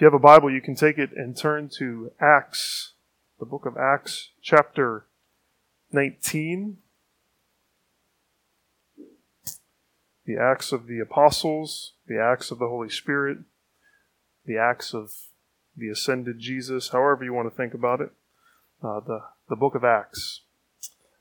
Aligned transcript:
If 0.00 0.02
you 0.04 0.06
have 0.06 0.14
a 0.14 0.18
Bible, 0.18 0.50
you 0.50 0.62
can 0.62 0.74
take 0.74 0.96
it 0.96 1.10
and 1.14 1.36
turn 1.36 1.68
to 1.76 2.10
Acts, 2.18 2.94
the 3.38 3.44
book 3.44 3.66
of 3.66 3.76
Acts, 3.76 4.30
chapter 4.40 5.04
19. 5.92 6.78
The 10.24 10.38
Acts 10.38 10.72
of 10.72 10.86
the 10.86 11.00
Apostles, 11.00 11.92
the 12.06 12.18
Acts 12.18 12.50
of 12.50 12.58
the 12.58 12.68
Holy 12.68 12.88
Spirit, 12.88 13.40
the 14.46 14.56
Acts 14.56 14.94
of 14.94 15.12
the 15.76 15.90
Ascended 15.90 16.38
Jesus, 16.38 16.88
however 16.88 17.22
you 17.22 17.34
want 17.34 17.50
to 17.50 17.54
think 17.54 17.74
about 17.74 18.00
it. 18.00 18.12
Uh, 18.82 19.00
the, 19.00 19.20
the 19.50 19.56
book 19.56 19.74
of 19.74 19.84
Acts. 19.84 20.40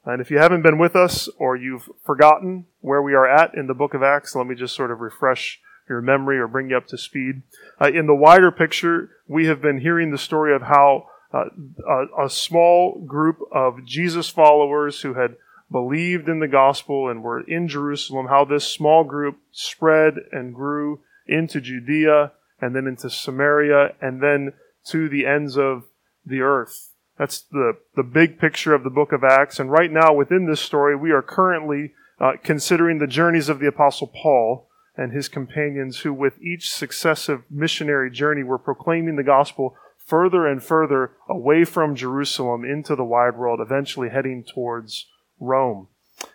And 0.06 0.22
if 0.22 0.32
you 0.32 0.38
haven't 0.38 0.62
been 0.62 0.78
with 0.78 0.96
us 0.96 1.28
or 1.38 1.58
you've 1.58 1.90
forgotten 2.06 2.68
where 2.80 3.02
we 3.02 3.14
are 3.14 3.28
at 3.28 3.54
in 3.56 3.68
the 3.68 3.74
book 3.74 3.94
of 3.94 4.04
Acts, 4.04 4.38
let 4.38 4.48
me 4.48 4.56
just 4.56 4.74
sort 4.74 4.90
of 4.90 5.02
refresh 5.02 5.60
your 5.90 6.02
memory 6.02 6.38
or 6.38 6.48
bring 6.48 6.70
you 6.70 6.78
up 6.78 6.88
to 6.88 6.98
speed. 6.98 7.42
Uh, 7.82 7.88
in 7.88 8.08
the 8.08 8.16
wider 8.16 8.52
picture, 8.52 9.10
we 9.28 9.48
have 9.48 9.62
been 9.62 9.82
hearing 9.82 10.12
the 10.12 10.18
story 10.18 10.56
of 10.56 10.62
how 10.62 11.08
uh, 11.34 11.46
a, 11.88 12.26
a, 12.26 12.30
small 12.30 13.04
group 13.06 13.38
of 13.52 13.86
Jesus 13.86 14.30
followers 14.30 15.02
who 15.02 15.14
had 15.14 15.36
believed 15.72 16.28
in 16.28 16.40
the 16.40 16.48
gospel 16.48 17.10
and 17.10 17.24
were 17.24 17.42
in 17.42 17.68
Jerusalem, 17.68 18.28
how 18.28 18.46
this 18.46 18.66
small 18.66 19.04
group 19.04 19.38
spread 19.52 20.16
and 20.32 20.56
grew 20.56 21.02
into 21.28 21.62
Judea 21.62 22.32
and 22.60 22.76
then 22.76 22.88
into 22.88 23.10
Samaria 23.10 23.94
and 24.02 24.24
then 24.24 24.54
to 24.88 25.08
the 25.08 25.26
ends 25.26 25.58
of 25.58 25.84
the 26.26 26.42
earth. 26.42 26.94
That's 27.18 27.42
the, 27.42 27.74
the 27.96 28.04
big 28.04 28.40
picture 28.40 28.74
of 28.74 28.84
the 28.84 28.90
book 28.90 29.12
of 29.12 29.24
Acts. 29.24 29.60
And 29.60 29.70
right 29.70 29.92
now, 29.92 30.14
within 30.14 30.48
this 30.48 30.62
story, 30.62 30.96
we 30.96 31.12
are 31.12 31.22
currently 31.22 31.92
uh, 32.20 32.34
considering 32.44 32.98
the 32.98 33.08
journeys 33.08 33.50
of 33.50 33.60
the 33.60 33.68
Apostle 33.68 34.08
Paul 34.08 34.69
and 35.00 35.14
his 35.14 35.30
companions, 35.30 36.00
who, 36.00 36.14
with 36.14 36.42
each 36.42 36.70
successive 36.70 37.44
missionary 37.50 38.12
journey, 38.12 38.44
were 38.44 38.58
proclaiming 38.58 39.16
the 39.16 39.24
gospel 39.24 39.76
further 39.98 40.46
and 40.46 40.62
further 40.62 41.12
away 41.30 41.64
from 41.64 41.96
Jerusalem 41.96 42.66
into 42.66 42.98
the 42.98 43.06
wide 43.06 43.38
world, 43.38 43.62
eventually 43.62 44.10
heading 44.10 44.44
towards 44.44 45.06
Rome. 45.40 45.88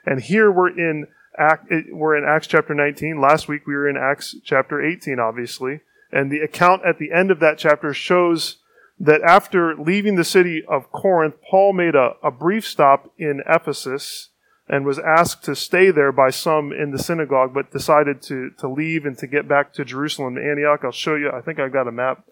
And 0.07 0.23
here 0.23 0.51
we're 0.51 0.71
in 0.71 1.09
Act, 1.37 1.71
eh, 1.71 1.83
we're 1.93 2.17
in 2.17 2.25
Acts 2.25 2.47
chapter 2.47 2.75
19. 2.75 3.21
Last 3.21 3.49
week 3.49 3.67
we 3.67 3.75
were 3.75 3.89
in 3.89 3.99
Acts 3.99 4.35
chapter 4.43 4.81
18, 4.81 5.19
obviously. 5.19 5.81
And 6.11 6.33
the 6.33 6.41
account 6.41 6.87
at 6.87 6.99
the 6.99 7.13
end 7.13 7.31
of 7.31 7.41
that 7.41 7.59
chapter 7.59 7.93
shows 7.93 8.59
that 8.99 9.21
after 9.23 9.75
leaving 9.77 10.15
the 10.15 10.25
city 10.25 10.65
of 10.67 10.91
Corinth, 10.91 11.35
Paul 11.51 11.75
made 11.75 11.95
a, 11.95 12.13
a 12.23 12.31
brief 12.31 12.67
stop 12.67 13.13
in 13.19 13.43
Ephesus 13.47 14.31
and 14.69 14.87
was 14.87 14.99
asked 14.99 15.45
to 15.45 15.55
stay 15.55 15.91
there 15.91 16.13
by 16.13 16.31
some 16.31 16.73
in 16.73 16.91
the 16.91 16.99
synagogue, 16.99 17.53
but 17.53 17.71
decided 17.71 18.23
to, 18.23 18.51
to 18.59 18.69
leave 18.69 19.05
and 19.05 19.19
to 19.19 19.27
get 19.27 19.47
back 19.47 19.73
to 19.75 19.85
Jerusalem, 19.85 20.37
to 20.37 20.43
Antioch. 20.43 20.81
I'll 20.85 20.93
show 20.93 21.17
you. 21.17 21.31
I 21.31 21.41
think 21.41 21.59
I've 21.59 21.73
got 21.73 21.89
a 21.89 21.93
map 21.93 22.25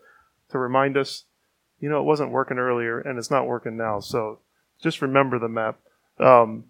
to 0.50 0.58
remind 0.58 0.96
us. 0.96 1.24
You 1.78 1.90
know, 1.90 2.00
it 2.00 2.04
wasn't 2.04 2.30
working 2.30 2.58
earlier, 2.58 3.00
and 3.00 3.18
it's 3.18 3.30
not 3.30 3.46
working 3.46 3.76
now. 3.76 4.00
So 4.00 4.38
just 4.80 5.02
remember 5.02 5.38
the 5.38 5.48
map. 5.48 5.78
Um, 6.18 6.64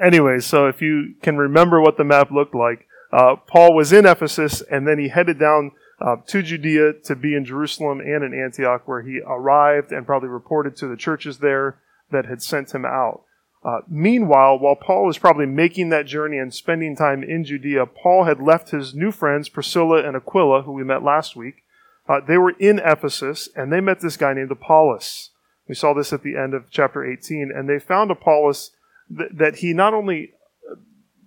anyway, 0.00 0.40
so 0.40 0.66
if 0.66 0.80
you 0.80 1.14
can 1.20 1.36
remember 1.36 1.80
what 1.80 1.96
the 1.96 2.04
map 2.04 2.30
looked 2.30 2.54
like, 2.54 2.86
uh, 3.12 3.36
Paul 3.36 3.74
was 3.74 3.92
in 3.92 4.06
Ephesus, 4.06 4.62
and 4.62 4.86
then 4.86 4.98
he 4.98 5.08
headed 5.08 5.38
down 5.38 5.72
uh, 6.00 6.16
to 6.28 6.42
Judea 6.42 6.94
to 7.04 7.16
be 7.16 7.34
in 7.34 7.44
Jerusalem 7.44 8.00
and 8.00 8.24
in 8.24 8.32
Antioch, 8.32 8.86
where 8.86 9.02
he 9.02 9.20
arrived 9.26 9.92
and 9.92 10.06
probably 10.06 10.28
reported 10.28 10.76
to 10.76 10.86
the 10.86 10.96
churches 10.96 11.38
there 11.38 11.78
that 12.10 12.26
had 12.26 12.42
sent 12.42 12.74
him 12.74 12.84
out. 12.84 13.22
Uh, 13.62 13.80
meanwhile, 13.88 14.58
while 14.58 14.76
Paul 14.76 15.04
was 15.06 15.18
probably 15.18 15.46
making 15.46 15.90
that 15.90 16.06
journey 16.06 16.38
and 16.38 16.52
spending 16.52 16.96
time 16.96 17.22
in 17.22 17.44
Judea, 17.44 17.86
Paul 17.86 18.24
had 18.24 18.40
left 18.40 18.70
his 18.70 18.94
new 18.94 19.12
friends, 19.12 19.50
Priscilla 19.50 20.02
and 20.06 20.16
Aquila, 20.16 20.62
who 20.62 20.72
we 20.72 20.84
met 20.84 21.02
last 21.02 21.36
week. 21.36 21.62
Uh, 22.08 22.20
they 22.26 22.38
were 22.38 22.54
in 22.58 22.78
Ephesus, 22.78 23.48
and 23.54 23.70
they 23.70 23.80
met 23.80 24.00
this 24.00 24.16
guy 24.16 24.32
named 24.32 24.50
Apollos. 24.50 25.30
We 25.68 25.74
saw 25.74 25.92
this 25.92 26.12
at 26.12 26.22
the 26.22 26.36
end 26.36 26.54
of 26.54 26.70
chapter 26.70 27.04
18, 27.04 27.52
and 27.54 27.68
they 27.68 27.78
found 27.78 28.10
Apollos 28.10 28.70
th- 29.14 29.30
that 29.34 29.56
he 29.56 29.74
not 29.74 29.92
only 29.92 30.32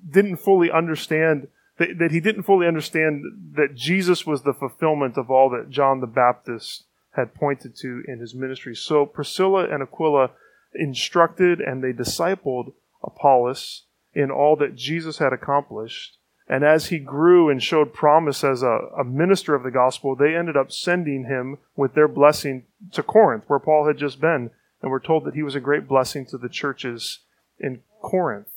didn't 0.09 0.37
fully 0.37 0.71
understand 0.71 1.47
that, 1.77 1.97
that 1.99 2.11
he 2.11 2.19
didn't 2.19 2.43
fully 2.43 2.67
understand 2.67 3.23
that 3.55 3.75
Jesus 3.75 4.25
was 4.25 4.41
the 4.41 4.53
fulfillment 4.53 5.17
of 5.17 5.31
all 5.31 5.49
that 5.51 5.69
John 5.69 6.01
the 6.01 6.07
Baptist 6.07 6.85
had 7.11 7.33
pointed 7.33 7.75
to 7.77 8.03
in 8.07 8.19
his 8.19 8.35
ministry. 8.35 8.75
So 8.75 9.05
Priscilla 9.05 9.67
and 9.67 9.81
Aquila 9.81 10.31
instructed 10.75 11.59
and 11.59 11.83
they 11.83 11.93
discipled 11.93 12.73
Apollos 13.03 13.83
in 14.13 14.31
all 14.31 14.55
that 14.57 14.75
Jesus 14.75 15.17
had 15.17 15.33
accomplished. 15.33 16.17
And 16.47 16.63
as 16.63 16.87
he 16.87 16.99
grew 16.99 17.49
and 17.49 17.63
showed 17.63 17.93
promise 17.93 18.43
as 18.43 18.63
a, 18.63 18.79
a, 18.97 19.03
minister 19.03 19.55
of 19.55 19.63
the 19.63 19.71
gospel, 19.71 20.15
they 20.15 20.35
ended 20.35 20.57
up 20.57 20.71
sending 20.71 21.25
him 21.25 21.57
with 21.75 21.93
their 21.93 22.07
blessing 22.07 22.65
to 22.91 23.01
Corinth, 23.01 23.45
where 23.47 23.59
Paul 23.59 23.87
had 23.87 23.97
just 23.97 24.19
been. 24.19 24.51
And 24.81 24.91
we're 24.91 24.99
told 24.99 25.23
that 25.23 25.35
he 25.35 25.43
was 25.43 25.55
a 25.55 25.61
great 25.61 25.87
blessing 25.87 26.25
to 26.27 26.37
the 26.37 26.49
churches 26.49 27.19
in 27.57 27.81
Corinth. 28.01 28.49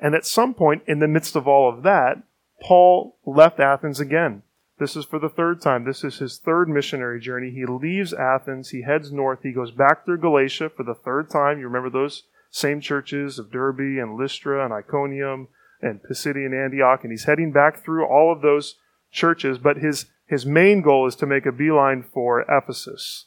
And 0.00 0.14
at 0.14 0.26
some 0.26 0.52
point 0.52 0.82
in 0.86 0.98
the 0.98 1.08
midst 1.08 1.36
of 1.36 1.46
all 1.46 1.72
of 1.72 1.84
that, 1.84 2.22
Paul 2.60 3.16
left 3.24 3.60
Athens 3.60 4.00
again. 4.00 4.42
This 4.78 4.94
is 4.94 5.04
for 5.04 5.18
the 5.18 5.28
third 5.28 5.60
time. 5.60 5.84
This 5.84 6.04
is 6.04 6.18
his 6.18 6.38
third 6.38 6.68
missionary 6.68 7.20
journey. 7.20 7.50
He 7.50 7.66
leaves 7.66 8.12
Athens. 8.12 8.70
He 8.70 8.82
heads 8.82 9.10
north. 9.10 9.40
He 9.42 9.52
goes 9.52 9.72
back 9.72 10.04
through 10.04 10.18
Galatia 10.18 10.70
for 10.70 10.84
the 10.84 10.94
third 10.94 11.30
time. 11.30 11.58
You 11.58 11.66
remember 11.66 11.90
those 11.90 12.24
same 12.50 12.80
churches 12.80 13.38
of 13.38 13.50
Derbe 13.50 13.98
and 14.00 14.16
Lystra 14.16 14.64
and 14.64 14.72
Iconium 14.72 15.48
and 15.82 16.00
Pisidian 16.02 16.54
Antioch. 16.54 17.00
And 17.02 17.10
he's 17.10 17.24
heading 17.24 17.52
back 17.52 17.82
through 17.82 18.06
all 18.06 18.32
of 18.32 18.40
those 18.40 18.76
churches. 19.10 19.58
But 19.58 19.78
his, 19.78 20.06
his 20.26 20.46
main 20.46 20.80
goal 20.80 21.08
is 21.08 21.16
to 21.16 21.26
make 21.26 21.44
a 21.44 21.52
beeline 21.52 22.02
for 22.02 22.42
Ephesus. 22.42 23.26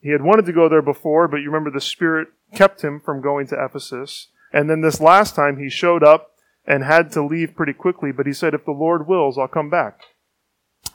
He 0.00 0.10
had 0.10 0.22
wanted 0.22 0.46
to 0.46 0.52
go 0.52 0.68
there 0.68 0.82
before, 0.82 1.28
but 1.28 1.38
you 1.38 1.46
remember 1.46 1.70
the 1.70 1.80
Spirit 1.80 2.28
kept 2.54 2.82
him 2.82 3.00
from 3.00 3.22
going 3.22 3.46
to 3.48 3.64
Ephesus. 3.64 4.28
And 4.52 4.68
then 4.68 4.80
this 4.80 5.00
last 5.00 5.34
time 5.34 5.58
he 5.58 5.70
showed 5.70 6.02
up 6.02 6.32
and 6.66 6.84
had 6.84 7.10
to 7.12 7.24
leave 7.24 7.56
pretty 7.56 7.72
quickly, 7.72 8.12
but 8.12 8.26
he 8.26 8.32
said, 8.32 8.54
if 8.54 8.64
the 8.64 8.72
Lord 8.72 9.08
wills, 9.08 9.38
I'll 9.38 9.48
come 9.48 9.70
back. 9.70 10.00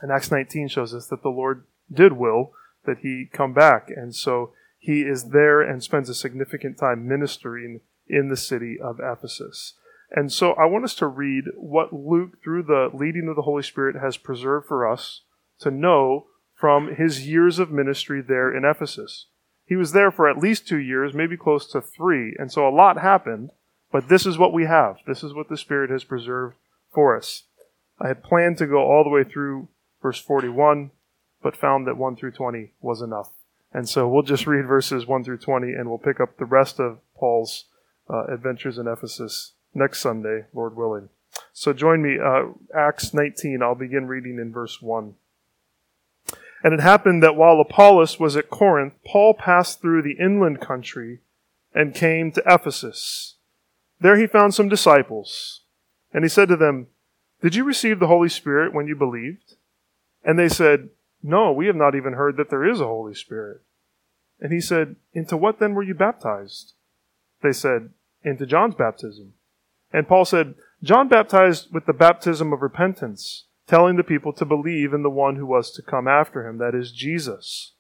And 0.02 0.12
Acts 0.12 0.31
19 0.31 0.68
shows 0.68 0.94
us 0.94 1.08
that 1.08 1.24
the 1.24 1.30
Lord 1.30 1.66
did 1.91 2.13
will 2.13 2.52
that 2.85 3.00
he 3.00 3.30
come 3.31 3.53
back. 3.53 3.90
And 3.90 4.16
so 4.16 4.52
he 4.78 5.02
is 5.02 5.30
there 5.30 5.62
and 5.62 5.84
spends 5.84 6.09
a 6.09 6.16
significant 6.16 6.78
time 6.78 7.08
ministering 7.08 7.81
in 8.08 8.30
the 8.30 8.38
city 8.38 8.78
of 8.80 9.00
Ephesus. 9.00 9.74
And 10.12 10.31
so 10.31 10.53
I 10.53 10.66
want 10.66 10.85
us 10.85 10.96
to 10.96 11.08
read 11.08 11.46
what 11.56 11.91
Luke, 11.91 12.41
through 12.41 12.63
the 12.63 12.90
leading 12.94 13.28
of 13.28 13.35
the 13.35 13.41
Holy 13.41 13.63
Spirit, 13.63 13.97
has 13.97 14.16
preserved 14.16 14.68
for 14.68 14.90
us 14.90 15.22
to 15.59 15.72
know 15.72 16.28
from 16.56 16.96
his 16.96 17.28
years 17.28 17.59
of 17.59 17.72
ministry 17.72 18.22
there 18.22 18.56
in 18.56 18.64
Ephesus. 18.64 19.25
He 19.66 19.75
was 19.75 19.91
there 19.91 20.12
for 20.12 20.29
at 20.29 20.38
least 20.38 20.68
two 20.68 20.78
years, 20.78 21.14
maybe 21.14 21.35
close 21.35 21.69
to 21.72 21.81
three, 21.81 22.35
and 22.40 22.52
so 22.52 22.68
a 22.68 22.72
lot 22.72 22.97
happened. 22.97 23.50
But 23.91 24.08
this 24.08 24.25
is 24.25 24.38
what 24.38 24.53
we 24.53 24.66
have. 24.66 24.97
This 25.06 25.24
is 25.24 25.34
what 25.34 25.50
the 25.50 25.58
Spirit 25.58 25.90
has 25.90 26.03
preserved 26.03 26.56
for 26.94 27.16
us. 27.16 27.44
I 28.00 28.08
had 28.08 28.24
planned 28.24 28.58
to 28.59 28.68
go 28.68 28.79
all 28.79 29.03
the 29.03 29.09
way 29.09 29.24
through 29.24 29.68
verse 30.02 30.19
41, 30.19 30.91
but 31.41 31.56
found 31.56 31.88
that 31.88 31.97
1 31.97 32.16
through 32.16 32.31
20 32.31 32.74
was 32.81 33.02
enough. 33.02 33.31
And 33.74 33.88
so 33.88 34.08
we'll 34.08 34.24
just 34.24 34.47
read 34.47 34.66
verses 34.66 35.06
1 35.06 35.24
through 35.24 35.40
20 35.40 35.74
and 35.74 35.90
we'll 35.90 35.97
pick 35.97 36.19
up 36.19 36.38
the 36.38 36.46
rest 36.46 36.80
of 36.80 37.00
Paul's 37.16 37.66
uh, 38.09 38.25
adventures 38.25 38.78
in 38.78 38.88
Ephesus 38.88 39.53
next 39.74 40.02
Sunday, 40.02 40.46
Lord 40.53 40.75
willing. 40.75 41.09
So 41.53 41.74
join 41.74 42.02
me, 42.02 42.18
uh, 42.19 42.53
Acts 42.75 43.13
19. 43.13 43.62
I'll 43.62 43.75
begin 43.75 44.08
reading 44.08 44.40
in 44.40 44.52
verse 44.52 44.81
1. 44.81 45.16
And 46.64 46.74
it 46.74 46.79
happened 46.79 47.22
that 47.22 47.35
while 47.35 47.59
Apollos 47.59 48.19
was 48.19 48.35
at 48.35 48.50
Corinth, 48.50 48.94
Paul 49.06 49.34
passed 49.34 49.79
through 49.81 50.02
the 50.02 50.18
inland 50.19 50.59
country 50.59 51.19
and 51.74 51.94
came 51.94 52.31
to 52.31 52.44
Ephesus. 52.46 53.35
There 54.00 54.18
he 54.18 54.28
found 54.28 54.53
some 54.53 54.69
disciples, 54.69 55.62
and 56.14 56.24
he 56.24 56.29
said 56.29 56.50
to 56.50 56.56
them, 56.56 56.88
Did 57.41 57.56
you 57.56 57.64
receive 57.64 58.00
the 58.00 58.08
Holy 58.08 58.29
Spirit 58.29 58.74
when 58.74 58.88
you 58.88 58.96
believed? 58.96 59.56
And 60.28 60.38
they 60.38 60.50
said, 60.50 60.90
No, 61.24 61.54
we 61.54 61.68
have 61.68 61.76
not 61.78 61.96
even 61.96 62.14
heard 62.14 62.35
that 62.35 62.50
there 62.50 62.70
is 62.70 62.82
a 62.82 62.85
Holy 62.85 63.16
Spirit. 63.16 63.62
And 64.41 64.52
he 64.52 64.59
said, 64.59 64.97
Into 65.14 65.38
what 65.38 65.59
then 65.59 65.74
were 65.74 65.84
you 65.84 65.96
baptized? 65.96 66.74
They 67.41 67.53
said, 67.53 67.91
Into 68.24 68.46
John's 68.46 68.76
baptism. 68.76 69.34
And 69.94 70.06
Paul 70.06 70.26
said, 70.26 70.56
John 70.84 71.08
baptized 71.08 71.74
with 71.74 71.85
the 71.85 71.94
baptism 71.94 72.52
of 72.52 72.62
repentance, 72.62 73.46
telling 73.68 73.96
the 73.96 74.03
people 74.03 74.34
to 74.34 74.46
believe 74.46 74.94
in 74.94 75.02
the 75.02 75.09
one 75.09 75.38
who 75.38 75.46
was 75.46 75.72
to 75.72 75.82
come 75.82 76.09
after 76.09 76.47
him, 76.47 76.58
that 76.58 76.76
is 76.76 76.91
Jesus. 76.91 77.73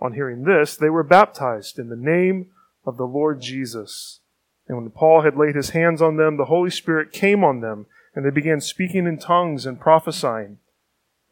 On 0.00 0.14
hearing 0.14 0.42
this, 0.42 0.76
they 0.76 0.90
were 0.90 1.04
baptized 1.04 1.78
in 1.78 1.88
the 1.88 1.96
name 1.96 2.50
of 2.84 2.96
the 2.96 3.06
Lord 3.06 3.40
Jesus. 3.40 4.20
And 4.66 4.76
when 4.76 4.90
Paul 4.90 5.22
had 5.22 5.36
laid 5.36 5.54
his 5.54 5.70
hands 5.70 6.02
on 6.02 6.16
them, 6.16 6.36
the 6.36 6.46
Holy 6.46 6.70
Spirit 6.70 7.12
came 7.12 7.44
on 7.44 7.60
them, 7.60 7.86
and 8.12 8.26
they 8.26 8.30
began 8.30 8.60
speaking 8.60 9.06
in 9.06 9.18
tongues 9.18 9.66
and 9.66 9.80
prophesying. 9.80 10.58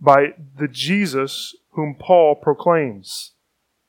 by 0.00 0.34
the 0.58 0.68
Jesus 0.68 1.54
whom 1.70 1.94
Paul 1.98 2.34
proclaims. 2.34 3.32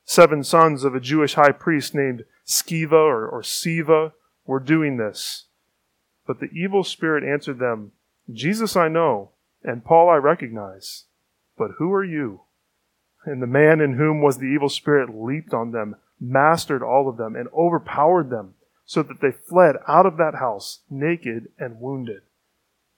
Seven 0.04 0.44
sons 0.44 0.84
of 0.84 0.94
a 0.94 1.00
Jewish 1.00 1.34
high 1.34 1.52
priest 1.52 1.94
named 1.94 2.24
Sceva 2.46 2.92
or, 2.92 3.26
or 3.28 3.42
Siva 3.42 4.12
were 4.46 4.60
doing 4.60 4.96
this. 4.96 5.46
But 6.26 6.40
the 6.40 6.50
evil 6.52 6.84
spirit 6.84 7.24
answered 7.24 7.58
them, 7.58 7.92
Jesus 8.32 8.76
I 8.76 8.88
know, 8.88 9.30
and 9.62 9.84
Paul 9.84 10.08
I 10.08 10.16
recognize, 10.16 11.04
but 11.56 11.72
who 11.78 11.92
are 11.92 12.04
you? 12.04 12.42
And 13.24 13.42
the 13.42 13.46
man 13.46 13.80
in 13.80 13.94
whom 13.94 14.22
was 14.22 14.38
the 14.38 14.46
evil 14.46 14.68
spirit 14.68 15.10
leaped 15.12 15.52
on 15.52 15.72
them, 15.72 15.96
mastered 16.20 16.82
all 16.82 17.08
of 17.08 17.16
them, 17.16 17.34
and 17.34 17.48
overpowered 17.48 18.30
them, 18.30 18.54
so 18.84 19.02
that 19.02 19.20
they 19.20 19.32
fled 19.32 19.76
out 19.88 20.06
of 20.06 20.16
that 20.16 20.36
house, 20.36 20.80
naked 20.88 21.48
and 21.58 21.80
wounded. 21.80 22.22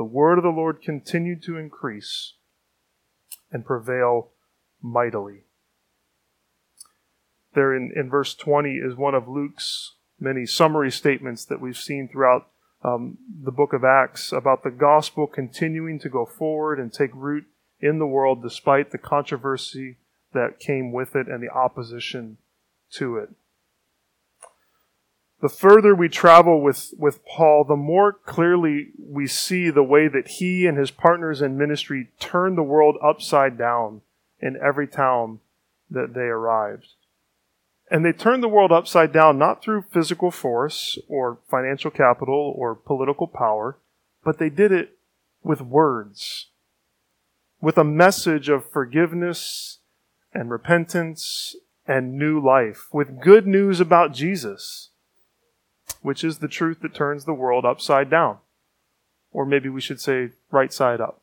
the 0.00 0.04
word 0.04 0.38
of 0.38 0.44
the 0.44 0.48
Lord 0.48 0.80
continued 0.80 1.42
to 1.42 1.58
increase 1.58 2.32
and 3.52 3.66
prevail 3.66 4.30
mightily. 4.80 5.42
There 7.52 7.76
in, 7.76 7.92
in 7.94 8.08
verse 8.08 8.34
20 8.34 8.76
is 8.76 8.96
one 8.96 9.14
of 9.14 9.28
Luke's 9.28 9.96
many 10.18 10.46
summary 10.46 10.90
statements 10.90 11.44
that 11.44 11.60
we've 11.60 11.76
seen 11.76 12.08
throughout 12.08 12.48
um, 12.82 13.18
the 13.44 13.52
book 13.52 13.74
of 13.74 13.84
Acts 13.84 14.32
about 14.32 14.62
the 14.62 14.70
gospel 14.70 15.26
continuing 15.26 15.98
to 15.98 16.08
go 16.08 16.24
forward 16.24 16.80
and 16.80 16.90
take 16.90 17.10
root 17.14 17.44
in 17.78 17.98
the 17.98 18.06
world 18.06 18.42
despite 18.42 18.92
the 18.92 18.96
controversy 18.96 19.98
that 20.32 20.58
came 20.58 20.92
with 20.92 21.14
it 21.14 21.28
and 21.28 21.42
the 21.42 21.50
opposition 21.50 22.38
to 22.92 23.18
it. 23.18 23.28
The 25.40 25.48
further 25.48 25.94
we 25.94 26.08
travel 26.08 26.60
with, 26.60 26.92
with 26.98 27.24
Paul, 27.24 27.64
the 27.64 27.76
more 27.76 28.12
clearly 28.12 28.88
we 28.98 29.26
see 29.26 29.70
the 29.70 29.82
way 29.82 30.06
that 30.08 30.28
he 30.28 30.66
and 30.66 30.76
his 30.76 30.90
partners 30.90 31.40
in 31.40 31.56
ministry 31.56 32.08
turned 32.18 32.58
the 32.58 32.62
world 32.62 32.96
upside 33.02 33.56
down 33.56 34.02
in 34.40 34.58
every 34.62 34.86
town 34.86 35.40
that 35.90 36.14
they 36.14 36.22
arrived. 36.22 36.88
And 37.90 38.04
they 38.04 38.12
turned 38.12 38.42
the 38.42 38.48
world 38.48 38.70
upside 38.70 39.12
down 39.12 39.38
not 39.38 39.62
through 39.62 39.86
physical 39.90 40.30
force 40.30 40.98
or 41.08 41.38
financial 41.48 41.90
capital 41.90 42.54
or 42.56 42.74
political 42.74 43.26
power, 43.26 43.78
but 44.22 44.38
they 44.38 44.50
did 44.50 44.70
it 44.70 44.98
with 45.42 45.60
words 45.60 46.50
with 47.60 47.76
a 47.76 47.84
message 47.84 48.48
of 48.48 48.70
forgiveness 48.70 49.78
and 50.32 50.50
repentance 50.50 51.56
and 51.86 52.16
new 52.16 52.40
life, 52.40 52.88
with 52.92 53.20
good 53.20 53.46
news 53.46 53.80
about 53.80 54.14
Jesus, 54.14 54.89
which 56.02 56.24
is 56.24 56.38
the 56.38 56.48
truth 56.48 56.80
that 56.80 56.94
turns 56.94 57.24
the 57.24 57.34
world 57.34 57.64
upside 57.64 58.10
down. 58.10 58.38
Or 59.32 59.44
maybe 59.44 59.68
we 59.68 59.80
should 59.80 60.00
say 60.00 60.30
right 60.50 60.72
side 60.72 61.00
up. 61.00 61.20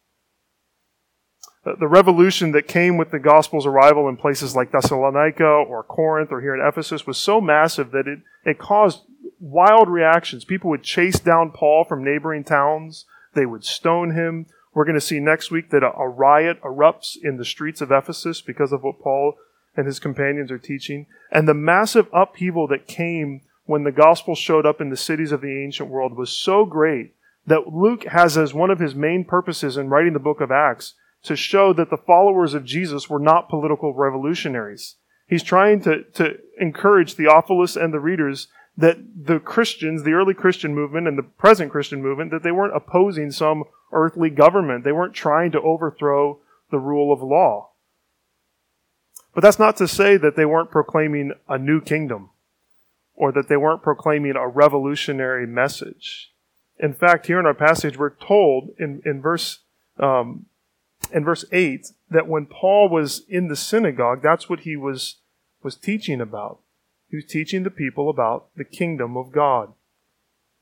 Uh, 1.65 1.75
the 1.79 1.87
revolution 1.87 2.51
that 2.53 2.67
came 2.67 2.97
with 2.97 3.11
the 3.11 3.19
gospel's 3.19 3.65
arrival 3.65 4.07
in 4.07 4.15
places 4.15 4.55
like 4.55 4.71
Thessalonica 4.71 5.43
or 5.43 5.83
Corinth 5.83 6.31
or 6.31 6.41
here 6.41 6.55
in 6.55 6.65
Ephesus 6.65 7.05
was 7.05 7.17
so 7.17 7.41
massive 7.41 7.91
that 7.91 8.07
it, 8.07 8.19
it 8.45 8.59
caused 8.59 9.01
wild 9.39 9.89
reactions. 9.89 10.45
People 10.45 10.69
would 10.69 10.83
chase 10.83 11.19
down 11.19 11.51
Paul 11.51 11.83
from 11.83 12.03
neighboring 12.03 12.43
towns. 12.43 13.05
They 13.33 13.45
would 13.45 13.65
stone 13.65 14.11
him. 14.11 14.45
We're 14.73 14.85
going 14.85 14.95
to 14.95 15.01
see 15.01 15.19
next 15.19 15.51
week 15.51 15.71
that 15.71 15.83
a, 15.83 15.91
a 15.97 16.07
riot 16.07 16.61
erupts 16.61 17.17
in 17.21 17.37
the 17.37 17.45
streets 17.45 17.81
of 17.81 17.91
Ephesus 17.91 18.41
because 18.41 18.71
of 18.71 18.83
what 18.83 19.01
Paul 19.01 19.33
and 19.75 19.85
his 19.85 19.99
companions 19.99 20.51
are 20.51 20.57
teaching. 20.57 21.07
And 21.31 21.47
the 21.47 21.53
massive 21.53 22.07
upheaval 22.13 22.67
that 22.67 22.87
came 22.87 23.41
when 23.67 23.83
the 23.83 23.91
gospel 23.91 24.33
showed 24.33 24.65
up 24.65 24.81
in 24.81 24.89
the 24.89 24.97
cities 24.97 25.31
of 25.31 25.41
the 25.41 25.63
ancient 25.63 25.89
world 25.89 26.17
was 26.17 26.31
so 26.31 26.65
great 26.65 27.13
that 27.45 27.67
Luke 27.67 28.05
has 28.05 28.37
as 28.37 28.53
one 28.53 28.71
of 28.71 28.79
his 28.79 28.95
main 28.95 29.23
purposes 29.23 29.77
in 29.77 29.89
writing 29.89 30.13
the 30.13 30.19
book 30.19 30.41
of 30.41 30.51
Acts 30.51 30.95
to 31.23 31.35
show 31.35 31.73
that 31.73 31.89
the 31.89 31.97
followers 31.97 32.53
of 32.53 32.63
Jesus 32.63 33.09
were 33.09 33.19
not 33.19 33.49
political 33.49 33.93
revolutionaries. 33.93 34.95
He's 35.27 35.43
trying 35.43 35.81
to, 35.81 36.03
to 36.13 36.37
encourage 36.59 37.13
Theophilus 37.13 37.75
and 37.75 37.93
the 37.93 37.99
readers 37.99 38.47
that 38.77 38.97
the 39.15 39.39
Christians, 39.39 40.03
the 40.03 40.13
early 40.13 40.33
Christian 40.33 40.73
movement 40.73 41.07
and 41.07 41.17
the 41.17 41.23
present 41.23 41.71
Christian 41.71 42.01
movement, 42.01 42.31
that 42.31 42.43
they 42.43 42.51
weren't 42.51 42.75
opposing 42.75 43.31
some 43.31 43.65
earthly 43.91 44.29
government. 44.29 44.83
They 44.83 44.91
weren't 44.91 45.13
trying 45.13 45.51
to 45.51 45.61
overthrow 45.61 46.39
the 46.71 46.79
rule 46.79 47.11
of 47.11 47.21
law. 47.21 47.71
But 49.33 49.41
that's 49.41 49.59
not 49.59 49.75
to 49.77 49.87
say 49.87 50.15
that 50.15 50.35
they 50.37 50.45
weren't 50.45 50.71
proclaiming 50.71 51.33
a 51.49 51.57
new 51.57 51.81
kingdom 51.81 52.29
or 53.17 53.31
that 53.31 53.49
they 53.49 53.57
weren't 53.57 53.81
proclaiming 53.81 54.35
a 54.35 54.47
revolutionary 54.47 55.47
message. 55.47 56.31
In 56.79 56.93
fact, 56.93 57.25
here 57.25 57.39
in 57.39 57.47
our 57.47 57.55
passage, 57.55 57.97
we're 57.97 58.15
told 58.15 58.69
in, 58.79 59.01
in 59.03 59.21
verse 59.21 59.59
um, 59.99 60.45
in 61.11 61.25
verse 61.25 61.43
eight 61.51 61.87
that 62.09 62.27
when 62.27 62.45
Paul 62.45 62.89
was 62.89 63.23
in 63.27 63.47
the 63.47 63.55
synagogue, 63.55 64.21
that's 64.21 64.47
what 64.47 64.61
he 64.61 64.75
was 64.75 65.17
was 65.63 65.75
teaching 65.75 66.21
about. 66.21 66.59
He 67.09 67.17
was 67.17 67.25
teaching 67.25 67.63
the 67.63 67.71
people 67.71 68.09
about 68.09 68.49
the 68.55 68.63
kingdom 68.63 69.17
of 69.17 69.31
God. 69.31 69.73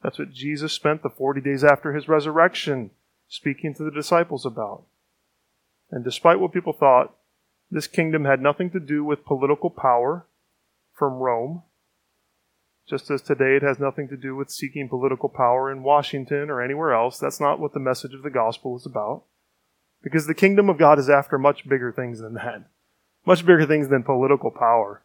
That's 0.01 0.19
what 0.19 0.31
Jesus 0.31 0.71
spent 0.71 1.03
the 1.03 1.09
40 1.09 1.41
days 1.41 1.63
after 1.63 1.93
his 1.93 2.07
resurrection 2.07 2.91
speaking 3.27 3.73
to 3.73 3.83
the 3.83 3.91
disciples 3.91 4.45
about. 4.45 4.83
And 5.91 6.03
despite 6.03 6.39
what 6.39 6.53
people 6.53 6.73
thought, 6.73 7.15
this 7.71 7.87
kingdom 7.87 8.23
had 8.25 8.39
nothing 8.39 8.69
to 8.71 8.79
do 8.79 9.03
with 9.03 9.25
political 9.25 9.69
power 9.69 10.27
from 10.93 11.13
Rome, 11.13 11.63
just 12.87 13.09
as 13.09 13.21
today 13.21 13.55
it 13.55 13.63
has 13.63 13.79
nothing 13.79 14.07
to 14.09 14.17
do 14.17 14.35
with 14.35 14.51
seeking 14.51 14.87
political 14.87 15.29
power 15.29 15.71
in 15.71 15.83
Washington 15.83 16.49
or 16.49 16.61
anywhere 16.61 16.93
else. 16.93 17.17
That's 17.17 17.39
not 17.39 17.59
what 17.59 17.73
the 17.73 17.79
message 17.79 18.13
of 18.13 18.23
the 18.23 18.29
gospel 18.29 18.75
is 18.75 18.85
about. 18.85 19.23
Because 20.03 20.27
the 20.27 20.35
kingdom 20.35 20.69
of 20.69 20.77
God 20.77 20.99
is 20.99 21.09
after 21.09 21.39
much 21.39 21.67
bigger 21.67 21.91
things 21.91 22.19
than 22.19 22.35
that. 22.35 22.69
Much 23.25 23.45
bigger 23.45 23.65
things 23.65 23.89
than 23.89 24.03
political 24.03 24.51
power. 24.51 25.03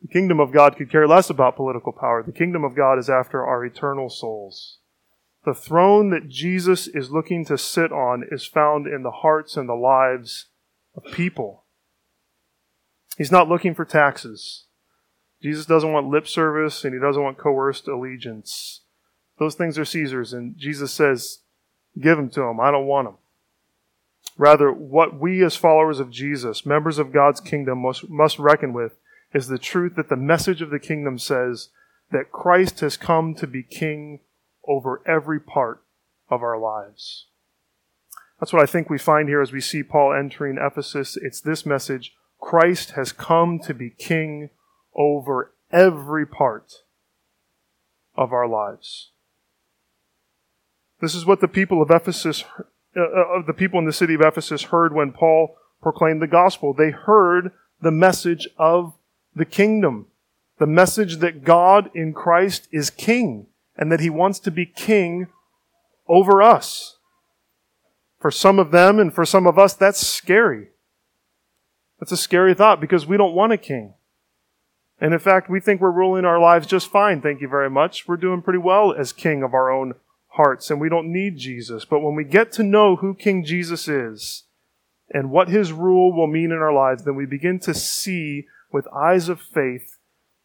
The 0.00 0.08
kingdom 0.08 0.40
of 0.40 0.52
God 0.52 0.76
could 0.76 0.90
care 0.90 1.06
less 1.06 1.30
about 1.30 1.54
political 1.54 1.92
power. 1.92 2.24
The 2.24 2.32
kingdom 2.32 2.64
of 2.64 2.74
God 2.74 2.98
is 2.98 3.08
after 3.08 3.46
our 3.46 3.64
eternal 3.64 4.10
souls. 4.10 4.78
The 5.44 5.54
throne 5.54 6.10
that 6.10 6.28
Jesus 6.28 6.88
is 6.88 7.12
looking 7.12 7.44
to 7.46 7.56
sit 7.56 7.92
on 7.92 8.24
is 8.30 8.44
found 8.44 8.88
in 8.88 9.04
the 9.04 9.10
hearts 9.10 9.56
and 9.56 9.68
the 9.68 9.74
lives 9.74 10.46
of 10.96 11.04
people. 11.12 11.64
He's 13.16 13.32
not 13.32 13.48
looking 13.48 13.74
for 13.74 13.84
taxes. 13.84 14.66
Jesus 15.42 15.66
doesn't 15.66 15.92
want 15.92 16.08
lip 16.08 16.28
service 16.28 16.84
and 16.84 16.94
he 16.94 17.00
doesn't 17.00 17.22
want 17.22 17.38
coerced 17.38 17.88
allegiance. 17.88 18.80
Those 19.38 19.54
things 19.54 19.76
are 19.78 19.84
Caesar's, 19.84 20.32
and 20.32 20.56
Jesus 20.56 20.92
says, 20.92 21.40
Give 22.00 22.16
them 22.16 22.30
to 22.30 22.42
him. 22.42 22.60
I 22.60 22.70
don't 22.70 22.86
want 22.86 23.08
them. 23.08 23.16
Rather, 24.38 24.72
what 24.72 25.18
we 25.18 25.44
as 25.44 25.56
followers 25.56 26.00
of 26.00 26.10
Jesus, 26.10 26.64
members 26.64 26.98
of 26.98 27.12
God's 27.12 27.40
kingdom, 27.40 27.82
must, 27.82 28.08
must 28.08 28.38
reckon 28.38 28.72
with 28.72 28.96
is 29.34 29.48
the 29.48 29.58
truth 29.58 29.96
that 29.96 30.08
the 30.08 30.16
message 30.16 30.62
of 30.62 30.70
the 30.70 30.78
kingdom 30.78 31.18
says 31.18 31.68
that 32.12 32.30
Christ 32.30 32.80
has 32.80 32.96
come 32.96 33.34
to 33.34 33.46
be 33.46 33.62
king 33.62 34.20
over 34.66 35.02
every 35.06 35.40
part 35.40 35.82
of 36.30 36.42
our 36.42 36.58
lives. 36.58 37.26
That's 38.38 38.52
what 38.52 38.62
I 38.62 38.66
think 38.66 38.88
we 38.88 38.98
find 38.98 39.28
here 39.28 39.42
as 39.42 39.52
we 39.52 39.60
see 39.60 39.82
Paul 39.82 40.14
entering 40.14 40.58
Ephesus. 40.60 41.16
It's 41.20 41.40
this 41.40 41.66
message 41.66 42.14
Christ 42.40 42.92
has 42.92 43.12
come 43.12 43.58
to 43.60 43.74
be 43.74 43.90
king 43.90 44.50
over 44.94 45.52
every 45.70 46.26
part 46.26 46.82
of 48.14 48.32
our 48.32 48.46
lives. 48.46 49.10
This 51.00 51.14
is 51.14 51.26
what 51.26 51.40
the 51.40 51.48
people 51.48 51.82
of 51.82 51.90
Ephesus, 51.90 52.44
uh, 52.96 53.00
uh, 53.00 53.38
of 53.38 53.46
the 53.46 53.52
people 53.52 53.78
in 53.78 53.86
the 53.86 53.92
city 53.92 54.14
of 54.14 54.20
Ephesus 54.20 54.64
heard 54.64 54.94
when 54.94 55.12
Paul 55.12 55.56
proclaimed 55.82 56.22
the 56.22 56.28
gospel. 56.28 56.72
They 56.72 56.90
heard 56.90 57.50
the 57.80 57.90
message 57.90 58.48
of 58.56 58.94
the 59.34 59.44
kingdom, 59.44 60.06
the 60.58 60.66
message 60.66 61.16
that 61.16 61.44
God 61.44 61.90
in 61.94 62.12
Christ 62.12 62.68
is 62.70 62.90
king 62.90 63.46
and 63.76 63.90
that 63.90 64.00
he 64.00 64.10
wants 64.10 64.38
to 64.40 64.50
be 64.50 64.66
king 64.66 65.26
over 66.06 66.42
us. 66.42 66.98
For 68.20 68.30
some 68.30 68.60
of 68.60 68.70
them 68.70 69.00
and 69.00 69.12
for 69.12 69.24
some 69.24 69.46
of 69.48 69.58
us, 69.58 69.74
that's 69.74 70.06
scary. 70.06 70.68
That's 71.98 72.12
a 72.12 72.16
scary 72.16 72.54
thought 72.54 72.80
because 72.80 73.06
we 73.06 73.16
don't 73.16 73.34
want 73.34 73.52
a 73.52 73.58
king. 73.58 73.94
And 75.02 75.12
in 75.12 75.18
fact, 75.18 75.50
we 75.50 75.58
think 75.58 75.80
we're 75.80 75.90
ruling 75.90 76.24
our 76.24 76.38
lives 76.38 76.68
just 76.68 76.88
fine, 76.88 77.20
thank 77.20 77.40
you 77.40 77.48
very 77.48 77.68
much. 77.68 78.06
We're 78.06 78.16
doing 78.16 78.40
pretty 78.40 78.60
well 78.60 78.94
as 78.96 79.12
king 79.12 79.42
of 79.42 79.52
our 79.52 79.68
own 79.68 79.94
hearts, 80.28 80.70
and 80.70 80.80
we 80.80 80.88
don't 80.88 81.12
need 81.12 81.38
Jesus. 81.38 81.84
But 81.84 82.02
when 82.02 82.14
we 82.14 82.22
get 82.22 82.52
to 82.52 82.62
know 82.62 82.94
who 82.94 83.12
King 83.12 83.44
Jesus 83.44 83.88
is 83.88 84.44
and 85.10 85.32
what 85.32 85.48
his 85.48 85.72
rule 85.72 86.12
will 86.12 86.28
mean 86.28 86.52
in 86.52 86.58
our 86.58 86.72
lives, 86.72 87.02
then 87.02 87.16
we 87.16 87.26
begin 87.26 87.58
to 87.58 87.74
see 87.74 88.46
with 88.70 88.86
eyes 88.94 89.28
of 89.28 89.40
faith 89.40 89.98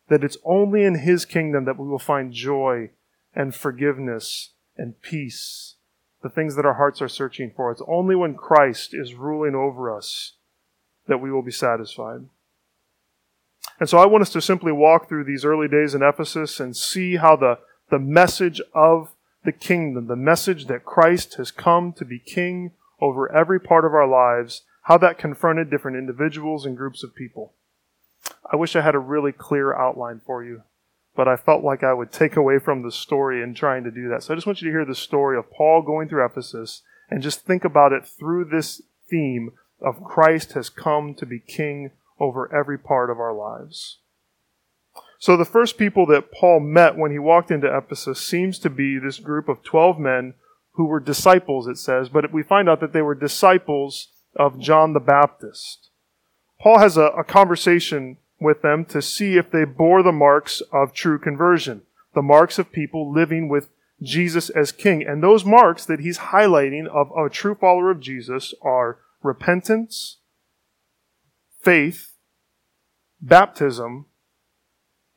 that 0.07 0.23
it's 0.23 0.37
only 0.43 0.83
in 0.83 1.01
his 1.01 1.23
kingdom 1.23 1.65
that 1.65 1.77
we 1.77 1.87
will 1.87 1.99
find 1.99 2.33
joy 2.33 2.89
and 3.35 3.53
forgiveness 3.53 4.53
and 4.75 4.99
peace, 5.03 5.75
the 6.23 6.29
things 6.29 6.55
that 6.55 6.65
our 6.65 6.73
hearts 6.73 6.99
are 6.99 7.07
searching 7.07 7.51
for. 7.55 7.71
It's 7.71 7.83
only 7.87 8.15
when 8.15 8.33
Christ 8.33 8.95
is 8.95 9.13
ruling 9.13 9.53
over 9.53 9.95
us 9.95 10.33
that 11.05 11.21
we 11.21 11.31
will 11.31 11.43
be 11.43 11.51
satisfied. 11.51 12.25
And 13.79 13.87
so 13.87 13.97
I 13.97 14.05
want 14.05 14.23
us 14.23 14.31
to 14.31 14.41
simply 14.41 14.71
walk 14.71 15.07
through 15.07 15.25
these 15.25 15.45
early 15.45 15.67
days 15.67 15.93
in 15.93 16.01
Ephesus 16.01 16.59
and 16.59 16.75
see 16.75 17.17
how 17.17 17.35
the, 17.35 17.59
the 17.89 17.99
message 17.99 18.61
of 18.73 19.13
the 19.43 19.51
kingdom, 19.51 20.07
the 20.07 20.15
message 20.15 20.65
that 20.65 20.85
Christ 20.85 21.35
has 21.35 21.51
come 21.51 21.93
to 21.93 22.05
be 22.05 22.19
king 22.19 22.71
over 22.99 23.31
every 23.31 23.59
part 23.59 23.85
of 23.85 23.93
our 23.93 24.07
lives, 24.07 24.63
how 24.83 24.97
that 24.97 25.17
confronted 25.17 25.69
different 25.69 25.97
individuals 25.97 26.65
and 26.65 26.75
groups 26.75 27.03
of 27.03 27.15
people. 27.15 27.53
I 28.51 28.55
wish 28.55 28.75
I 28.75 28.81
had 28.81 28.95
a 28.95 28.99
really 28.99 29.31
clear 29.31 29.75
outline 29.75 30.21
for 30.25 30.43
you, 30.43 30.63
but 31.15 31.27
I 31.27 31.35
felt 31.35 31.63
like 31.63 31.83
I 31.83 31.93
would 31.93 32.11
take 32.11 32.35
away 32.35 32.59
from 32.59 32.81
the 32.81 32.91
story 32.91 33.43
in 33.43 33.53
trying 33.53 33.83
to 33.83 33.91
do 33.91 34.09
that. 34.09 34.23
So 34.23 34.33
I 34.33 34.37
just 34.37 34.47
want 34.47 34.61
you 34.61 34.69
to 34.69 34.75
hear 34.75 34.85
the 34.85 34.95
story 34.95 35.37
of 35.37 35.51
Paul 35.51 35.81
going 35.81 36.09
through 36.09 36.25
Ephesus 36.25 36.81
and 37.09 37.21
just 37.21 37.41
think 37.41 37.63
about 37.63 37.93
it 37.93 38.07
through 38.07 38.45
this 38.45 38.81
theme 39.09 39.51
of 39.79 40.03
Christ 40.03 40.53
has 40.53 40.69
come 40.69 41.13
to 41.15 41.25
be 41.25 41.39
king 41.39 41.91
over 42.19 42.53
every 42.53 42.77
part 42.77 43.09
of 43.09 43.19
our 43.19 43.33
lives. 43.33 43.99
So 45.19 45.35
the 45.35 45.45
first 45.45 45.77
people 45.77 46.05
that 46.07 46.31
Paul 46.31 46.59
met 46.59 46.95
when 46.95 47.11
he 47.11 47.19
walked 47.19 47.51
into 47.51 47.75
Ephesus 47.75 48.19
seems 48.21 48.59
to 48.59 48.69
be 48.69 48.99
this 48.99 49.19
group 49.19 49.49
of 49.49 49.63
12 49.63 49.99
men 49.99 50.35
who 50.73 50.85
were 50.85 50.99
disciples, 50.99 51.67
it 51.67 51.77
says, 51.77 52.09
but 52.09 52.31
we 52.31 52.43
find 52.43 52.69
out 52.69 52.79
that 52.81 52.93
they 52.93 53.01
were 53.01 53.15
disciples 53.15 54.09
of 54.35 54.59
John 54.59 54.93
the 54.93 54.99
Baptist. 54.99 55.89
Paul 56.59 56.79
has 56.79 56.97
a, 56.97 57.07
a 57.07 57.23
conversation 57.23 58.17
with 58.39 58.61
them 58.61 58.85
to 58.85 59.01
see 59.01 59.37
if 59.37 59.49
they 59.49 59.65
bore 59.65 60.03
the 60.03 60.11
marks 60.11 60.61
of 60.71 60.93
true 60.93 61.17
conversion, 61.17 61.81
the 62.13 62.21
marks 62.21 62.59
of 62.59 62.71
people 62.71 63.11
living 63.11 63.49
with 63.49 63.69
Jesus 64.01 64.49
as 64.49 64.71
king. 64.71 65.03
And 65.03 65.23
those 65.23 65.43
marks 65.43 65.85
that 65.85 65.99
he's 65.99 66.19
highlighting 66.19 66.87
of 66.87 67.11
a 67.17 67.29
true 67.29 67.55
follower 67.55 67.89
of 67.89 67.99
Jesus 67.99 68.53
are 68.61 68.99
repentance, 69.23 70.17
faith, 71.67 72.13
baptism, 73.19 74.05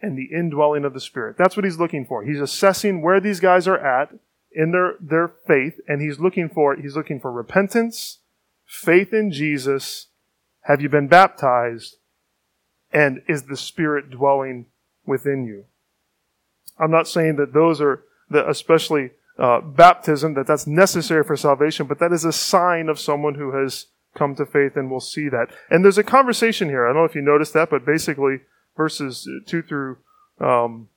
and 0.02 0.19
the 0.19 0.37
indwelling 0.37 0.85
of 0.85 0.95
the 0.95 1.00
Spirit. 1.00 1.37
That's 1.38 1.57
what 1.57 1.64
he's 1.64 1.78
looking 1.78 2.04
for. 2.04 2.25
He's 2.25 2.40
assessing 2.40 3.02
where 3.02 3.21
these 3.21 3.38
guys 3.38 3.69
are 3.69 3.78
at 3.78 4.11
in 4.50 4.73
their, 4.73 4.95
their 5.00 5.28
faith, 5.47 5.78
and 5.87 6.02
he's 6.02 6.19
looking 6.19 6.49
for 6.49 6.75
he's 6.75 6.97
looking 6.97 7.21
for 7.21 7.30
repentance, 7.30 8.19
faith 8.66 9.12
in 9.12 9.30
Jesus. 9.30 10.09
Have 10.62 10.80
you 10.80 10.88
been 10.88 11.07
baptized? 11.07 11.99
And 12.92 13.23
is 13.28 13.45
the 13.45 13.57
Spirit 13.57 14.11
dwelling 14.11 14.66
within 15.07 15.45
you? 15.45 15.66
I'm 16.80 16.90
not 16.90 17.07
saying 17.07 17.37
that 17.37 17.52
those 17.52 17.80
are 17.80 18.02
the, 18.28 18.49
especially 18.50 19.11
uh, 19.38 19.61
baptism 19.61 20.35
that 20.35 20.49
that's 20.49 20.66
necessary 20.66 21.23
for 21.23 21.37
salvation, 21.37 21.87
but 21.87 22.00
that 22.00 22.12
is 22.12 22.25
a 22.25 22.33
sign 22.33 22.88
of 22.88 22.99
someone 22.99 23.37
who 23.37 23.52
has 23.52 23.87
come 24.20 24.34
to 24.34 24.44
faith, 24.44 24.76
and 24.76 24.90
we'll 24.90 25.00
see 25.00 25.30
that. 25.30 25.48
And 25.70 25.82
there's 25.82 25.96
a 25.96 26.04
conversation 26.04 26.68
here. 26.68 26.84
I 26.84 26.88
don't 26.88 26.96
know 26.96 27.04
if 27.04 27.14
you 27.14 27.22
noticed 27.22 27.54
that, 27.54 27.70
but 27.70 27.86
basically 27.86 28.40
verses 28.76 29.26
two 29.46 29.62
through 29.62 29.96
um, 30.38 30.88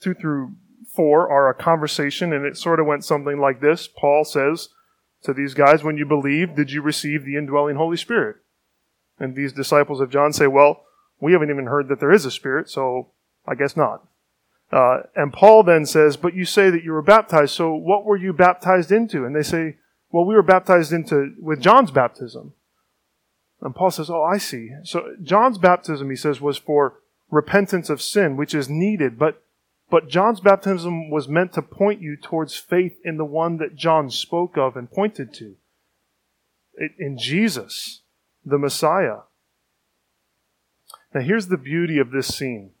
two 0.00 0.12
through 0.12 0.52
four 0.94 1.28
are 1.30 1.48
a 1.48 1.54
conversation, 1.54 2.34
and 2.34 2.44
it 2.44 2.58
sort 2.58 2.78
of 2.78 2.86
went 2.86 3.04
something 3.04 3.40
like 3.40 3.60
this. 3.60 3.88
Paul 3.88 4.24
says 4.24 4.68
to 5.22 5.32
these 5.32 5.54
guys, 5.54 5.82
"When 5.82 5.96
you 5.96 6.04
believe, 6.04 6.54
did 6.54 6.70
you 6.70 6.82
receive 6.82 7.24
the 7.24 7.36
indwelling 7.36 7.76
Holy 7.76 7.96
Spirit?" 7.96 8.36
And 9.18 9.34
these 9.34 9.54
disciples 9.54 10.00
of 10.00 10.10
John 10.10 10.34
say, 10.34 10.46
"Well, 10.46 10.84
we 11.18 11.32
haven't 11.32 11.50
even 11.50 11.66
heard 11.66 11.88
that 11.88 12.00
there 12.00 12.12
is 12.12 12.26
a 12.26 12.30
Spirit, 12.30 12.68
so 12.68 13.12
I 13.46 13.54
guess 13.54 13.76
not." 13.76 14.06
Uh, 14.70 15.04
and 15.14 15.32
Paul 15.32 15.62
then 15.62 15.86
says, 15.86 16.18
"But 16.18 16.34
you 16.34 16.44
say 16.44 16.68
that 16.68 16.84
you 16.84 16.92
were 16.92 17.00
baptized. 17.16 17.54
So 17.54 17.74
what 17.74 18.04
were 18.04 18.18
you 18.18 18.34
baptized 18.34 18.92
into?" 18.92 19.24
And 19.24 19.34
they 19.34 19.42
say, 19.42 19.76
"Well, 20.16 20.26
we 20.26 20.34
were 20.34 20.42
baptized 20.42 20.92
into 20.92 21.34
with 21.38 21.60
John's 21.60 21.90
baptism." 21.90 22.54
And 23.60 23.74
Paul 23.74 23.90
says, 23.90 24.10
Oh, 24.10 24.22
I 24.22 24.38
see. 24.38 24.70
So 24.84 25.16
John's 25.22 25.58
baptism, 25.58 26.10
he 26.10 26.16
says, 26.16 26.40
was 26.40 26.58
for 26.58 27.00
repentance 27.30 27.90
of 27.90 28.02
sin, 28.02 28.36
which 28.36 28.54
is 28.54 28.68
needed, 28.68 29.18
but 29.18 29.42
but 29.88 30.08
John's 30.08 30.40
baptism 30.40 31.10
was 31.10 31.28
meant 31.28 31.52
to 31.52 31.62
point 31.62 32.00
you 32.00 32.16
towards 32.16 32.56
faith 32.56 32.98
in 33.04 33.18
the 33.18 33.24
one 33.24 33.58
that 33.58 33.76
John 33.76 34.10
spoke 34.10 34.56
of 34.58 34.76
and 34.76 34.90
pointed 34.90 35.32
to. 35.34 35.54
In 36.98 37.16
Jesus, 37.16 38.02
the 38.44 38.58
Messiah. 38.58 39.18
Now 41.14 41.20
here's 41.20 41.46
the 41.46 41.56
beauty 41.56 41.98
of 41.98 42.10
this 42.10 42.26
scene. 42.26 42.72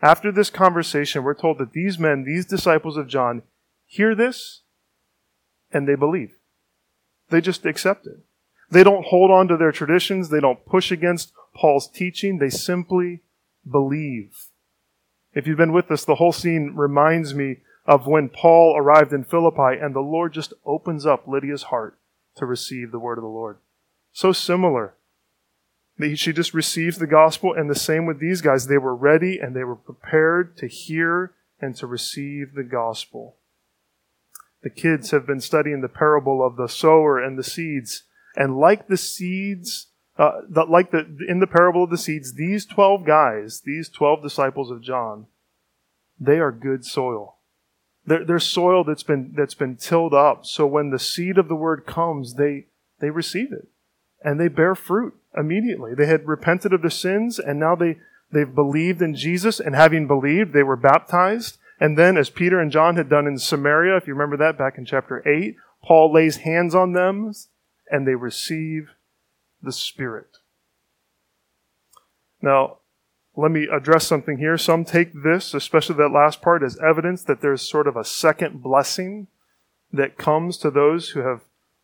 After 0.00 0.32
this 0.32 0.48
conversation, 0.48 1.24
we're 1.24 1.34
told 1.34 1.58
that 1.58 1.72
these 1.72 1.98
men, 1.98 2.24
these 2.24 2.46
disciples 2.46 2.96
of 2.96 3.06
John, 3.06 3.42
hear 3.84 4.14
this 4.14 4.62
and 5.70 5.86
they 5.86 5.94
believe. 5.94 6.36
They 7.30 7.40
just 7.40 7.66
accept 7.66 8.06
it. 8.06 8.18
They 8.70 8.82
don't 8.82 9.06
hold 9.06 9.30
on 9.30 9.48
to 9.48 9.56
their 9.56 9.72
traditions. 9.72 10.28
They 10.28 10.40
don't 10.40 10.64
push 10.66 10.90
against 10.90 11.32
Paul's 11.54 11.88
teaching. 11.88 12.38
They 12.38 12.50
simply 12.50 13.22
believe. 13.68 14.48
If 15.32 15.46
you've 15.46 15.58
been 15.58 15.72
with 15.72 15.90
us, 15.90 16.04
the 16.04 16.16
whole 16.16 16.32
scene 16.32 16.72
reminds 16.74 17.34
me 17.34 17.58
of 17.84 18.06
when 18.06 18.28
Paul 18.28 18.76
arrived 18.76 19.12
in 19.12 19.24
Philippi 19.24 19.78
and 19.80 19.94
the 19.94 20.00
Lord 20.00 20.32
just 20.32 20.52
opens 20.64 21.06
up 21.06 21.28
Lydia's 21.28 21.64
heart 21.64 21.98
to 22.36 22.46
receive 22.46 22.90
the 22.90 22.98
word 22.98 23.18
of 23.18 23.22
the 23.22 23.28
Lord. 23.28 23.58
So 24.12 24.32
similar. 24.32 24.94
She 26.14 26.32
just 26.32 26.52
receives 26.52 26.98
the 26.98 27.06
gospel, 27.06 27.54
and 27.54 27.70
the 27.70 27.74
same 27.74 28.04
with 28.04 28.18
these 28.18 28.42
guys. 28.42 28.66
They 28.66 28.76
were 28.76 28.94
ready 28.94 29.38
and 29.38 29.56
they 29.56 29.64
were 29.64 29.76
prepared 29.76 30.56
to 30.58 30.66
hear 30.66 31.32
and 31.58 31.74
to 31.76 31.86
receive 31.86 32.54
the 32.54 32.64
gospel. 32.64 33.36
The 34.66 34.70
kids 34.70 35.12
have 35.12 35.28
been 35.28 35.40
studying 35.40 35.80
the 35.80 35.88
parable 35.88 36.44
of 36.44 36.56
the 36.56 36.66
sower 36.66 37.22
and 37.22 37.38
the 37.38 37.44
seeds 37.44 38.02
and 38.34 38.58
like 38.58 38.88
the 38.88 38.96
seeds, 38.96 39.92
uh, 40.18 40.40
the, 40.48 40.64
like 40.64 40.90
the 40.90 41.06
in 41.28 41.38
the 41.38 41.46
parable 41.46 41.84
of 41.84 41.90
the 41.90 41.96
seeds, 41.96 42.34
these 42.34 42.66
twelve 42.66 43.04
guys, 43.04 43.62
these 43.64 43.88
twelve 43.88 44.24
disciples 44.24 44.72
of 44.72 44.82
John, 44.82 45.26
they 46.18 46.40
are 46.40 46.50
good 46.50 46.84
soil. 46.84 47.36
They're, 48.04 48.24
they're 48.24 48.40
soil 48.40 48.82
that's 48.82 49.04
been 49.04 49.34
that's 49.36 49.54
been 49.54 49.76
tilled 49.76 50.12
up. 50.12 50.44
So 50.46 50.66
when 50.66 50.90
the 50.90 50.98
seed 50.98 51.38
of 51.38 51.46
the 51.46 51.54
word 51.54 51.86
comes, 51.86 52.34
they 52.34 52.66
they 52.98 53.10
receive 53.10 53.52
it, 53.52 53.68
and 54.24 54.40
they 54.40 54.48
bear 54.48 54.74
fruit 54.74 55.14
immediately. 55.36 55.94
They 55.94 56.06
had 56.06 56.26
repented 56.26 56.72
of 56.72 56.82
their 56.82 56.90
sins, 56.90 57.38
and 57.38 57.60
now 57.60 57.76
they 57.76 57.98
they've 58.32 58.52
believed 58.52 59.00
in 59.00 59.14
Jesus, 59.14 59.60
and 59.60 59.76
having 59.76 60.08
believed, 60.08 60.52
they 60.52 60.64
were 60.64 60.74
baptized. 60.74 61.58
And 61.78 61.98
then, 61.98 62.16
as 62.16 62.30
Peter 62.30 62.58
and 62.58 62.70
John 62.70 62.96
had 62.96 63.08
done 63.08 63.26
in 63.26 63.38
Samaria, 63.38 63.96
if 63.96 64.06
you 64.06 64.14
remember 64.14 64.36
that 64.38 64.56
back 64.56 64.78
in 64.78 64.84
chapter 64.84 65.26
8, 65.28 65.56
Paul 65.84 66.12
lays 66.12 66.38
hands 66.38 66.74
on 66.74 66.92
them 66.92 67.32
and 67.90 68.06
they 68.06 68.14
receive 68.14 68.90
the 69.62 69.72
Spirit. 69.72 70.38
Now, 72.40 72.78
let 73.36 73.50
me 73.50 73.68
address 73.70 74.06
something 74.06 74.38
here. 74.38 74.56
Some 74.56 74.84
take 74.84 75.10
this, 75.22 75.52
especially 75.52 75.96
that 75.96 76.08
last 76.08 76.40
part, 76.40 76.62
as 76.62 76.78
evidence 76.78 77.22
that 77.24 77.42
there's 77.42 77.68
sort 77.68 77.86
of 77.86 77.96
a 77.96 78.04
second 78.04 78.62
blessing 78.62 79.26
that 79.92 80.16
comes 80.16 80.56
to 80.58 80.70
those 80.70 81.10
who 81.10 81.20
have 81.20 81.42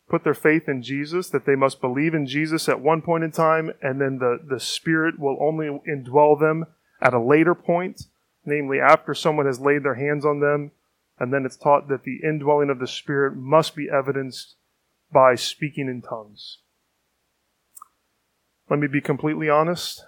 put 0.09 0.23
their 0.23 0.33
faith 0.33 0.67
in 0.67 0.81
Jesus, 0.81 1.29
that 1.29 1.45
they 1.45 1.55
must 1.55 1.79
believe 1.79 2.13
in 2.13 2.25
Jesus 2.25 2.67
at 2.67 2.81
one 2.81 3.01
point 3.01 3.23
in 3.23 3.31
time, 3.31 3.71
and 3.81 4.01
then 4.01 4.17
the, 4.17 4.39
the 4.47 4.59
Spirit 4.59 5.19
will 5.19 5.37
only 5.39 5.67
indwell 5.87 6.39
them 6.39 6.65
at 7.01 7.13
a 7.13 7.21
later 7.21 7.55
point, 7.55 8.07
namely 8.45 8.79
after 8.79 9.13
someone 9.13 9.45
has 9.45 9.59
laid 9.59 9.83
their 9.83 9.95
hands 9.95 10.25
on 10.25 10.39
them. 10.39 10.71
And 11.19 11.31
then 11.33 11.45
it's 11.45 11.57
taught 11.57 11.87
that 11.89 12.03
the 12.03 12.19
indwelling 12.23 12.69
of 12.69 12.79
the 12.79 12.87
Spirit 12.87 13.35
must 13.35 13.75
be 13.75 13.89
evidenced 13.89 14.55
by 15.11 15.35
speaking 15.35 15.87
in 15.87 16.01
tongues. 16.01 16.57
let 18.69 18.79
me 18.79 18.87
be 18.87 19.01
completely 19.01 19.49
honest. 19.49 20.03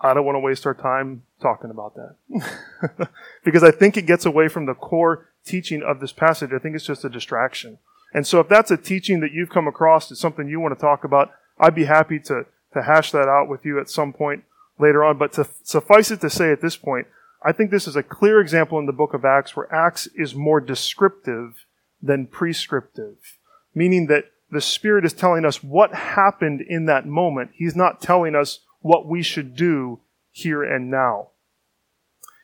I 0.00 0.14
don't 0.14 0.24
want 0.24 0.36
to 0.36 0.40
waste 0.40 0.64
our 0.64 0.74
time 0.74 1.24
talking 1.42 1.70
about 1.70 1.96
that. 1.96 3.08
because 3.44 3.64
I 3.64 3.72
think 3.72 3.96
it 3.96 4.06
gets 4.06 4.24
away 4.24 4.46
from 4.46 4.66
the 4.66 4.74
core 4.74 5.30
teaching 5.44 5.82
of 5.82 5.98
this 5.98 6.12
passage. 6.12 6.52
I 6.52 6.58
think 6.58 6.76
it's 6.76 6.86
just 6.86 7.04
a 7.04 7.08
distraction. 7.08 7.78
And 8.14 8.26
so 8.26 8.38
if 8.38 8.48
that's 8.48 8.70
a 8.70 8.76
teaching 8.76 9.20
that 9.20 9.32
you've 9.32 9.50
come 9.50 9.66
across, 9.66 10.10
it's 10.10 10.20
something 10.20 10.48
you 10.48 10.60
want 10.60 10.78
to 10.78 10.80
talk 10.80 11.02
about, 11.02 11.32
I'd 11.58 11.74
be 11.74 11.84
happy 11.84 12.20
to, 12.20 12.46
to 12.74 12.82
hash 12.82 13.10
that 13.10 13.28
out 13.28 13.48
with 13.48 13.64
you 13.64 13.80
at 13.80 13.90
some 13.90 14.12
point 14.12 14.44
later 14.78 15.04
on. 15.04 15.18
But 15.18 15.32
to 15.34 15.48
suffice 15.64 16.10
it 16.10 16.20
to 16.20 16.30
say 16.30 16.52
at 16.52 16.60
this 16.60 16.76
point, 16.76 17.08
I 17.44 17.52
think 17.52 17.70
this 17.70 17.86
is 17.86 17.96
a 17.96 18.02
clear 18.02 18.40
example 18.40 18.78
in 18.78 18.86
the 18.86 18.92
book 18.92 19.14
of 19.14 19.24
Acts 19.24 19.54
where 19.54 19.72
Acts 19.72 20.08
is 20.14 20.34
more 20.34 20.60
descriptive 20.60 21.66
than 22.02 22.26
prescriptive, 22.26 23.38
meaning 23.74 24.06
that 24.06 24.24
the 24.50 24.60
Spirit 24.60 25.04
is 25.04 25.12
telling 25.12 25.44
us 25.44 25.62
what 25.62 25.94
happened 25.94 26.60
in 26.60 26.86
that 26.86 27.06
moment. 27.06 27.50
He's 27.54 27.76
not 27.76 28.00
telling 28.00 28.34
us 28.34 28.60
what 28.80 29.06
we 29.06 29.22
should 29.22 29.54
do 29.54 30.00
here 30.30 30.62
and 30.62 30.90
now. 30.90 31.28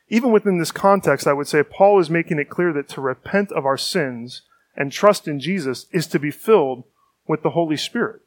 Even 0.08 0.32
within 0.32 0.58
this 0.58 0.70
context, 0.70 1.26
I 1.26 1.32
would 1.32 1.48
say 1.48 1.62
Paul 1.62 1.98
is 1.98 2.10
making 2.10 2.38
it 2.38 2.50
clear 2.50 2.72
that 2.72 2.88
to 2.90 3.00
repent 3.00 3.50
of 3.52 3.64
our 3.64 3.78
sins 3.78 4.42
and 4.76 4.92
trust 4.92 5.26
in 5.26 5.40
Jesus 5.40 5.86
is 5.92 6.06
to 6.08 6.18
be 6.18 6.30
filled 6.30 6.84
with 7.26 7.42
the 7.42 7.50
Holy 7.50 7.76
Spirit. 7.76 8.20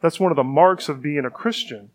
That's 0.00 0.20
one 0.20 0.30
of 0.30 0.36
the 0.36 0.44
marks 0.44 0.88
of 0.88 1.02
being 1.02 1.24
a 1.24 1.30
Christian. 1.30 1.90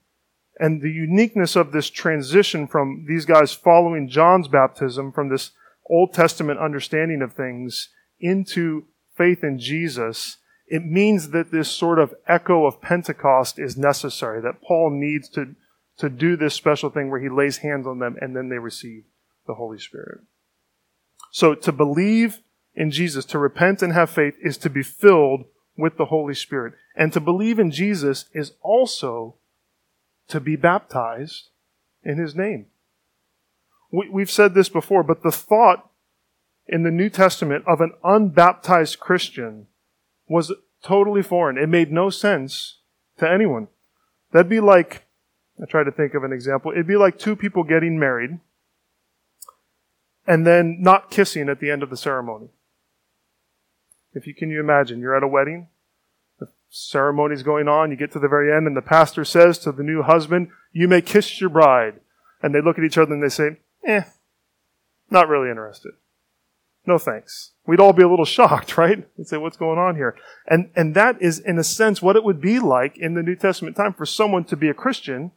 And 0.60 0.82
the 0.82 0.92
uniqueness 0.92 1.56
of 1.56 1.72
this 1.72 1.89
transition 1.89 2.68
from 2.68 3.06
these 3.08 3.25
guys 3.25 3.54
following 3.54 4.10
John's 4.10 4.50
baptism, 4.50 5.13
from 5.13 5.30
this 5.30 5.51
Old 5.89 6.13
Testament 6.13 6.60
understanding 6.60 7.22
of 7.22 7.34
things 7.34 7.89
into 8.20 8.86
faith 9.18 9.44
in 9.44 9.58
Jesus, 9.58 10.38
it 10.68 10.86
means 10.86 11.30
that 11.30 11.51
this 11.51 11.70
sort 11.70 11.98
of 11.98 12.13
echo 12.28 12.66
of 12.66 12.82
Pentecost 12.82 13.58
is 13.58 13.78
necessary, 13.78 14.42
that 14.42 14.62
Paul 14.62 14.92
needs 14.92 15.30
to, 15.30 15.56
to 15.98 16.10
do 16.10 16.36
this 16.36 16.54
special 16.54 16.89
thing 16.89 17.10
where 17.10 17.22
he 17.22 17.30
lays 17.30 17.58
hands 17.58 17.88
on 17.88 18.00
them 18.00 18.18
and 18.22 18.36
then 18.36 18.50
they 18.50 18.60
receive 18.60 19.04
the 19.48 19.56
Holy 19.56 19.80
Spirit. 19.80 20.20
So 21.32 21.56
to 21.56 21.72
believe 21.72 22.39
in 22.75 22.92
Jesus, 22.92 23.25
to 23.25 23.39
repent 23.39 23.82
and 23.82 23.94
have 23.94 24.10
faith, 24.10 24.36
is 24.42 24.58
to 24.60 24.70
be 24.70 24.84
filled 24.84 25.46
with 25.78 25.98
the 25.98 26.06
Holy 26.06 26.36
Spirit. 26.36 26.74
And 26.96 27.12
to 27.13 27.20
believe 27.20 27.60
in 27.60 27.72
Jesus 27.72 28.25
is 28.34 28.54
also 28.62 29.36
to 30.29 30.39
be 30.39 30.55
baptized 30.55 31.50
in 32.03 32.17
His 32.17 32.36
name. 32.36 32.67
We, 33.91 34.21
have 34.21 34.31
said 34.31 34.53
this 34.53 34.69
before, 34.69 35.03
but 35.03 35.24
the 35.24 35.31
thought 35.31 35.89
in 36.67 36.83
the 36.83 36.91
New 36.91 37.09
Testament 37.09 37.63
of 37.67 37.81
an 37.81 37.93
unbaptized 38.03 39.00
Christian 39.00 39.67
was 40.27 40.53
totally 40.83 41.24
foreign. 41.24 41.57
It 41.57 41.67
made 41.67 41.91
no 41.91 42.12
sense 42.12 42.77
to 43.17 43.29
anyone. 43.29 43.67
That'd 44.31 44.50
be 44.50 44.59
like, 44.59 45.07
I 45.62 45.65
try 45.65 45.83
to 45.83 45.91
think 45.91 46.13
of 46.13 46.24
an 46.24 46.31
example. 46.31 46.71
It'd 46.71 46.88
be 46.88 46.95
like 46.95 47.17
two 47.17 47.36
people 47.36 47.63
getting 47.63 47.98
married 47.98 48.39
and 50.27 50.45
then 50.45 50.77
not 50.79 51.09
kissing 51.09 51.50
at 51.50 51.59
the 51.59 51.71
end 51.71 51.81
of 51.81 51.89
the 51.89 51.98
ceremony. 51.98 52.50
If 54.13 54.27
you 54.27 54.36
can 54.36 54.51
you 54.51 54.59
imagine, 54.59 55.00
you're 55.00 55.17
at 55.17 55.24
a 55.24 55.27
wedding, 55.27 55.67
the 56.70 56.76
ceremony's 56.76 57.44
going 57.44 57.68
on, 57.68 57.90
you 57.90 57.98
get 57.98 58.12
to 58.12 58.20
the 58.20 58.28
very 58.28 58.56
end, 58.56 58.68
and 58.68 58.78
the 58.78 58.82
pastor 58.82 59.26
says 59.26 59.58
to 59.60 59.72
the 59.72 59.84
new 59.84 60.04
husband, 60.04 60.50
You 60.72 60.88
may 60.88 61.02
kiss 61.02 61.42
your 61.42 61.50
bride. 61.50 62.00
And 62.42 62.54
they 62.54 62.62
look 62.62 62.78
at 62.78 62.84
each 62.84 62.98
other 62.98 63.14
and 63.14 63.24
they 63.24 63.30
say, 63.30 63.58
Eh, 63.86 64.04
not 65.10 65.28
really 65.28 65.50
interested. 65.50 65.94
No 66.86 66.98
thanks. 66.98 67.52
We'd 67.66 67.80
all 67.80 67.94
be 67.94 68.04
a 68.04 68.10
little 68.10 68.26
shocked, 68.38 68.78
right? 68.78 69.08
And 69.18 69.28
say, 69.28 69.38
What's 69.38 69.58
going 69.58 69.80
on 69.80 69.96
here? 69.96 70.16
And, 70.48 70.70
and 70.76 70.96
that 70.96 71.22
is, 71.22 71.40
in 71.40 71.58
a 71.58 71.64
sense, 71.64 72.02
what 72.02 72.16
it 72.16 72.24
would 72.24 72.40
be 72.40 72.60
like 72.60 72.98
in 72.98 73.16
the 73.16 73.24
New 73.24 73.36
Testament 73.36 73.76
time 73.76 73.94
for 73.94 74.06
someone 74.06 74.44
to 74.46 74.56
be 74.56 74.70
a 74.70 74.74
Christian 74.74 75.32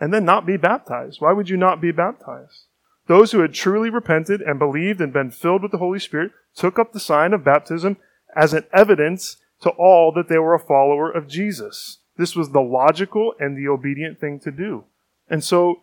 and 0.00 0.14
then 0.14 0.24
not 0.24 0.46
be 0.46 0.56
baptized. 0.56 1.20
Why 1.20 1.32
would 1.32 1.50
you 1.50 1.58
not 1.58 1.80
be 1.80 1.92
baptized? 1.92 2.64
Those 3.06 3.32
who 3.32 3.40
had 3.40 3.52
truly 3.52 3.90
repented 3.90 4.40
and 4.40 4.58
believed 4.58 5.00
and 5.00 5.12
been 5.12 5.30
filled 5.30 5.62
with 5.62 5.72
the 5.72 5.78
Holy 5.78 5.98
Spirit 5.98 6.32
took 6.54 6.78
up 6.78 6.92
the 6.92 7.00
sign 7.00 7.32
of 7.32 7.44
baptism 7.44 7.98
as 8.36 8.54
an 8.54 8.64
evidence 8.72 9.36
to 9.62 9.70
all 9.70 10.12
that 10.12 10.28
they 10.28 10.38
were 10.38 10.54
a 10.54 10.58
follower 10.58 11.10
of 11.10 11.28
Jesus. 11.28 11.98
This 12.16 12.34
was 12.36 12.50
the 12.50 12.60
logical 12.60 13.34
and 13.38 13.56
the 13.56 13.68
obedient 13.68 14.20
thing 14.20 14.40
to 14.40 14.50
do. 14.50 14.84
And 15.28 15.42
so 15.44 15.82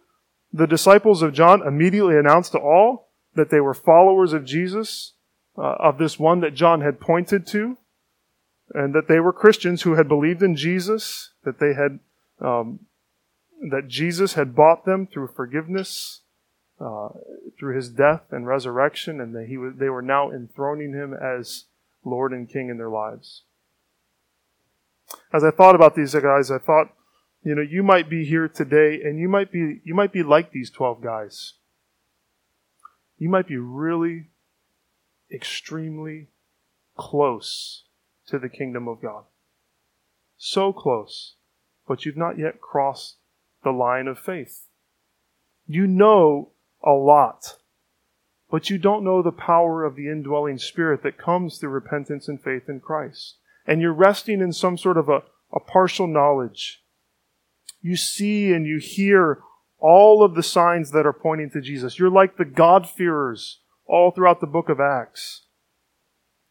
the 0.52 0.68
disciples 0.68 1.22
of 1.22 1.34
John 1.34 1.66
immediately 1.66 2.18
announced 2.18 2.52
to 2.54 2.60
all 2.60 3.10
that 3.36 3.50
they 3.50 3.60
were 3.60 3.74
followers 3.74 4.34
of 4.34 4.46
Jesus, 4.46 5.14
uh, 5.58 5.76
of 5.80 5.98
this 5.98 6.20
one 6.20 6.42
that 6.42 6.54
John 6.54 6.82
had 6.82 7.00
pointed 7.00 7.46
to, 7.48 7.78
and 8.74 8.94
that 8.94 9.08
they 9.08 9.20
were 9.20 9.34
Christians 9.34 9.84
who 9.84 9.96
had 9.96 10.08
believed 10.08 10.44
in 10.44 10.56
Jesus, 10.56 11.32
that 11.44 11.60
they 11.60 11.74
had, 11.74 12.00
um, 12.42 12.80
that 13.70 13.88
Jesus 13.88 14.34
had 14.34 14.56
bought 14.56 14.86
them 14.86 15.08
through 15.08 15.30
forgiveness, 15.36 16.22
uh, 16.80 17.10
through 17.58 17.76
his 17.76 17.90
death 17.90 18.24
and 18.32 18.46
resurrection, 18.46 19.22
and 19.22 19.34
that 19.36 19.48
he 19.48 19.58
was, 19.58 19.74
they 19.78 19.90
were 19.90 20.02
now 20.02 20.32
enthroning 20.32 20.94
him 20.94 21.14
as 21.14 21.66
Lord 22.04 22.32
and 22.34 22.50
King 22.50 22.70
in 22.70 22.78
their 22.78 22.90
lives. 22.90 23.44
As 25.34 25.44
I 25.44 25.52
thought 25.52 25.76
about 25.76 25.96
these 25.96 26.14
guys, 26.14 26.52
I 26.52 26.58
thought, 26.58 26.94
you 27.44 27.56
know, 27.56 27.62
you 27.62 27.84
might 27.84 28.10
be 28.10 28.26
here 28.26 28.48
today 28.48 29.00
and 29.04 29.20
you 29.20 29.30
might 29.30 29.52
be, 29.52 29.82
you 29.84 29.94
might 29.94 30.12
be 30.12 30.24
like 30.24 30.52
these 30.52 30.70
12 30.70 31.02
guys. 31.02 31.54
You 33.18 33.30
might 33.30 33.48
be 33.48 33.58
really 33.58 34.30
extremely 35.34 36.28
close 36.96 37.84
to 38.28 38.38
the 38.40 38.50
kingdom 38.50 38.88
of 38.88 39.02
God. 39.02 39.24
So 40.38 40.74
close, 40.74 41.36
but 41.88 42.06
you've 42.06 42.18
not 42.18 42.38
yet 42.38 42.62
crossed 42.62 43.18
the 43.64 43.72
line 43.72 44.08
of 44.08 44.20
faith. 44.20 44.68
You 45.66 45.88
know 45.88 46.52
a 46.84 46.92
lot 46.92 47.58
but 48.50 48.70
you 48.70 48.78
don't 48.78 49.04
know 49.04 49.22
the 49.22 49.32
power 49.32 49.84
of 49.84 49.96
the 49.96 50.08
indwelling 50.08 50.58
spirit 50.58 51.04
that 51.04 51.18
comes 51.18 51.58
through 51.58 51.70
repentance 51.70 52.28
and 52.28 52.42
faith 52.42 52.70
in 52.70 52.80
Christ. 52.80 53.38
And 53.68 53.82
you're 53.82 53.94
resting 53.94 54.40
in 54.40 54.54
some 54.54 54.78
sort 54.78 54.98
of 54.98 55.10
a, 55.10 55.24
a 55.54 55.60
partial 55.60 56.08
knowledge. 56.08 56.82
You 57.82 57.98
see 57.98 58.54
and 58.54 58.66
you 58.66 58.80
hear 58.80 59.42
all 59.78 60.24
of 60.24 60.34
the 60.34 60.44
signs 60.44 60.92
that 60.92 61.06
are 61.06 61.14
pointing 61.14 61.52
to 61.52 61.62
Jesus. 61.62 62.00
You're 62.00 62.10
like 62.10 62.38
the 62.38 62.46
God-fearers 62.46 63.60
all 63.86 64.12
throughout 64.12 64.40
the 64.40 64.48
book 64.48 64.70
of 64.70 64.80
Acts. 64.80 65.44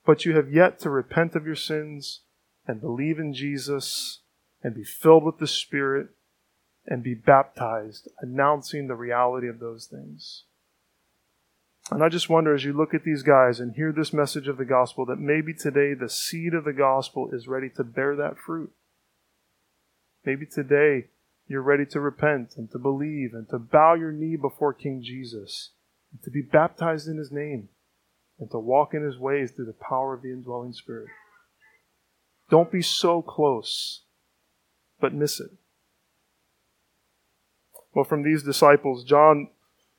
But 0.05 0.25
you 0.25 0.37
have 0.37 0.53
yet 0.53 0.79
to 0.81 0.91
repent 0.91 1.35
of 1.35 1.47
your 1.47 1.57
sins 1.57 2.21
and 2.67 2.81
believe 2.81 3.19
in 3.19 3.35
Jesus 3.35 4.21
and 4.63 4.75
be 4.75 4.85
filled 4.85 5.25
with 5.25 5.39
the 5.39 5.49
Spirit 5.49 6.09
and 6.87 7.03
be 7.03 7.15
baptized, 7.15 8.09
announcing 8.21 8.87
the 8.87 8.95
reality 8.95 9.49
of 9.49 9.59
those 9.59 9.87
things. 9.87 10.45
And 11.91 12.03
I 12.03 12.09
just 12.09 12.29
wonder 12.29 12.53
as 12.53 12.65
you 12.65 12.73
look 12.73 12.95
at 12.95 13.05
these 13.05 13.23
guys 13.23 13.61
and 13.61 13.75
hear 13.75 13.93
this 13.93 14.13
message 14.13 14.49
of 14.49 14.57
the 14.57 14.65
gospel 14.65 15.07
that 15.07 15.21
maybe 15.21 15.55
today 15.55 15.95
the 15.95 16.09
seed 16.09 16.53
of 16.53 16.65
the 16.65 16.73
gospel 16.73 17.31
is 17.33 17.47
ready 17.47 17.69
to 17.77 17.85
bear 17.85 18.17
that 18.17 18.39
fruit. 18.39 18.73
Maybe 20.25 20.47
today 20.47 21.07
you're 21.47 21.63
ready 21.63 21.87
to 21.87 22.01
repent 22.01 22.55
and 22.57 22.69
to 22.73 22.79
believe 22.79 23.35
and 23.35 23.49
to 23.51 23.59
bow 23.59 23.95
your 23.95 24.11
knee 24.11 24.37
before 24.37 24.75
King 24.75 25.01
Jesus 25.01 25.71
and 26.13 26.21
to 26.25 26.31
be 26.31 26.43
baptized 26.43 27.07
in 27.07 27.19
his 27.19 27.31
name 27.31 27.69
and 28.41 28.51
to 28.51 28.59
walk 28.59 28.93
in 28.93 29.05
his 29.05 29.17
ways 29.17 29.53
through 29.53 29.67
the 29.67 29.73
power 29.73 30.13
of 30.13 30.23
the 30.23 30.31
indwelling 30.31 30.73
spirit. 30.73 31.09
Don't 32.51 32.73
be 32.73 32.83
so 32.83 33.23
close, 33.23 34.03
but 35.01 35.15
miss 35.15 35.39
it. 35.39 35.51
Well, 37.95 38.05
from 38.05 38.25
these 38.25 38.43
disciples, 38.43 39.05
John 39.05 39.49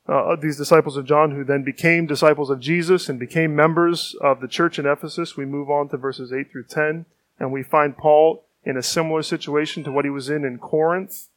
uh, 0.08 0.36
these 0.36 0.56
disciples 0.56 0.96
of 0.96 1.04
John, 1.04 1.32
who 1.32 1.44
then 1.44 1.62
became 1.62 2.06
disciples 2.06 2.48
of 2.48 2.60
Jesus 2.60 3.08
and 3.08 3.18
became 3.18 3.54
members 3.54 4.16
of 4.22 4.40
the 4.40 4.48
church 4.48 4.78
in 4.78 4.86
Ephesus. 4.86 5.36
We 5.36 5.44
move 5.44 5.68
on 5.68 5.88
to 5.90 5.98
verses 5.98 6.32
8 6.32 6.50
through 6.50 6.64
10, 6.64 7.04
and 7.38 7.52
we 7.52 7.62
find 7.62 7.96
Paul 7.96 8.44
in 8.64 8.76
a 8.76 8.82
similar 8.82 9.22
situation 9.22 9.84
to 9.84 9.92
what 9.92 10.06
he 10.06 10.10
was 10.10 10.30
in 10.30 10.44
in 10.44 10.58
Corinth. 10.58 11.28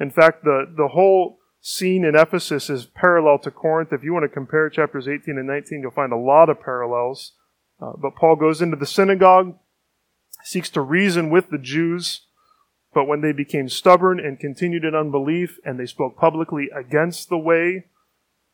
In 0.00 0.10
fact, 0.10 0.42
the, 0.42 0.66
the 0.76 0.88
whole 0.88 1.38
scene 1.60 2.04
in 2.04 2.16
Ephesus 2.16 2.68
is 2.68 2.86
parallel 2.86 3.38
to 3.38 3.50
Corinth. 3.50 3.92
If 3.92 4.02
you 4.02 4.12
want 4.12 4.24
to 4.24 4.28
compare 4.28 4.68
chapters 4.70 5.08
18 5.08 5.38
and 5.38 5.46
19, 5.46 5.80
you'll 5.80 5.90
find 5.92 6.12
a 6.12 6.16
lot 6.16 6.48
of 6.48 6.60
parallels. 6.60 7.32
Uh, 7.80 7.92
but 7.96 8.16
Paul 8.16 8.36
goes 8.36 8.60
into 8.60 8.76
the 8.76 8.86
synagogue, 8.86 9.56
seeks 10.42 10.70
to 10.70 10.80
reason 10.80 11.30
with 11.30 11.50
the 11.50 11.58
Jews, 11.58 12.22
but 12.92 13.06
when 13.06 13.20
they 13.20 13.32
became 13.32 13.68
stubborn 13.68 14.18
and 14.18 14.40
continued 14.40 14.84
in 14.84 14.94
unbelief, 14.94 15.58
and 15.64 15.78
they 15.78 15.86
spoke 15.86 16.16
publicly 16.16 16.70
against 16.74 17.28
the 17.28 17.38
way 17.38 17.86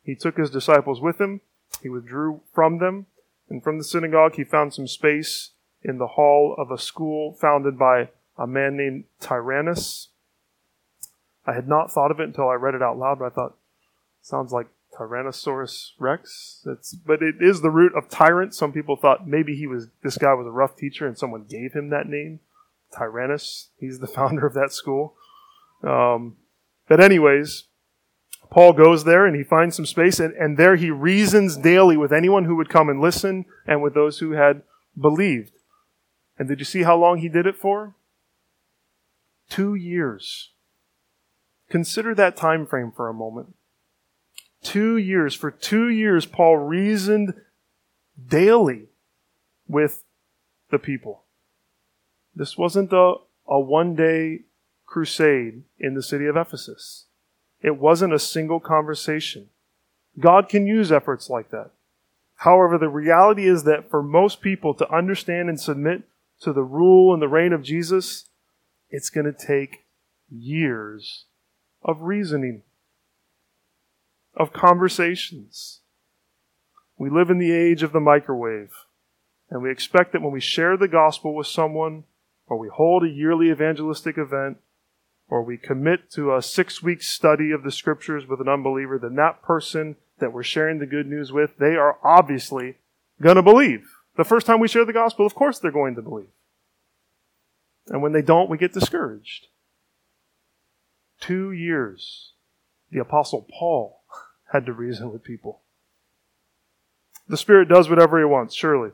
he 0.03 0.15
took 0.15 0.37
his 0.37 0.49
disciples 0.49 1.01
with 1.01 1.19
him. 1.19 1.41
He 1.81 1.89
withdrew 1.89 2.41
from 2.53 2.79
them, 2.79 3.07
and 3.49 3.63
from 3.63 3.77
the 3.77 3.83
synagogue 3.83 4.35
he 4.35 4.43
found 4.43 4.73
some 4.73 4.87
space 4.87 5.51
in 5.81 5.97
the 5.97 6.07
hall 6.07 6.55
of 6.57 6.71
a 6.71 6.77
school 6.77 7.33
founded 7.33 7.77
by 7.77 8.09
a 8.37 8.47
man 8.47 8.77
named 8.77 9.05
Tyrannus. 9.19 10.09
I 11.45 11.53
had 11.53 11.67
not 11.67 11.91
thought 11.91 12.11
of 12.11 12.19
it 12.19 12.27
until 12.27 12.49
I 12.49 12.55
read 12.55 12.75
it 12.75 12.81
out 12.81 12.97
loud, 12.97 13.19
but 13.19 13.25
I 13.25 13.29
thought, 13.29 13.55
sounds 14.21 14.51
like 14.51 14.67
Tyrannosaurus 14.97 15.91
Rex. 15.99 16.65
But 17.05 17.21
it 17.21 17.35
is 17.41 17.61
the 17.61 17.69
root 17.69 17.93
of 17.95 18.09
tyrant. 18.09 18.55
Some 18.55 18.71
people 18.71 18.95
thought 18.95 19.27
maybe 19.27 19.55
he 19.55 19.67
was, 19.67 19.87
this 20.03 20.17
guy 20.17 20.33
was 20.33 20.47
a 20.47 20.51
rough 20.51 20.77
teacher 20.77 21.05
and 21.05 21.17
someone 21.17 21.43
gave 21.43 21.73
him 21.73 21.89
that 21.89 22.07
name. 22.07 22.39
Tyrannus. 22.95 23.69
He's 23.77 23.99
the 23.99 24.07
founder 24.15 24.45
of 24.45 24.53
that 24.53 24.71
school. 24.71 25.15
Um, 25.83 26.37
but, 26.87 27.01
anyways, 27.01 27.65
Paul 28.53 28.73
goes 28.73 29.03
there 29.03 29.25
and 29.25 29.35
he 29.35 29.43
finds 29.43 29.75
some 29.75 29.87
space, 29.87 30.19
and, 30.19 30.31
and 30.35 30.57
there 30.57 30.75
he 30.75 30.91
reasons 30.91 31.57
daily 31.57 31.97
with 31.97 32.13
anyone 32.13 32.45
who 32.45 32.55
would 32.57 32.69
come 32.69 32.87
and 32.87 33.01
listen 33.01 33.45
and 33.65 33.81
with 33.81 33.95
those 33.95 34.19
who 34.19 34.33
had 34.33 34.61
believed. 34.95 35.53
And 36.37 36.47
did 36.47 36.59
you 36.59 36.65
see 36.65 36.83
how 36.83 36.95
long 36.95 37.17
he 37.17 37.29
did 37.29 37.47
it 37.47 37.57
for? 37.57 37.95
Two 39.49 39.73
years. 39.73 40.51
Consider 41.67 42.13
that 42.13 42.37
time 42.37 42.67
frame 42.67 42.91
for 42.95 43.09
a 43.09 43.13
moment. 43.13 43.55
Two 44.61 44.97
years. 44.97 45.33
For 45.33 45.49
two 45.49 45.89
years, 45.89 46.27
Paul 46.27 46.57
reasoned 46.57 47.33
daily 48.23 48.89
with 49.67 50.03
the 50.69 50.77
people. 50.77 51.23
This 52.35 52.55
wasn't 52.55 52.93
a, 52.93 53.15
a 53.47 53.59
one 53.59 53.95
day 53.95 54.41
crusade 54.85 55.63
in 55.79 55.95
the 55.95 56.03
city 56.03 56.27
of 56.27 56.37
Ephesus. 56.37 57.07
It 57.63 57.77
wasn't 57.77 58.13
a 58.13 58.19
single 58.19 58.59
conversation. 58.59 59.49
God 60.19 60.49
can 60.49 60.67
use 60.67 60.91
efforts 60.91 61.29
like 61.29 61.49
that. 61.49 61.71
However, 62.35 62.77
the 62.77 62.89
reality 62.89 63.47
is 63.47 63.63
that 63.63 63.89
for 63.89 64.03
most 64.03 64.41
people 64.41 64.73
to 64.75 64.93
understand 64.93 65.47
and 65.47 65.59
submit 65.59 66.03
to 66.41 66.51
the 66.51 66.63
rule 66.63 67.13
and 67.13 67.21
the 67.21 67.29
reign 67.29 67.53
of 67.53 67.63
Jesus, 67.63 68.25
it's 68.89 69.09
going 69.09 69.25
to 69.25 69.33
take 69.33 69.85
years 70.29 71.23
of 71.81 72.01
reasoning, 72.01 72.63
of 74.35 74.51
conversations. 74.51 75.79
We 76.97 77.09
live 77.09 77.29
in 77.29 77.37
the 77.37 77.51
age 77.51 77.81
of 77.81 77.93
the 77.93 77.99
microwave, 77.99 78.73
and 79.49 79.63
we 79.63 79.71
expect 79.71 80.11
that 80.11 80.21
when 80.21 80.33
we 80.33 80.41
share 80.41 80.75
the 80.75 80.87
gospel 80.87 81.33
with 81.33 81.47
someone, 81.47 82.03
or 82.47 82.57
we 82.57 82.67
hold 82.67 83.03
a 83.03 83.09
yearly 83.09 83.49
evangelistic 83.49 84.17
event, 84.17 84.57
or 85.29 85.43
we 85.43 85.57
commit 85.57 86.11
to 86.11 86.33
a 86.33 86.41
six 86.41 86.83
week 86.83 87.01
study 87.01 87.51
of 87.51 87.63
the 87.63 87.71
scriptures 87.71 88.27
with 88.27 88.39
an 88.39 88.49
unbeliever, 88.49 88.99
then 88.99 89.15
that 89.15 89.41
person 89.41 89.95
that 90.19 90.33
we're 90.33 90.43
sharing 90.43 90.79
the 90.79 90.85
good 90.85 91.07
news 91.07 91.31
with, 91.31 91.57
they 91.57 91.75
are 91.75 91.97
obviously 92.03 92.77
going 93.21 93.35
to 93.35 93.41
believe. 93.41 93.87
The 94.15 94.23
first 94.23 94.45
time 94.45 94.59
we 94.59 94.67
share 94.67 94.85
the 94.85 94.93
gospel, 94.93 95.25
of 95.25 95.35
course 95.35 95.59
they're 95.59 95.71
going 95.71 95.95
to 95.95 96.01
believe. 96.01 96.29
And 97.87 98.01
when 98.01 98.13
they 98.13 98.21
don't, 98.21 98.49
we 98.49 98.57
get 98.57 98.73
discouraged. 98.73 99.47
Two 101.19 101.51
years, 101.51 102.33
the 102.91 102.99
Apostle 102.99 103.47
Paul 103.49 104.01
had 104.51 104.65
to 104.65 104.73
reason 104.73 105.11
with 105.11 105.23
people. 105.23 105.61
The 107.27 107.37
Spirit 107.37 107.69
does 107.69 107.89
whatever 107.89 108.19
He 108.19 108.25
wants, 108.25 108.55
surely. 108.55 108.91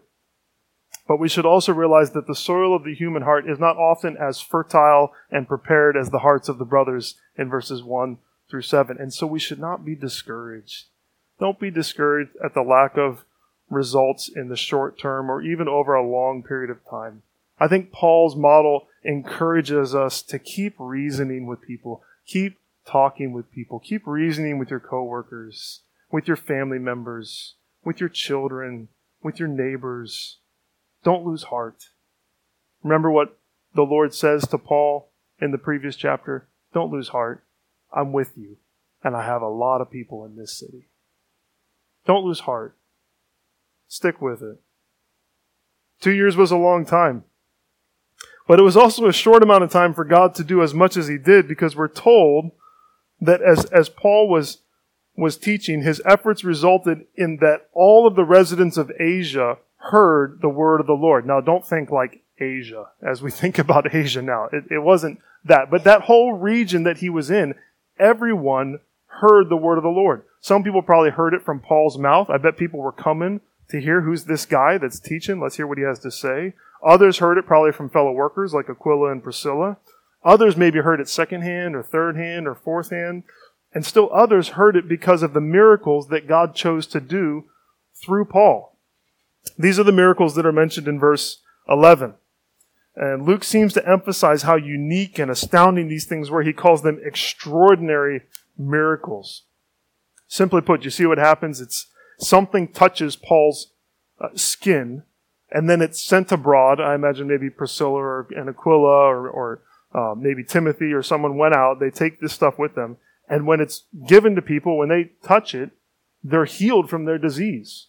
But 1.10 1.20
we 1.20 1.28
should 1.28 1.48
also 1.48 1.74
realize 1.74 2.12
that 2.12 2.28
the 2.28 2.36
soil 2.36 2.76
of 2.76 2.84
the 2.84 2.94
human 2.94 3.24
heart 3.24 3.50
is 3.50 3.58
not 3.58 3.78
often 3.78 4.16
as 4.16 4.42
fertile 4.42 5.12
and 5.32 5.48
prepared 5.48 5.98
as 5.98 6.12
the 6.12 6.20
hearts 6.20 6.48
of 6.50 6.60
the 6.60 6.66
brothers 6.66 7.16
in 7.36 7.50
verses 7.50 7.82
1 7.82 8.20
through 8.48 8.62
7. 8.62 8.96
And 9.00 9.12
so 9.12 9.26
we 9.26 9.40
should 9.40 9.58
not 9.58 9.84
be 9.84 9.96
discouraged. 9.96 10.86
Don't 11.40 11.60
be 11.60 11.72
discouraged 11.72 12.34
at 12.46 12.54
the 12.54 12.62
lack 12.62 12.96
of 12.96 13.26
results 13.72 14.30
in 14.30 14.50
the 14.50 14.56
short 14.56 15.00
term 15.00 15.32
or 15.32 15.42
even 15.42 15.68
over 15.68 15.96
a 15.96 16.08
long 16.08 16.44
period 16.44 16.70
of 16.70 16.88
time. 16.88 17.24
I 17.60 17.68
think 17.68 17.92
Paul's 17.92 18.36
model 18.36 18.88
encourages 19.04 19.96
us 19.96 20.22
to 20.22 20.38
keep 20.38 20.76
reasoning 20.78 21.48
with 21.48 21.64
people, 21.64 22.04
keep 22.28 22.60
talking 22.86 23.34
with 23.34 23.52
people, 23.52 23.80
keep 23.80 24.06
reasoning 24.06 24.60
with 24.60 24.70
your 24.70 24.80
coworkers, 24.80 25.82
with 26.12 26.28
your 26.28 26.38
family 26.38 26.78
members, 26.78 27.56
with 27.84 28.00
your 28.00 28.10
children, 28.10 28.90
with 29.24 29.40
your 29.40 29.50
neighbors. 29.50 30.36
Don't 31.04 31.26
lose 31.26 31.44
heart. 31.44 31.90
Remember 32.84 33.10
what 33.12 33.38
the 33.74 33.84
Lord 33.84 34.14
says 34.14 34.48
to 34.48 34.58
Paul 34.58 35.12
in 35.40 35.52
the 35.52 35.58
previous 35.58 35.96
chapter? 35.96 36.48
Don't 36.74 36.92
lose 36.92 37.10
heart. 37.10 37.44
I'm 37.92 38.12
with 38.12 38.38
you, 38.38 38.58
and 39.04 39.16
I 39.16 39.24
have 39.24 39.42
a 39.42 39.48
lot 39.48 39.82
of 39.82 39.92
people 39.92 40.26
in 40.26 40.36
this 40.36 40.58
city. 40.58 40.90
Don't 42.06 42.26
lose 42.26 42.42
heart. 42.42 42.76
Stick 43.88 44.22
with 44.22 44.42
it. 44.42 44.60
Two 46.00 46.12
years 46.12 46.38
was 46.38 46.52
a 46.52 46.58
long 46.58 46.86
time. 46.86 47.24
But 48.48 48.60
it 48.60 48.64
was 48.64 48.78
also 48.78 49.08
a 49.08 49.14
short 49.14 49.44
amount 49.44 49.64
of 49.64 49.72
time 49.72 49.94
for 49.94 50.06
God 50.06 50.34
to 50.36 50.44
do 50.44 50.64
as 50.64 50.74
much 50.74 50.98
as 50.98 51.08
he 51.08 51.18
did 51.18 51.48
because 51.48 51.76
we're 51.76 51.88
told 51.88 52.52
that 53.22 53.42
as, 53.42 53.66
as 53.66 53.90
Paul 53.90 54.28
was, 54.28 54.60
was 55.16 55.38
teaching, 55.38 55.82
his 55.82 56.02
efforts 56.06 56.44
resulted 56.44 57.06
in 57.16 57.38
that 57.42 57.70
all 57.74 58.08
of 58.08 58.16
the 58.16 58.24
residents 58.24 58.78
of 58.78 58.92
Asia 59.00 59.58
heard 59.80 60.40
the 60.42 60.50
word 60.50 60.80
of 60.80 60.88
the 60.88 60.94
Lord. 60.94 61.26
Now 61.26 61.42
don't 61.42 61.66
think 61.66 61.90
like 61.90 62.22
Asia 62.40 62.88
as 63.02 63.22
we 63.22 63.32
think 63.42 63.58
about 63.58 63.94
Asia 63.94 64.22
now. 64.22 64.50
It, 64.52 64.66
it 64.72 64.80
wasn't 64.80 65.20
that. 65.46 65.70
But 65.72 65.84
that 65.84 66.04
whole 66.04 66.34
region 66.34 66.84
that 66.84 67.00
he 67.00 67.10
was 67.10 67.30
in, 67.32 67.56
everyone 67.98 68.80
heard 69.08 69.50
the 69.50 69.58
word 69.58 69.78
of 69.78 69.84
the 69.84 69.90
Lord. 69.90 70.24
Some 70.42 70.64
people 70.64 70.82
probably 70.82 71.10
heard 71.10 71.34
it 71.34 71.44
from 71.44 71.60
Paul's 71.60 71.98
mouth. 71.98 72.30
I 72.30 72.38
bet 72.38 72.58
people 72.58 72.80
were 72.80 72.92
coming 72.92 73.42
to 73.70 73.82
hear 73.82 74.02
who's 74.02 74.26
this 74.26 74.46
guy 74.46 74.78
that's 74.78 75.00
teaching. 75.00 75.40
Let's 75.40 75.58
hear 75.58 75.68
what 75.68 75.78
he 75.78 75.84
has 75.84 76.00
to 76.00 76.12
say. 76.12 76.54
Others 76.86 77.18
heard 77.18 77.38
it 77.38 77.46
probably 77.46 77.72
from 77.72 77.90
fellow 77.90 78.12
workers 78.12 78.54
like 78.54 78.70
Aquila 78.70 79.12
and 79.12 79.24
Priscilla. 79.24 79.78
Others 80.24 80.58
maybe 80.58 80.80
heard 80.80 81.00
it 81.00 81.10
secondhand 81.10 81.76
or 81.76 81.84
third 81.84 82.16
hand 82.16 82.48
or 82.48 82.56
fourth 82.56 82.90
hand. 82.90 83.24
And 83.74 83.86
still 83.86 84.10
others 84.12 84.50
heard 84.50 84.76
it 84.76 84.88
because 84.88 85.22
of 85.22 85.34
the 85.34 85.42
miracles 85.42 86.08
that 86.08 86.28
God 86.28 86.56
chose 86.56 86.88
to 86.88 87.00
do 87.00 87.46
through 87.94 88.26
Paul. 88.26 88.78
These 89.58 89.80
are 89.80 89.84
the 89.84 89.92
miracles 89.92 90.36
that 90.36 90.46
are 90.46 90.52
mentioned 90.52 90.88
in 90.88 91.00
verse 91.00 91.42
11. 91.68 92.16
And 92.96 93.26
Luke 93.26 93.44
seems 93.44 93.74
to 93.74 93.90
emphasize 93.90 94.44
how 94.44 94.56
unique 94.56 95.20
and 95.20 95.32
astounding 95.32 95.88
these 95.88 96.06
things 96.06 96.30
were. 96.30 96.44
He 96.44 96.54
calls 96.54 96.82
them 96.82 97.00
extraordinary 97.04 98.24
miracles. 98.58 99.44
Simply 100.28 100.62
put, 100.62 100.84
you 100.84 100.90
see 100.90 101.06
what 101.06 101.18
happens? 101.18 101.62
It's 101.62 101.88
something 102.20 102.68
touches 102.68 103.16
Paul's 103.16 103.72
uh, 104.20 104.30
skin, 104.36 105.04
and 105.52 105.70
then 105.70 105.82
it's 105.82 106.04
sent 106.04 106.32
abroad. 106.32 106.80
I 106.80 106.94
imagine 106.94 107.28
maybe 107.28 107.50
Priscilla 107.50 107.94
or, 107.94 108.28
and 108.36 108.50
Aquila 108.50 109.08
or, 109.08 109.30
or 109.30 109.62
uh, 109.94 110.14
maybe 110.16 110.44
Timothy 110.44 110.92
or 110.94 111.02
someone 111.02 111.38
went 111.38 111.56
out. 111.56 111.80
They 111.80 111.90
take 111.90 112.20
this 112.20 112.34
stuff 112.34 112.60
with 112.60 112.76
them, 112.76 112.98
and 113.30 113.48
when 113.48 113.62
it's 113.62 113.86
given 114.08 114.36
to 114.36 114.42
people, 114.42 114.78
when 114.78 114.90
they 114.90 115.12
touch 115.24 115.56
it, 115.56 115.72
they're 116.24 116.46
healed 116.46 116.90
from 116.90 117.06
their 117.06 117.18
disease. 117.18 117.88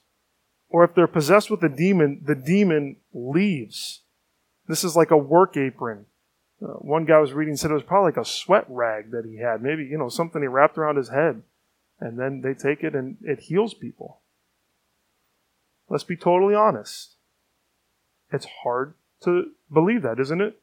Or 0.71 0.85
if 0.85 0.95
they're 0.95 1.07
possessed 1.07 1.51
with 1.51 1.63
a 1.63 1.69
demon, 1.69 2.23
the 2.25 2.35
demon 2.35 2.97
leaves. 3.13 4.01
This 4.67 4.85
is 4.85 4.97
like 4.97 5.11
a 5.11 5.17
work 5.17 5.57
apron. 5.57 6.07
Uh, 6.63 6.75
one 6.75 7.05
guy 7.05 7.19
was 7.19 7.33
reading 7.33 7.57
said 7.57 7.71
it 7.71 7.75
was 7.75 7.83
probably 7.83 8.09
like 8.13 8.25
a 8.25 8.25
sweat 8.25 8.65
rag 8.69 9.11
that 9.11 9.25
he 9.25 9.39
had, 9.39 9.63
maybe 9.63 9.85
you 9.85 9.99
know 9.99 10.09
something 10.09 10.43
he 10.43 10.49
wrapped 10.49 10.79
around 10.79 10.97
his 10.97 11.09
head 11.09 11.43
and 12.01 12.19
then 12.19 12.41
they 12.41 12.55
take 12.55 12.83
it 12.83 12.95
and 12.95 13.19
it 13.23 13.41
heals 13.41 13.75
people. 13.75 14.21
Let's 15.89 16.05
be 16.05 16.17
totally 16.17 16.55
honest. 16.55 17.17
It's 18.33 18.47
hard 18.63 18.95
to 19.23 19.51
believe 19.73 20.03
that, 20.03 20.19
isn't 20.19 20.41
it? 20.41 20.59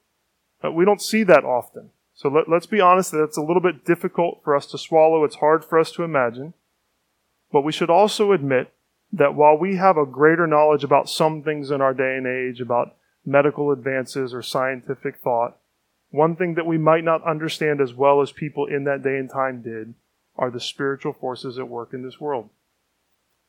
But 0.61 0.71
we 0.71 0.85
don't 0.85 1.01
see 1.01 1.23
that 1.23 1.43
often. 1.43 1.91
So 2.15 2.29
let, 2.29 2.49
us 2.49 2.65
be 2.65 2.81
honest 2.81 3.11
that 3.11 3.23
it's 3.23 3.37
a 3.37 3.43
little 3.43 3.61
bit 3.61 3.85
difficult 3.85 4.41
for 4.43 4.55
us 4.55 4.65
to 4.67 4.77
swallow. 4.77 5.23
It's 5.23 5.35
hard 5.35 5.63
for 5.63 5.77
us 5.77 5.91
to 5.91 6.03
imagine. 6.03 6.53
But 7.51 7.61
we 7.61 7.71
should 7.71 7.91
also 7.91 8.31
admit 8.31 8.73
that 9.11 9.35
while 9.35 9.57
we 9.57 9.77
have 9.77 9.97
a 9.97 10.05
greater 10.05 10.47
knowledge 10.47 10.83
about 10.83 11.09
some 11.09 11.41
things 11.41 11.71
in 11.71 11.81
our 11.81 11.93
day 11.93 12.15
and 12.17 12.27
age, 12.27 12.61
about 12.61 12.95
medical 13.25 13.71
advances 13.71 14.33
or 14.33 14.41
scientific 14.41 15.17
thought, 15.17 15.57
one 16.09 16.35
thing 16.35 16.55
that 16.55 16.65
we 16.65 16.77
might 16.77 17.03
not 17.03 17.23
understand 17.23 17.81
as 17.81 17.93
well 17.93 18.21
as 18.21 18.31
people 18.31 18.65
in 18.65 18.85
that 18.85 19.03
day 19.03 19.17
and 19.17 19.29
time 19.29 19.61
did 19.61 19.93
are 20.35 20.51
the 20.51 20.59
spiritual 20.59 21.13
forces 21.13 21.57
at 21.57 21.67
work 21.67 21.93
in 21.93 22.03
this 22.03 22.19
world. 22.19 22.49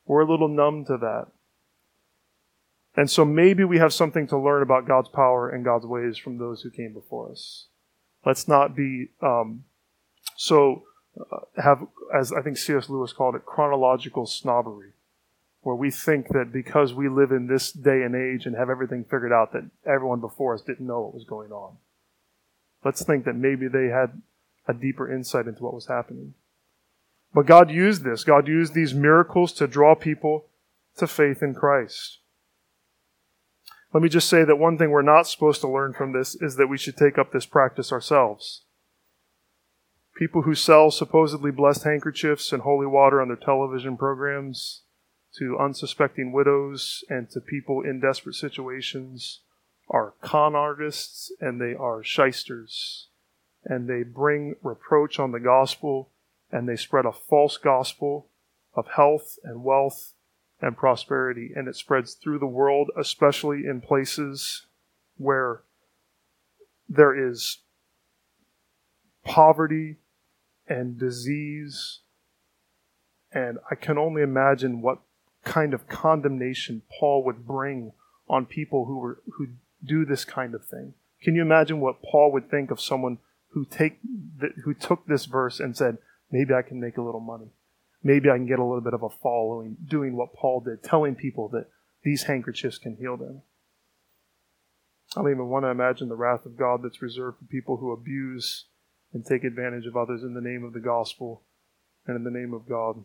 We're 0.05 0.21
a 0.21 0.29
little 0.29 0.47
numb 0.47 0.85
to 0.85 0.97
that. 0.97 1.27
And 2.95 3.09
so 3.09 3.23
maybe 3.23 3.63
we 3.63 3.77
have 3.77 3.93
something 3.93 4.27
to 4.27 4.37
learn 4.37 4.61
about 4.61 4.87
God's 4.87 5.09
power 5.09 5.49
and 5.49 5.63
God's 5.63 5.85
ways 5.85 6.17
from 6.17 6.37
those 6.37 6.61
who 6.61 6.69
came 6.69 6.93
before 6.93 7.31
us. 7.31 7.67
Let's 8.25 8.47
not 8.47 8.75
be 8.75 9.09
um, 9.21 9.63
so 10.35 10.83
uh, 11.19 11.61
have, 11.61 11.85
as 12.17 12.33
I 12.33 12.41
think 12.41 12.57
C.S. 12.57 12.89
Lewis 12.89 13.13
called 13.13 13.35
it, 13.35 13.45
chronological 13.45 14.25
snobbery, 14.25 14.91
where 15.61 15.75
we 15.75 15.91
think 15.91 16.29
that 16.29 16.51
because 16.53 16.93
we 16.93 17.09
live 17.09 17.31
in 17.31 17.47
this 17.47 17.71
day 17.71 18.01
and 18.03 18.15
age 18.15 18.45
and 18.45 18.55
have 18.55 18.69
everything 18.69 19.03
figured 19.03 19.33
out, 19.33 19.51
that 19.51 19.69
everyone 19.85 20.19
before 20.19 20.53
us 20.53 20.61
didn't 20.61 20.87
know 20.87 21.01
what 21.01 21.13
was 21.13 21.25
going 21.25 21.51
on. 21.51 21.77
Let's 22.83 23.03
think 23.03 23.25
that 23.25 23.35
maybe 23.35 23.67
they 23.67 23.87
had 23.87 24.21
a 24.67 24.73
deeper 24.73 25.11
insight 25.11 25.47
into 25.47 25.63
what 25.63 25.73
was 25.73 25.87
happening. 25.87 26.33
But 27.33 27.45
God 27.45 27.69
used 27.69 28.03
this. 28.03 28.23
God 28.23 28.47
used 28.47 28.73
these 28.73 28.93
miracles 28.93 29.51
to 29.53 29.67
draw 29.67 29.95
people 29.95 30.45
to 30.97 31.07
faith 31.07 31.43
in 31.43 31.53
Christ. 31.53 32.19
Let 33.93 34.03
me 34.03 34.09
just 34.09 34.29
say 34.29 34.43
that 34.43 34.57
one 34.57 34.77
thing 34.77 34.91
we're 34.91 35.01
not 35.01 35.27
supposed 35.27 35.61
to 35.61 35.67
learn 35.67 35.93
from 35.93 36.13
this 36.13 36.35
is 36.35 36.55
that 36.55 36.67
we 36.67 36.77
should 36.77 36.95
take 36.95 37.17
up 37.17 37.31
this 37.31 37.45
practice 37.45 37.91
ourselves. 37.91 38.61
People 40.15 40.43
who 40.43 40.55
sell 40.55 40.91
supposedly 40.91 41.51
blessed 41.51 41.83
handkerchiefs 41.83 42.53
and 42.53 42.61
holy 42.61 42.85
water 42.85 43.21
on 43.21 43.29
their 43.29 43.37
television 43.37 43.97
programs 43.97 44.83
to 45.39 45.57
unsuspecting 45.57 46.31
widows 46.31 47.03
and 47.09 47.29
to 47.31 47.41
people 47.41 47.81
in 47.81 47.99
desperate 47.99 48.35
situations 48.35 49.39
are 49.89 50.13
con 50.21 50.55
artists 50.55 51.31
and 51.39 51.59
they 51.59 51.73
are 51.73 52.03
shysters 52.03 53.07
and 53.65 53.89
they 53.89 54.03
bring 54.03 54.55
reproach 54.61 55.19
on 55.19 55.31
the 55.31 55.39
gospel 55.39 56.09
and 56.51 56.67
they 56.67 56.75
spread 56.75 57.05
a 57.05 57.11
false 57.11 57.57
gospel 57.57 58.27
of 58.75 58.87
health 58.95 59.37
and 59.43 59.63
wealth 59.63 60.13
and 60.61 60.75
prosperity. 60.75 61.51
And 61.55 61.67
it 61.67 61.75
spreads 61.75 62.13
through 62.13 62.39
the 62.39 62.45
world, 62.45 62.89
especially 62.97 63.65
in 63.65 63.81
places 63.81 64.65
where 65.17 65.61
there 66.87 67.29
is 67.29 67.59
poverty 69.23 69.97
and 70.67 70.97
disease. 70.97 71.99
And 73.31 73.59
I 73.69 73.75
can 73.75 73.97
only 73.97 74.21
imagine 74.21 74.81
what 74.81 74.99
kind 75.43 75.73
of 75.73 75.87
condemnation 75.87 76.81
Paul 76.99 77.23
would 77.25 77.47
bring 77.47 77.93
on 78.27 78.45
people 78.45 78.85
who 78.85 78.97
were 78.99 79.21
who 79.37 79.47
do 79.83 80.05
this 80.05 80.25
kind 80.25 80.53
of 80.53 80.65
thing. 80.65 80.93
Can 81.23 81.35
you 81.35 81.41
imagine 81.41 81.79
what 81.79 82.01
Paul 82.01 82.31
would 82.31 82.49
think 82.49 82.71
of 82.71 82.81
someone 82.81 83.17
who 83.49 83.65
take 83.65 83.99
who 84.63 84.73
took 84.73 85.05
this 85.07 85.25
verse 85.25 85.59
and 85.59 85.75
said, 85.75 85.97
maybe 86.31 86.53
I 86.53 86.61
can 86.61 86.79
make 86.79 86.97
a 86.97 87.01
little 87.01 87.19
money. 87.19 87.51
Maybe 88.03 88.29
I 88.29 88.37
can 88.37 88.45
get 88.45 88.59
a 88.59 88.63
little 88.63 88.81
bit 88.81 88.93
of 88.93 89.03
a 89.03 89.09
following 89.09 89.75
doing 89.85 90.15
what 90.15 90.33
Paul 90.33 90.61
did, 90.61 90.83
telling 90.83 91.15
people 91.15 91.49
that 91.49 91.65
these 92.03 92.23
handkerchiefs 92.23 92.77
can 92.77 92.95
heal 92.95 93.17
them. 93.17 93.41
I 95.15 95.21
don't 95.21 95.31
even 95.31 95.49
want 95.49 95.65
to 95.65 95.69
imagine 95.69 96.07
the 96.07 96.15
wrath 96.15 96.45
of 96.45 96.57
God 96.57 96.81
that's 96.83 97.01
reserved 97.01 97.39
for 97.39 97.45
people 97.45 97.77
who 97.77 97.91
abuse 97.91 98.65
and 99.11 99.25
take 99.25 99.43
advantage 99.43 99.87
of 99.87 99.97
others 99.97 100.21
in 100.23 100.35
the 100.35 100.41
name 100.41 100.63
of 100.63 100.73
the 100.73 100.79
gospel 100.79 101.43
and 102.05 102.15
in 102.15 102.23
the 102.23 102.39
name 102.39 102.53
of 102.53 102.69
God. 102.69 103.03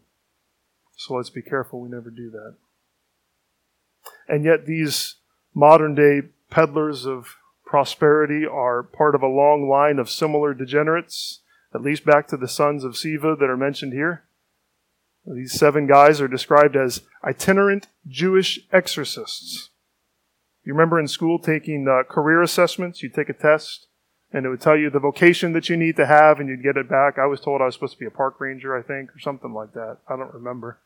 So 0.96 1.14
let's 1.14 1.30
be 1.30 1.42
careful 1.42 1.80
we 1.80 1.88
never 1.88 2.11
do 2.11 2.30
that. 2.30 2.57
And 4.28 4.44
yet, 4.44 4.66
these 4.66 5.16
modern 5.54 5.94
day 5.94 6.28
peddlers 6.50 7.07
of 7.07 7.37
prosperity 7.64 8.46
are 8.46 8.83
part 8.83 9.14
of 9.14 9.22
a 9.22 9.26
long 9.26 9.68
line 9.68 9.98
of 9.98 10.11
similar 10.11 10.54
degenerates, 10.54 11.40
at 11.74 11.83
least 11.83 12.04
back 12.04 12.28
to 12.28 12.37
the 12.37 12.48
sons 12.48 12.85
of 12.85 12.96
Siva 12.96 13.37
that 13.38 13.50
are 13.50 13.57
mentioned 13.57 13.92
here. 13.92 14.24
These 15.26 15.59
seven 15.59 15.87
guys 15.87 16.20
are 16.20 16.28
described 16.28 16.76
as 16.76 17.02
itinerant 17.24 17.88
Jewish 18.07 18.61
exorcists. 18.72 19.70
You 20.64 20.72
remember 20.74 21.00
in 21.00 21.09
school 21.09 21.38
taking 21.38 21.88
uh, 21.88 22.04
career 22.04 22.42
assessments? 22.42 23.02
You 23.02 23.09
take 23.09 23.30
a 23.30 23.35
test, 23.35 23.88
and 24.35 24.44
it 24.44 24.49
would 24.49 24.61
tell 24.61 24.77
you 24.77 24.90
the 24.90 24.99
vocation 24.99 25.53
that 25.53 25.68
you 25.68 25.77
need 25.77 25.94
to 25.94 26.07
have, 26.07 26.40
and 26.40 26.49
you'd 26.49 26.64
get 26.64 26.77
it 26.77 26.88
back. 26.88 27.18
I 27.20 27.27
was 27.27 27.40
told 27.40 27.62
I 27.62 27.66
was 27.66 27.75
supposed 27.75 27.92
to 27.92 27.99
be 28.01 28.07
a 28.07 28.11
park 28.11 28.40
ranger, 28.40 28.77
I 28.77 28.83
think, 28.83 29.11
or 29.14 29.20
something 29.20 29.55
like 29.55 29.73
that. 29.75 29.99
I 30.09 30.16
don't 30.16 30.35
remember. 30.35 30.81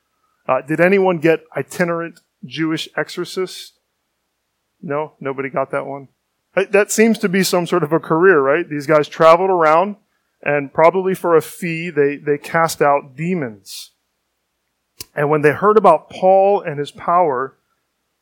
Uh, 0.47 0.61
did 0.61 0.81
anyone 0.81 1.17
get 1.19 1.45
itinerant 1.57 2.21
Jewish 2.45 2.91
exorcist? 2.95 3.81
No, 4.83 5.15
nobody 5.19 5.49
got 5.49 5.71
that 5.71 5.87
one. 5.87 6.09
Uh, 6.55 6.65
that 6.73 6.93
seems 6.93 7.19
to 7.21 7.29
be 7.29 7.43
some 7.43 7.67
sort 7.67 7.83
of 7.83 7.91
a 7.91 7.99
career, 7.99 8.39
right? 8.39 8.69
These 8.69 8.87
guys 8.87 9.09
traveled 9.09 9.51
around, 9.51 9.97
and 10.43 10.73
probably 10.73 11.15
for 11.15 11.35
a 11.35 11.41
fee, 11.41 11.89
they, 11.89 12.17
they 12.17 12.37
cast 12.37 12.83
out 12.83 13.17
demons. 13.17 13.93
And 15.15 15.31
when 15.31 15.41
they 15.41 15.53
heard 15.53 15.79
about 15.79 16.11
Paul 16.11 16.61
and 16.61 16.79
his 16.79 16.91
power, 16.91 17.57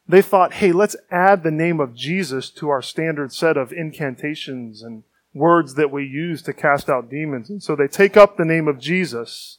they 0.06 0.22
thought, 0.22 0.54
hey, 0.54 0.70
let's 0.70 0.94
add 1.10 1.42
the 1.42 1.50
name 1.50 1.80
of 1.80 1.96
Jesus 1.96 2.48
to 2.50 2.68
our 2.68 2.80
standard 2.80 3.32
set 3.32 3.56
of 3.56 3.72
incantations 3.72 4.82
and 4.82 5.02
words 5.36 5.74
that 5.74 5.92
we 5.92 6.04
use 6.04 6.42
to 6.42 6.52
cast 6.52 6.88
out 6.88 7.10
demons. 7.10 7.50
And 7.50 7.62
so 7.62 7.76
they 7.76 7.88
take 7.88 8.16
up 8.16 8.36
the 8.36 8.44
name 8.44 8.66
of 8.66 8.78
Jesus 8.78 9.58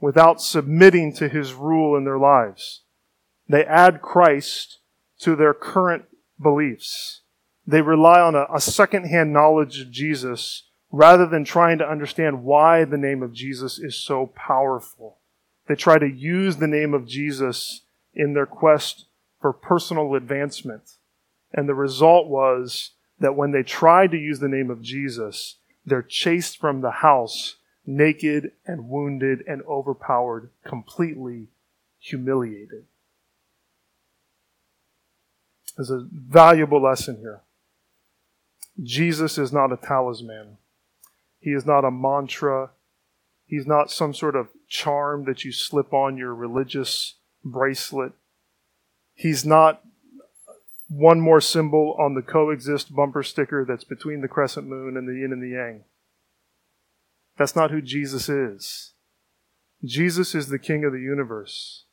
without 0.00 0.40
submitting 0.40 1.12
to 1.14 1.28
his 1.28 1.54
rule 1.54 1.96
in 1.96 2.04
their 2.04 2.18
lives. 2.18 2.82
They 3.48 3.64
add 3.64 4.00
Christ 4.00 4.78
to 5.20 5.36
their 5.36 5.54
current 5.54 6.04
beliefs. 6.40 7.22
They 7.66 7.82
rely 7.82 8.20
on 8.20 8.34
a, 8.34 8.46
a 8.52 8.60
second-hand 8.60 9.32
knowledge 9.32 9.80
of 9.80 9.90
Jesus 9.90 10.68
rather 10.90 11.26
than 11.26 11.44
trying 11.44 11.78
to 11.78 11.88
understand 11.88 12.44
why 12.44 12.84
the 12.84 12.98
name 12.98 13.22
of 13.22 13.32
Jesus 13.32 13.78
is 13.78 13.96
so 13.96 14.32
powerful. 14.34 15.18
They 15.68 15.74
try 15.74 15.98
to 15.98 16.08
use 16.08 16.56
the 16.56 16.66
name 16.66 16.94
of 16.94 17.06
Jesus 17.06 17.82
in 18.14 18.34
their 18.34 18.46
quest 18.46 19.06
for 19.40 19.52
personal 19.52 20.14
advancement. 20.14 20.96
And 21.52 21.68
the 21.68 21.74
result 21.74 22.28
was 22.28 22.90
that 23.22 23.36
when 23.36 23.52
they 23.52 23.62
tried 23.62 24.10
to 24.10 24.18
use 24.18 24.40
the 24.40 24.48
name 24.48 24.70
of 24.70 24.82
Jesus, 24.82 25.56
they're 25.86 26.02
chased 26.02 26.58
from 26.58 26.80
the 26.80 26.90
house 26.90 27.56
naked 27.86 28.52
and 28.66 28.88
wounded 28.88 29.42
and 29.46 29.62
overpowered, 29.62 30.50
completely 30.66 31.48
humiliated. 31.98 32.84
There's 35.76 35.90
a 35.90 36.06
valuable 36.12 36.82
lesson 36.82 37.18
here. 37.18 37.42
Jesus 38.82 39.38
is 39.38 39.52
not 39.52 39.72
a 39.72 39.76
talisman. 39.76 40.58
He 41.40 41.50
is 41.50 41.64
not 41.64 41.84
a 41.84 41.90
mantra. 41.90 42.70
He's 43.46 43.66
not 43.66 43.90
some 43.90 44.14
sort 44.14 44.36
of 44.36 44.48
charm 44.68 45.24
that 45.24 45.44
you 45.44 45.52
slip 45.52 45.92
on 45.92 46.16
your 46.16 46.34
religious 46.34 47.14
bracelet. 47.44 48.12
He's 49.14 49.44
not 49.44 49.82
one 50.92 51.20
more 51.20 51.40
symbol 51.40 51.96
on 51.98 52.14
the 52.14 52.20
coexist 52.20 52.94
bumper 52.94 53.22
sticker 53.22 53.64
that's 53.66 53.84
between 53.84 54.20
the 54.20 54.28
crescent 54.28 54.66
moon 54.66 54.94
and 54.96 55.08
the 55.08 55.14
yin 55.14 55.32
and 55.32 55.42
the 55.42 55.56
yang. 55.56 55.84
That's 57.38 57.56
not 57.56 57.70
who 57.70 57.80
Jesus 57.80 58.28
is. 58.28 58.92
Jesus 59.82 60.34
is 60.34 60.48
the 60.48 60.58
King 60.58 60.84
of 60.84 60.92
the 60.92 61.00
universe. 61.00 61.84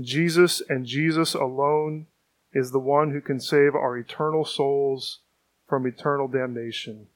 Jesus 0.00 0.62
and 0.68 0.86
Jesus 0.86 1.34
alone 1.34 2.06
is 2.52 2.70
the 2.70 2.78
one 2.78 3.10
who 3.10 3.20
can 3.20 3.40
save 3.40 3.74
our 3.74 3.98
eternal 3.98 4.44
souls 4.44 5.18
from 5.68 5.84
eternal 5.84 6.28
damnation. 6.28 7.08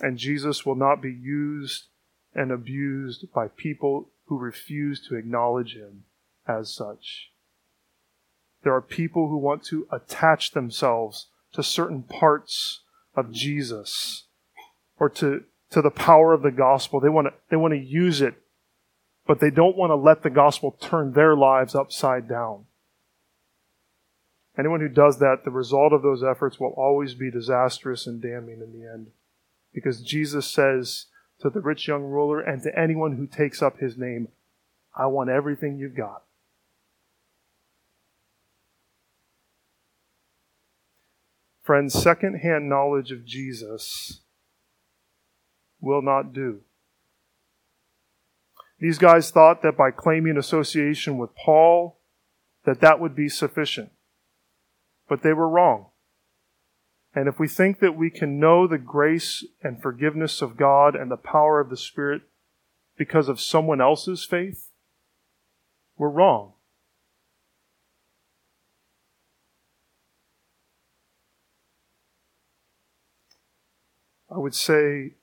And 0.00 0.16
Jesus 0.16 0.64
will 0.64 0.76
not 0.76 1.02
be 1.02 1.12
used 1.12 1.86
and 2.34 2.52
abused 2.52 3.32
by 3.32 3.48
people 3.48 4.10
who 4.26 4.38
refuse 4.38 5.04
to 5.08 5.16
acknowledge 5.16 5.74
him 5.74 6.04
as 6.46 6.72
such. 6.72 7.32
There 8.62 8.74
are 8.74 8.82
people 8.82 9.28
who 9.28 9.38
want 9.38 9.64
to 9.64 9.86
attach 9.90 10.52
themselves 10.52 11.26
to 11.52 11.62
certain 11.62 12.02
parts 12.02 12.80
of 13.14 13.32
Jesus 13.32 14.24
or 14.98 15.08
to 15.10 15.44
to 15.70 15.82
the 15.82 15.90
power 15.90 16.32
of 16.32 16.42
the 16.42 16.50
gospel. 16.50 17.00
They 17.00 17.08
want 17.08 17.28
to, 17.28 17.34
they 17.50 17.56
want 17.56 17.72
to 17.72 17.78
use 17.78 18.20
it, 18.20 18.34
but 19.26 19.40
they 19.40 19.50
don't 19.50 19.76
want 19.76 19.90
to 19.90 19.96
let 19.96 20.22
the 20.22 20.30
gospel 20.30 20.76
turn 20.80 21.12
their 21.12 21.36
lives 21.36 21.74
upside 21.74 22.28
down. 22.28 22.64
Anyone 24.58 24.80
who 24.80 24.88
does 24.88 25.18
that, 25.18 25.44
the 25.44 25.50
result 25.50 25.92
of 25.92 26.02
those 26.02 26.24
efforts 26.24 26.58
will 26.58 26.74
always 26.76 27.14
be 27.14 27.30
disastrous 27.30 28.06
and 28.06 28.20
damning 28.20 28.60
in 28.60 28.72
the 28.72 28.88
end. 28.88 29.08
Because 29.72 30.00
Jesus 30.00 30.46
says 30.46 31.06
to 31.40 31.50
the 31.50 31.60
rich 31.60 31.86
young 31.86 32.02
ruler 32.02 32.40
and 32.40 32.62
to 32.62 32.76
anyone 32.76 33.16
who 33.16 33.26
takes 33.26 33.62
up 33.62 33.78
his 33.78 33.96
name, 33.96 34.28
I 34.96 35.06
want 35.06 35.30
everything 35.30 35.78
you've 35.78 35.94
got. 35.94 36.22
Friends, 41.68 41.92
second-hand 41.92 42.66
knowledge 42.66 43.12
of 43.12 43.26
Jesus 43.26 44.22
will 45.82 46.00
not 46.00 46.32
do. 46.32 46.60
These 48.80 48.96
guys 48.96 49.30
thought 49.30 49.60
that 49.60 49.76
by 49.76 49.90
claiming 49.90 50.38
association 50.38 51.18
with 51.18 51.36
Paul, 51.36 52.00
that 52.64 52.80
that 52.80 53.00
would 53.00 53.14
be 53.14 53.28
sufficient. 53.28 53.90
But 55.10 55.22
they 55.22 55.34
were 55.34 55.46
wrong. 55.46 55.88
And 57.14 57.28
if 57.28 57.38
we 57.38 57.48
think 57.48 57.80
that 57.80 57.94
we 57.94 58.08
can 58.08 58.40
know 58.40 58.66
the 58.66 58.78
grace 58.78 59.44
and 59.62 59.82
forgiveness 59.82 60.40
of 60.40 60.56
God 60.56 60.96
and 60.96 61.10
the 61.10 61.18
power 61.18 61.60
of 61.60 61.68
the 61.68 61.76
Spirit 61.76 62.22
because 62.96 63.28
of 63.28 63.42
someone 63.42 63.82
else's 63.82 64.24
faith, 64.24 64.70
we're 65.98 66.08
wrong. 66.08 66.54
I 74.30 74.38
would 74.38 74.54
say 74.54 75.14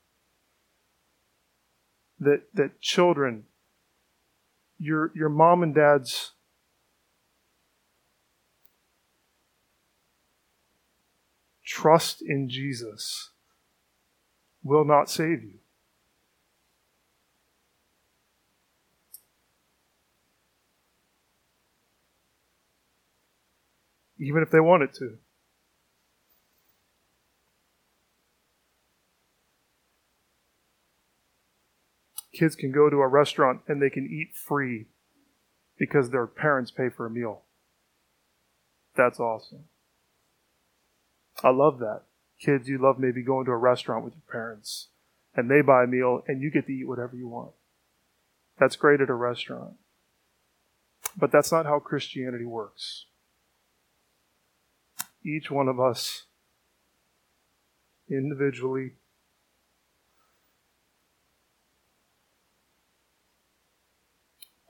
that 2.18 2.42
that 2.54 2.80
children, 2.80 3.44
your 4.78 5.12
your 5.14 5.28
mom 5.28 5.62
and 5.62 5.74
dad's 5.74 6.32
trust 11.64 12.22
in 12.22 12.48
Jesus 12.48 13.30
will 14.62 14.84
not 14.84 15.10
save 15.10 15.42
you. 15.42 15.58
Even 24.18 24.42
if 24.42 24.50
they 24.50 24.60
wanted 24.60 24.92
to. 24.94 25.18
Kids 32.36 32.54
can 32.54 32.70
go 32.70 32.90
to 32.90 32.96
a 32.96 33.08
restaurant 33.08 33.60
and 33.66 33.80
they 33.80 33.90
can 33.90 34.06
eat 34.06 34.34
free 34.34 34.86
because 35.78 36.10
their 36.10 36.26
parents 36.26 36.70
pay 36.70 36.88
for 36.88 37.06
a 37.06 37.10
meal. 37.10 37.42
That's 38.96 39.20
awesome. 39.20 39.64
I 41.42 41.50
love 41.50 41.78
that. 41.80 42.02
Kids, 42.40 42.68
you 42.68 42.78
love 42.78 42.98
maybe 42.98 43.22
going 43.22 43.46
to 43.46 43.52
a 43.52 43.56
restaurant 43.56 44.04
with 44.04 44.14
your 44.14 44.30
parents 44.30 44.88
and 45.34 45.50
they 45.50 45.60
buy 45.60 45.84
a 45.84 45.86
meal 45.86 46.22
and 46.26 46.42
you 46.42 46.50
get 46.50 46.66
to 46.66 46.72
eat 46.72 46.88
whatever 46.88 47.16
you 47.16 47.28
want. 47.28 47.52
That's 48.58 48.76
great 48.76 49.00
at 49.00 49.10
a 49.10 49.14
restaurant. 49.14 49.74
But 51.16 51.30
that's 51.32 51.52
not 51.52 51.66
how 51.66 51.78
Christianity 51.78 52.44
works. 52.44 53.06
Each 55.24 55.50
one 55.50 55.68
of 55.68 55.80
us 55.80 56.24
individually 58.08 58.92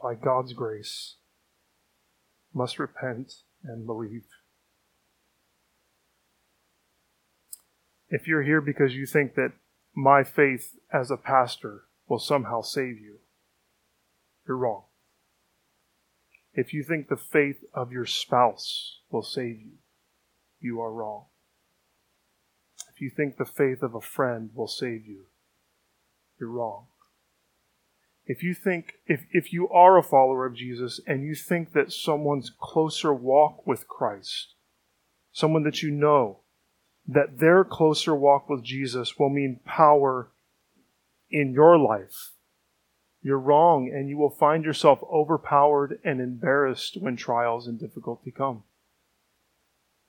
by 0.07 0.15
God's 0.15 0.53
grace 0.53 1.17
must 2.55 2.79
repent 2.79 3.33
and 3.65 3.85
believe. 3.85 4.27
If 8.09 8.29
you're 8.29 8.45
here 8.45 8.61
because 8.61 8.95
you 8.95 9.05
think 9.05 9.35
that 9.35 9.55
my 9.97 10.23
faith 10.23 10.77
as 10.93 11.11
a 11.11 11.17
pastor 11.17 11.87
will 12.07 12.21
somehow 12.21 12.61
save 12.61 13.01
you, 13.01 13.17
you're 14.47 14.57
wrong. 14.57 14.85
If 16.55 16.73
you 16.73 16.85
think 16.85 17.09
the 17.09 17.17
faith 17.17 17.65
of 17.75 17.91
your 17.91 18.07
spouse 18.07 19.01
will 19.11 19.25
save 19.25 19.59
you, 19.59 19.79
you 20.61 20.81
are 20.81 20.93
wrong. 20.93 21.25
If 22.95 23.01
you 23.01 23.11
think 23.11 23.39
the 23.39 23.45
faith 23.45 23.83
of 23.83 23.97
a 23.97 24.01
friend 24.01 24.51
will 24.55 24.69
save 24.69 25.05
you, 25.05 25.25
you're 26.39 26.49
wrong. 26.49 26.87
If 28.27 28.43
you 28.43 28.55
think, 28.55 28.95
if, 29.07 29.25
if 29.31 29.53
you 29.53 29.69
are 29.69 29.97
a 29.97 30.03
follower 30.03 30.47
of 30.47 30.55
Jesus 30.55 31.01
and 31.07 31.25
you 31.25 31.35
think 31.35 31.73
that 31.73 31.93
someone's 31.93 32.51
closer 32.61 33.15
walk 33.15 33.67
with 33.67 33.87
Christ, 33.87 34.55
someone 35.33 35.63
that 35.63 35.83
you 35.83 35.93
know, 35.93 36.41
that 37.07 37.39
their 37.39 37.63
closer 37.63 38.15
walk 38.15 38.49
with 38.49 38.65
Jesus 38.65 39.17
will 39.17 39.29
mean 39.29 39.61
power 39.65 40.33
in 41.31 41.53
your 41.53 41.79
life, 41.79 42.33
you're 43.23 43.39
wrong 43.39 43.91
and 43.93 44.09
you 44.09 44.17
will 44.17 44.31
find 44.31 44.65
yourself 44.65 45.01
overpowered 45.13 45.99
and 46.05 46.21
embarrassed 46.21 46.97
when 47.01 47.17
trials 47.17 47.67
and 47.67 47.79
difficulty 47.79 48.33
come. 48.33 48.65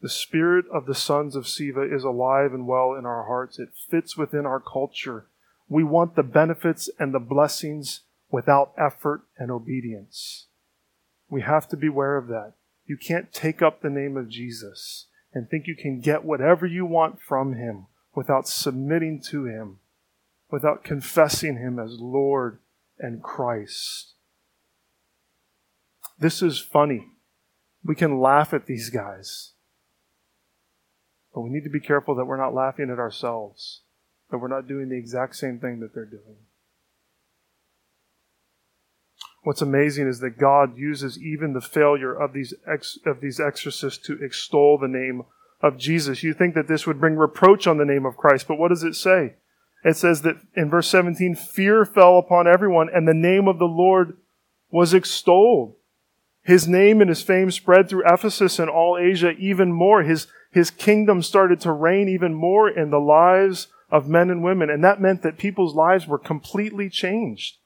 The 0.01 0.09
spirit 0.09 0.65
of 0.71 0.85
the 0.85 0.95
sons 0.95 1.35
of 1.35 1.45
Sceva 1.45 1.91
is 1.91 2.03
alive 2.03 2.53
and 2.53 2.67
well 2.67 2.93
in 2.93 3.05
our 3.05 3.25
hearts. 3.25 3.57
It 3.57 3.69
fits 3.89 4.15
within 4.15 4.45
our 4.45 4.59
culture. 4.59 5.25
We 5.67 5.83
want 5.83 6.15
the 6.15 6.23
benefits 6.23 6.89
and 6.99 7.13
the 7.13 7.19
blessings 7.19 8.01
without 8.29 8.73
effort 8.77 9.21
and 9.37 9.51
obedience. 9.51 10.47
We 11.29 11.41
have 11.41 11.67
to 11.69 11.77
beware 11.77 12.17
of 12.17 12.27
that. 12.27 12.53
You 12.85 12.97
can't 12.97 13.33
take 13.33 13.61
up 13.61 13.81
the 13.81 13.89
name 13.89 14.15
of 14.15 14.29
Jesus 14.29 15.07
and 15.33 15.49
think 15.49 15.67
you 15.67 15.75
can 15.75 15.99
get 15.99 16.23
whatever 16.23 16.65
you 16.65 16.85
want 16.85 17.21
from 17.21 17.53
him 17.53 17.87
without 18.15 18.47
submitting 18.47 19.21
to 19.29 19.45
him, 19.45 19.79
without 20.49 20.83
confessing 20.83 21.57
him 21.57 21.79
as 21.79 21.99
Lord 21.99 22.59
and 22.97 23.21
Christ. 23.21 24.13
This 26.17 26.41
is 26.41 26.59
funny. 26.59 27.07
We 27.83 27.93
can 27.95 28.19
laugh 28.19 28.53
at 28.53 28.65
these 28.65 28.89
guys. 28.89 29.51
But 31.33 31.41
we 31.41 31.49
need 31.49 31.65
to 31.65 31.69
be 31.69 31.79
careful 31.79 32.15
that 32.15 32.25
we're 32.25 32.41
not 32.41 32.55
laughing 32.55 32.89
at 32.89 32.97
ourselves, 32.97 33.81
that 34.31 34.39
we're 34.39 34.47
not 34.47 34.67
doing 34.67 34.89
the 34.89 34.97
exact 34.97 35.35
same 35.35 35.59
thing 35.59 35.79
that 35.81 35.93
they're 35.93 36.05
doing. 36.05 36.37
What's 39.47 39.61
amazing 39.61 40.09
is 40.09 40.19
that 40.19 40.37
God 40.37 40.77
uses 40.77 41.17
even 41.17 41.53
the 41.53 41.61
failure 41.61 42.13
of 42.13 42.33
these 42.33 42.53
ex, 42.69 42.99
of 43.05 43.21
these 43.21 43.39
exorcists 43.39 44.05
to 44.05 44.21
extol 44.21 44.77
the 44.77 44.89
name 44.89 45.21
of 45.61 45.77
Jesus. 45.77 46.21
You 46.21 46.33
think 46.33 46.53
that 46.55 46.67
this 46.67 46.85
would 46.85 46.99
bring 46.99 47.15
reproach 47.15 47.65
on 47.65 47.77
the 47.77 47.85
name 47.85 48.05
of 48.05 48.17
Christ, 48.17 48.45
but 48.45 48.57
what 48.57 48.67
does 48.67 48.83
it 48.83 48.93
say? 48.93 49.35
It 49.85 49.95
says 49.95 50.23
that 50.23 50.35
in 50.57 50.69
verse 50.69 50.89
17, 50.89 51.35
fear 51.35 51.85
fell 51.85 52.17
upon 52.17 52.45
everyone 52.45 52.89
and 52.93 53.07
the 53.07 53.13
name 53.13 53.47
of 53.47 53.57
the 53.57 53.69
Lord 53.69 54.17
was 54.69 54.93
extolled. 54.93 55.75
His 56.43 56.67
name 56.67 56.99
and 56.99 57.07
his 57.07 57.21
fame 57.21 57.49
spread 57.49 57.87
through 57.87 58.03
Ephesus 58.05 58.59
and 58.59 58.69
all 58.69 58.97
Asia 58.97 59.29
even 59.39 59.71
more. 59.71 60.03
His 60.03 60.27
his 60.51 60.69
kingdom 60.69 61.21
started 61.21 61.61
to 61.61 61.71
reign 61.71 62.09
even 62.09 62.33
more 62.33 62.69
in 62.69 62.89
the 62.89 62.99
lives 62.99 63.67
of 63.89 64.09
men 64.09 64.29
and 64.29 64.43
women. 64.43 64.69
And 64.69 64.83
that 64.83 64.99
meant 64.99 65.21
that 65.21 65.37
people's 65.37 65.73
lives 65.73 66.05
were 66.05 66.19
completely 66.19 66.89
changed. 66.89 67.59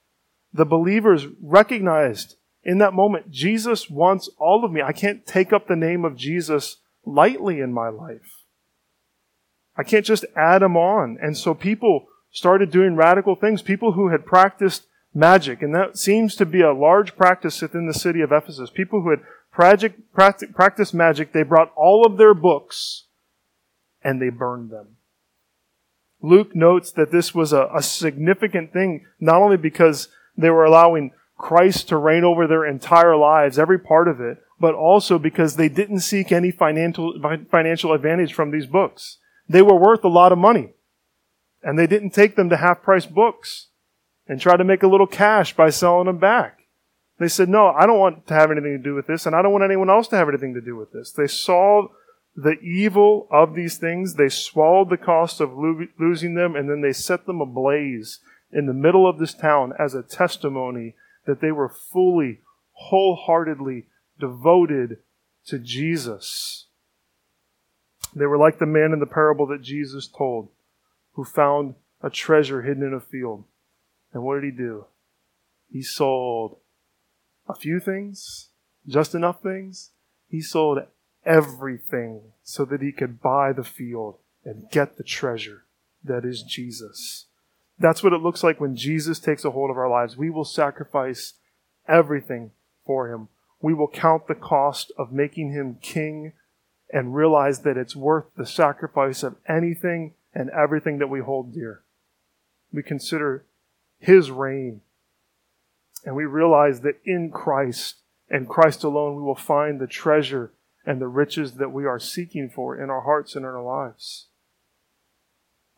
The 0.53 0.65
believers 0.65 1.27
recognized 1.41 2.35
in 2.63 2.77
that 2.77 2.93
moment, 2.93 3.31
Jesus 3.31 3.89
wants 3.89 4.29
all 4.37 4.63
of 4.63 4.71
me. 4.71 4.81
I 4.81 4.91
can't 4.91 5.25
take 5.25 5.51
up 5.51 5.67
the 5.67 5.75
name 5.75 6.05
of 6.05 6.15
Jesus 6.15 6.77
lightly 7.05 7.59
in 7.59 7.73
my 7.73 7.89
life. 7.89 8.43
I 9.75 9.83
can't 9.83 10.05
just 10.05 10.25
add 10.35 10.61
him 10.61 10.77
on. 10.77 11.17
And 11.21 11.35
so 11.35 11.53
people 11.53 12.05
started 12.31 12.69
doing 12.71 12.95
radical 12.95 13.35
things. 13.35 13.61
People 13.61 13.93
who 13.93 14.09
had 14.09 14.25
practiced 14.25 14.85
magic, 15.13 15.61
and 15.61 15.73
that 15.73 15.97
seems 15.97 16.35
to 16.35 16.45
be 16.45 16.61
a 16.61 16.73
large 16.73 17.15
practice 17.15 17.61
within 17.61 17.87
the 17.87 17.93
city 17.93 18.21
of 18.21 18.31
Ephesus. 18.31 18.69
People 18.69 19.01
who 19.01 19.09
had 19.09 19.21
practiced 19.53 20.93
magic, 20.93 21.33
they 21.33 21.43
brought 21.43 21.73
all 21.75 22.05
of 22.05 22.17
their 22.17 22.33
books 22.33 23.05
and 24.03 24.21
they 24.21 24.29
burned 24.29 24.69
them. 24.69 24.97
Luke 26.21 26.55
notes 26.55 26.91
that 26.91 27.11
this 27.11 27.33
was 27.33 27.51
a, 27.51 27.67
a, 27.75 27.81
significant 27.81 28.71
thing, 28.71 29.05
not 29.19 29.41
only 29.41 29.57
because 29.57 30.07
they 30.41 30.49
were 30.49 30.65
allowing 30.65 31.11
Christ 31.37 31.89
to 31.89 31.97
reign 31.97 32.23
over 32.23 32.47
their 32.47 32.65
entire 32.65 33.15
lives, 33.15 33.57
every 33.57 33.79
part 33.79 34.07
of 34.07 34.21
it, 34.21 34.37
but 34.59 34.75
also 34.75 35.17
because 35.17 35.55
they 35.55 35.69
didn't 35.69 36.01
seek 36.01 36.31
any 36.31 36.51
financial, 36.51 37.19
financial 37.49 37.93
advantage 37.93 38.33
from 38.33 38.51
these 38.51 38.67
books. 38.67 39.17
They 39.49 39.61
were 39.61 39.75
worth 39.75 40.03
a 40.03 40.09
lot 40.09 40.31
of 40.31 40.37
money. 40.37 40.73
And 41.63 41.77
they 41.77 41.87
didn't 41.87 42.11
take 42.11 42.35
them 42.35 42.49
to 42.49 42.57
half 42.57 42.81
price 42.81 43.05
books 43.05 43.67
and 44.27 44.39
try 44.39 44.55
to 44.55 44.63
make 44.63 44.83
a 44.83 44.87
little 44.87 45.07
cash 45.07 45.55
by 45.55 45.69
selling 45.69 46.05
them 46.07 46.19
back. 46.19 46.59
They 47.19 47.27
said, 47.27 47.49
no, 47.49 47.67
I 47.67 47.85
don't 47.85 47.99
want 47.99 48.27
to 48.27 48.33
have 48.33 48.49
anything 48.49 48.77
to 48.77 48.83
do 48.83 48.95
with 48.95 49.05
this, 49.05 49.25
and 49.25 49.35
I 49.35 49.41
don't 49.41 49.51
want 49.51 49.63
anyone 49.63 49.89
else 49.89 50.07
to 50.07 50.15
have 50.15 50.27
anything 50.27 50.55
to 50.55 50.61
do 50.61 50.75
with 50.75 50.91
this. 50.91 51.11
They 51.11 51.27
saw 51.27 51.87
the 52.35 52.59
evil 52.61 53.27
of 53.29 53.53
these 53.53 53.77
things. 53.77 54.15
They 54.15 54.29
swallowed 54.29 54.89
the 54.89 54.97
cost 54.97 55.39
of 55.39 55.51
lo- 55.53 55.85
losing 55.99 56.33
them, 56.33 56.55
and 56.55 56.67
then 56.67 56.81
they 56.81 56.93
set 56.93 57.27
them 57.27 57.41
ablaze 57.41 58.19
in 58.51 58.65
the 58.65 58.73
middle 58.73 59.07
of 59.07 59.19
this 59.19 59.33
town 59.33 59.73
as 59.79 59.93
a 59.93 60.03
testimony 60.03 60.95
that 61.25 61.41
they 61.41 61.51
were 61.51 61.69
fully, 61.69 62.41
wholeheartedly 62.73 63.87
devoted 64.19 64.97
to 65.45 65.59
Jesus. 65.59 66.67
They 68.15 68.25
were 68.25 68.37
like 68.37 68.59
the 68.59 68.65
man 68.65 68.91
in 68.91 68.99
the 68.99 69.05
parable 69.05 69.47
that 69.47 69.61
Jesus 69.61 70.07
told, 70.07 70.49
who 71.13 71.23
found 71.23 71.75
a 72.01 72.09
treasure 72.09 72.61
hidden 72.63 72.83
in 72.83 72.93
a 72.93 72.99
field. 72.99 73.45
And 74.13 74.23
what 74.23 74.35
did 74.35 74.51
he 74.51 74.57
do? 74.57 74.85
He 75.71 75.81
sold 75.81 76.57
a 77.47 77.55
few 77.55 77.79
things, 77.79 78.49
just 78.87 79.15
enough 79.15 79.41
things. 79.41 79.91
He 80.27 80.41
sold 80.41 80.79
everything 81.25 82.33
so 82.43 82.65
that 82.65 82.81
he 82.81 82.91
could 82.91 83.21
buy 83.21 83.53
the 83.53 83.63
field 83.63 84.17
and 84.43 84.69
get 84.71 84.97
the 84.97 85.03
treasure 85.03 85.65
that 86.03 86.25
is 86.25 86.43
Jesus. 86.43 87.27
That's 87.81 88.03
what 88.03 88.13
it 88.13 88.21
looks 88.21 88.43
like 88.43 88.61
when 88.61 88.75
Jesus 88.75 89.19
takes 89.19 89.43
a 89.43 89.49
hold 89.49 89.71
of 89.71 89.77
our 89.77 89.89
lives. 89.89 90.15
We 90.15 90.29
will 90.29 90.45
sacrifice 90.45 91.33
everything 91.87 92.51
for 92.85 93.11
him. 93.11 93.27
We 93.59 93.73
will 93.73 93.87
count 93.87 94.27
the 94.27 94.35
cost 94.35 94.91
of 94.99 95.11
making 95.11 95.51
him 95.51 95.79
king 95.81 96.33
and 96.93 97.15
realize 97.15 97.61
that 97.61 97.77
it's 97.77 97.95
worth 97.95 98.25
the 98.37 98.45
sacrifice 98.45 99.23
of 99.23 99.35
anything 99.47 100.13
and 100.31 100.51
everything 100.51 100.99
that 100.99 101.09
we 101.09 101.21
hold 101.21 101.55
dear. 101.55 101.81
We 102.71 102.83
consider 102.83 103.45
his 103.97 104.29
reign 104.29 104.81
and 106.05 106.15
we 106.15 106.25
realize 106.25 106.81
that 106.81 106.99
in 107.03 107.31
Christ 107.31 107.95
and 108.29 108.47
Christ 108.47 108.83
alone, 108.83 109.15
we 109.15 109.23
will 109.23 109.35
find 109.35 109.79
the 109.79 109.87
treasure 109.87 110.51
and 110.85 111.01
the 111.01 111.07
riches 111.07 111.53
that 111.53 111.71
we 111.71 111.85
are 111.85 111.99
seeking 111.99 112.47
for 112.47 112.79
in 112.79 112.91
our 112.91 113.01
hearts 113.01 113.35
and 113.35 113.43
in 113.43 113.51
our 113.51 113.63
lives. 113.63 114.27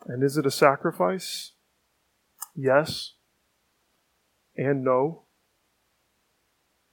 And 0.06 0.22
is 0.22 0.38
it 0.38 0.45
a 0.45 0.51
sacrifice? 0.51 1.54
Yes 2.56 3.14
and 4.56 4.84
no. 4.84 5.24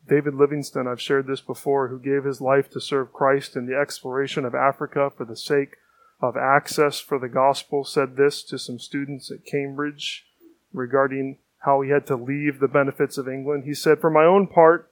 David 0.09 0.35
Livingstone, 0.35 0.89
I've 0.89 1.01
shared 1.01 1.27
this 1.27 1.41
before, 1.41 1.89
who 1.89 1.99
gave 1.99 2.25
his 2.25 2.41
life 2.41 2.71
to 2.71 2.81
serve 2.81 3.13
Christ 3.13 3.55
in 3.55 3.67
the 3.67 3.77
exploration 3.77 4.45
of 4.45 4.55
Africa 4.55 5.11
for 5.15 5.25
the 5.25 5.37
sake 5.37 5.77
of 6.21 6.37
access 6.37 6.99
for 7.01 7.19
the 7.19 7.29
gospel, 7.29 7.85
said 7.85 8.17
this 8.17 8.43
to 8.45 8.59
some 8.59 8.79
students 8.79 9.31
at 9.31 9.45
Cambridge 9.45 10.27
regarding 10.73 11.39
how 11.61 11.81
he 11.83 11.91
had 11.91 12.07
to 12.07 12.17
leave 12.17 12.59
the 12.59 12.69
benefits 12.69 13.19
of 13.19 13.29
England. 13.29 13.65
He 13.65 13.75
said, 13.75 14.01
For 14.01 14.11
my 14.11 14.25
own 14.25 14.47
part, 14.47 14.91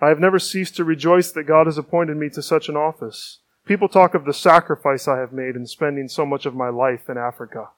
I 0.00 0.08
have 0.08 0.20
never 0.20 0.38
ceased 0.38 0.76
to 0.76 0.84
rejoice 0.84 1.32
that 1.32 1.44
God 1.44 1.66
has 1.66 1.78
appointed 1.78 2.16
me 2.16 2.28
to 2.30 2.42
such 2.42 2.68
an 2.68 2.76
office. 2.76 3.40
People 3.64 3.88
talk 3.88 4.14
of 4.14 4.26
the 4.26 4.34
sacrifice 4.34 5.08
I 5.08 5.18
have 5.18 5.32
made 5.32 5.56
in 5.56 5.66
spending 5.66 6.08
so 6.08 6.24
much 6.24 6.46
of 6.46 6.54
my 6.54 6.68
life 6.68 7.08
in 7.08 7.16
Africa. 7.16 7.70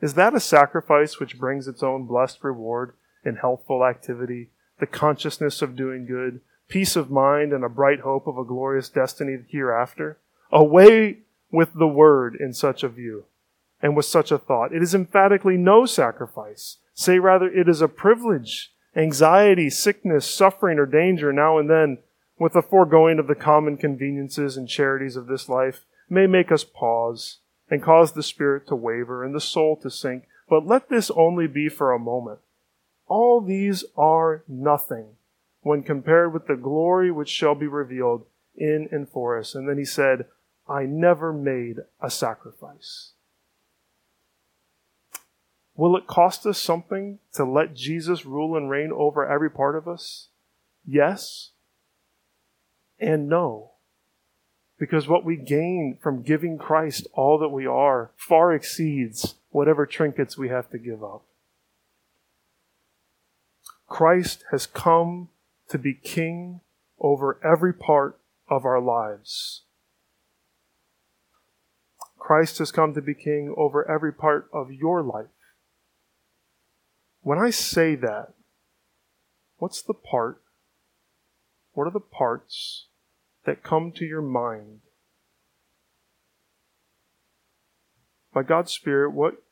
Is 0.00 0.14
that 0.14 0.34
a 0.34 0.40
sacrifice 0.40 1.18
which 1.18 1.38
brings 1.38 1.66
its 1.66 1.82
own 1.82 2.04
blessed 2.04 2.44
reward 2.44 2.92
in 3.24 3.36
healthful 3.36 3.84
activity, 3.84 4.50
the 4.78 4.86
consciousness 4.86 5.62
of 5.62 5.76
doing 5.76 6.06
good, 6.06 6.40
peace 6.68 6.96
of 6.96 7.10
mind, 7.10 7.52
and 7.52 7.64
a 7.64 7.68
bright 7.68 8.00
hope 8.00 8.26
of 8.26 8.36
a 8.36 8.44
glorious 8.44 8.88
destiny 8.88 9.38
hereafter? 9.48 10.18
Away 10.52 11.20
with 11.50 11.72
the 11.74 11.88
word 11.88 12.36
in 12.38 12.52
such 12.52 12.82
a 12.82 12.88
view 12.88 13.24
and 13.80 13.96
with 13.96 14.06
such 14.06 14.30
a 14.30 14.38
thought. 14.38 14.72
It 14.72 14.82
is 14.82 14.94
emphatically 14.94 15.56
no 15.56 15.86
sacrifice. 15.86 16.78
Say 16.94 17.18
rather, 17.18 17.48
it 17.48 17.68
is 17.68 17.80
a 17.80 17.88
privilege. 17.88 18.72
Anxiety, 18.94 19.70
sickness, 19.70 20.28
suffering, 20.28 20.78
or 20.78 20.86
danger 20.86 21.32
now 21.32 21.58
and 21.58 21.68
then, 21.68 21.98
with 22.38 22.54
the 22.54 22.62
foregoing 22.62 23.18
of 23.18 23.26
the 23.26 23.34
common 23.34 23.76
conveniences 23.76 24.56
and 24.56 24.68
charities 24.68 25.16
of 25.16 25.26
this 25.26 25.48
life, 25.48 25.84
may 26.08 26.26
make 26.26 26.52
us 26.52 26.64
pause 26.64 27.38
and 27.70 27.82
cause 27.82 28.12
the 28.12 28.22
spirit 28.22 28.66
to 28.68 28.76
waver 28.76 29.24
and 29.24 29.34
the 29.34 29.40
soul 29.40 29.76
to 29.82 29.90
sink. 29.90 30.24
But 30.48 30.66
let 30.66 30.88
this 30.88 31.10
only 31.10 31.46
be 31.46 31.68
for 31.68 31.92
a 31.92 31.98
moment. 31.98 32.38
All 33.06 33.40
these 33.40 33.84
are 33.96 34.44
nothing 34.48 35.16
when 35.60 35.82
compared 35.82 36.32
with 36.32 36.46
the 36.46 36.56
glory 36.56 37.10
which 37.10 37.28
shall 37.28 37.54
be 37.54 37.66
revealed 37.66 38.26
in 38.56 38.88
and 38.90 39.08
for 39.08 39.38
us. 39.38 39.54
And 39.54 39.68
then 39.68 39.78
he 39.78 39.84
said, 39.84 40.26
I 40.68 40.84
never 40.84 41.32
made 41.32 41.78
a 42.00 42.10
sacrifice. 42.10 43.12
Will 45.74 45.96
it 45.96 46.06
cost 46.06 46.46
us 46.46 46.58
something 46.58 47.18
to 47.34 47.44
let 47.44 47.74
Jesus 47.74 48.24
rule 48.24 48.56
and 48.56 48.70
reign 48.70 48.90
over 48.92 49.26
every 49.26 49.50
part 49.50 49.76
of 49.76 49.86
us? 49.86 50.28
Yes 50.86 51.50
and 52.98 53.28
no. 53.28 53.72
Because 54.78 55.08
what 55.08 55.24
we 55.24 55.36
gain 55.36 55.98
from 56.00 56.22
giving 56.22 56.58
Christ 56.58 57.06
all 57.14 57.38
that 57.38 57.48
we 57.48 57.66
are 57.66 58.10
far 58.16 58.52
exceeds 58.52 59.36
whatever 59.50 59.86
trinkets 59.86 60.36
we 60.36 60.48
have 60.48 60.70
to 60.70 60.78
give 60.78 61.02
up. 61.02 61.22
Christ 63.88 64.44
has 64.50 64.66
come 64.66 65.28
to 65.68 65.78
be 65.78 65.94
king 65.94 66.60
over 66.98 67.40
every 67.44 67.72
part 67.72 68.18
of 68.48 68.64
our 68.64 68.80
lives. 68.80 69.62
Christ 72.18 72.58
has 72.58 72.72
come 72.72 72.92
to 72.94 73.00
be 73.00 73.14
king 73.14 73.54
over 73.56 73.88
every 73.88 74.12
part 74.12 74.48
of 74.52 74.72
your 74.72 75.02
life. 75.02 75.26
When 77.22 77.38
I 77.38 77.50
say 77.50 77.94
that, 77.94 78.34
what's 79.58 79.80
the 79.80 79.94
part? 79.94 80.42
What 81.72 81.86
are 81.86 81.92
the 81.92 82.00
parts 82.00 82.85
that 83.46 83.62
come 83.62 83.92
to 83.92 84.04
your 84.04 84.22
mind? 84.22 84.80
By 88.34 88.42
God's 88.42 88.72
Spirit, 88.72 89.12
what 89.12 89.42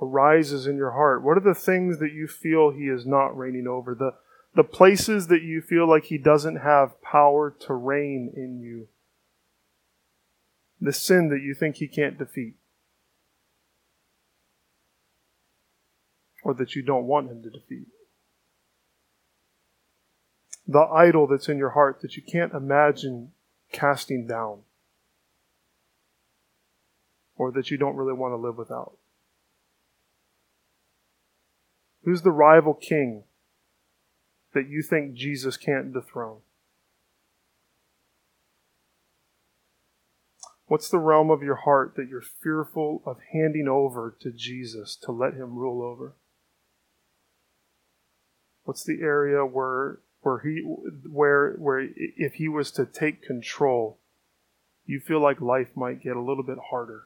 arises 0.00 0.66
in 0.66 0.76
your 0.76 0.92
heart? 0.92 1.22
What 1.22 1.36
are 1.36 1.40
the 1.40 1.54
things 1.54 1.98
that 1.98 2.12
you 2.12 2.26
feel 2.26 2.70
He 2.70 2.84
is 2.84 3.04
not 3.04 3.36
reigning 3.36 3.66
over? 3.66 3.94
The, 3.94 4.12
the 4.54 4.64
places 4.64 5.26
that 5.26 5.42
you 5.42 5.60
feel 5.60 5.86
like 5.86 6.04
He 6.04 6.16
doesn't 6.16 6.56
have 6.56 7.02
power 7.02 7.54
to 7.66 7.74
reign 7.74 8.32
in 8.34 8.60
you? 8.60 8.88
the 10.82 10.92
sin 10.92 11.28
that 11.28 11.40
you 11.40 11.54
think 11.54 11.76
he 11.76 11.86
can't 11.86 12.18
defeat, 12.18 12.56
or 16.42 16.52
that 16.54 16.74
you 16.74 16.82
don't 16.82 17.06
want 17.06 17.30
him 17.30 17.40
to 17.44 17.50
defeat, 17.50 17.86
the 20.72 20.80
idol 20.80 21.26
that's 21.26 21.48
in 21.48 21.58
your 21.58 21.70
heart 21.70 22.00
that 22.02 22.16
you 22.16 22.22
can't 22.22 22.52
imagine 22.52 23.32
casting 23.72 24.26
down, 24.26 24.60
or 27.36 27.50
that 27.52 27.70
you 27.70 27.76
don't 27.76 27.96
really 27.96 28.12
want 28.12 28.32
to 28.32 28.36
live 28.36 28.56
without. 28.56 28.96
Who's 32.04 32.22
the 32.22 32.32
rival 32.32 32.74
king 32.74 33.24
that 34.54 34.68
you 34.68 34.82
think 34.82 35.14
Jesus 35.14 35.56
can't 35.56 35.92
dethrone? 35.92 36.40
What's 40.66 40.88
the 40.88 40.98
realm 40.98 41.30
of 41.30 41.42
your 41.42 41.56
heart 41.56 41.94
that 41.96 42.08
you're 42.08 42.22
fearful 42.22 43.02
of 43.04 43.18
handing 43.32 43.68
over 43.68 44.16
to 44.20 44.30
Jesus 44.30 44.96
to 45.02 45.12
let 45.12 45.34
him 45.34 45.56
rule 45.56 45.82
over? 45.82 46.14
What's 48.64 48.84
the 48.84 49.00
area 49.02 49.44
where 49.44 49.98
where 50.22 50.38
he 50.38 50.60
where 50.60 51.52
where 51.54 51.88
if 51.96 52.34
he 52.34 52.48
was 52.48 52.70
to 52.72 52.86
take 52.86 53.22
control, 53.22 53.98
you 54.86 55.00
feel 55.00 55.20
like 55.20 55.40
life 55.40 55.68
might 55.74 56.02
get 56.02 56.16
a 56.16 56.22
little 56.22 56.44
bit 56.44 56.58
harder, 56.70 57.04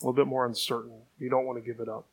a 0.00 0.04
little 0.04 0.12
bit 0.12 0.26
more 0.26 0.46
uncertain. 0.46 1.02
You 1.18 1.30
don't 1.30 1.44
want 1.44 1.62
to 1.62 1.72
give 1.72 1.80
it 1.80 1.88
up. 1.88 2.06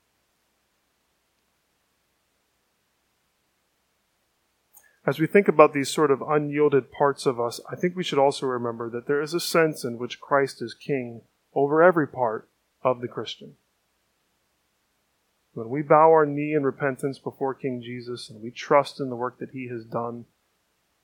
As 5.05 5.19
we 5.19 5.27
think 5.27 5.47
about 5.47 5.73
these 5.73 5.89
sort 5.89 6.11
of 6.11 6.21
unyielded 6.21 6.91
parts 6.91 7.25
of 7.25 7.39
us, 7.39 7.59
I 7.71 7.75
think 7.75 7.95
we 7.95 8.03
should 8.03 8.19
also 8.19 8.45
remember 8.45 8.89
that 8.89 9.07
there 9.07 9.21
is 9.21 9.33
a 9.33 9.39
sense 9.39 9.83
in 9.83 9.97
which 9.97 10.19
Christ 10.19 10.61
is 10.61 10.73
king 10.73 11.21
over 11.55 11.81
every 11.81 12.07
part 12.07 12.49
of 12.83 13.01
the 13.01 13.07
Christian. 13.07 13.55
When 15.59 15.67
we 15.67 15.81
bow 15.81 16.09
our 16.09 16.25
knee 16.25 16.53
in 16.53 16.63
repentance 16.63 17.19
before 17.19 17.53
King 17.53 17.81
Jesus 17.81 18.29
and 18.29 18.41
we 18.41 18.49
trust 18.49 19.01
in 19.01 19.09
the 19.09 19.17
work 19.17 19.39
that 19.39 19.49
he 19.49 19.67
has 19.67 19.83
done 19.83 20.23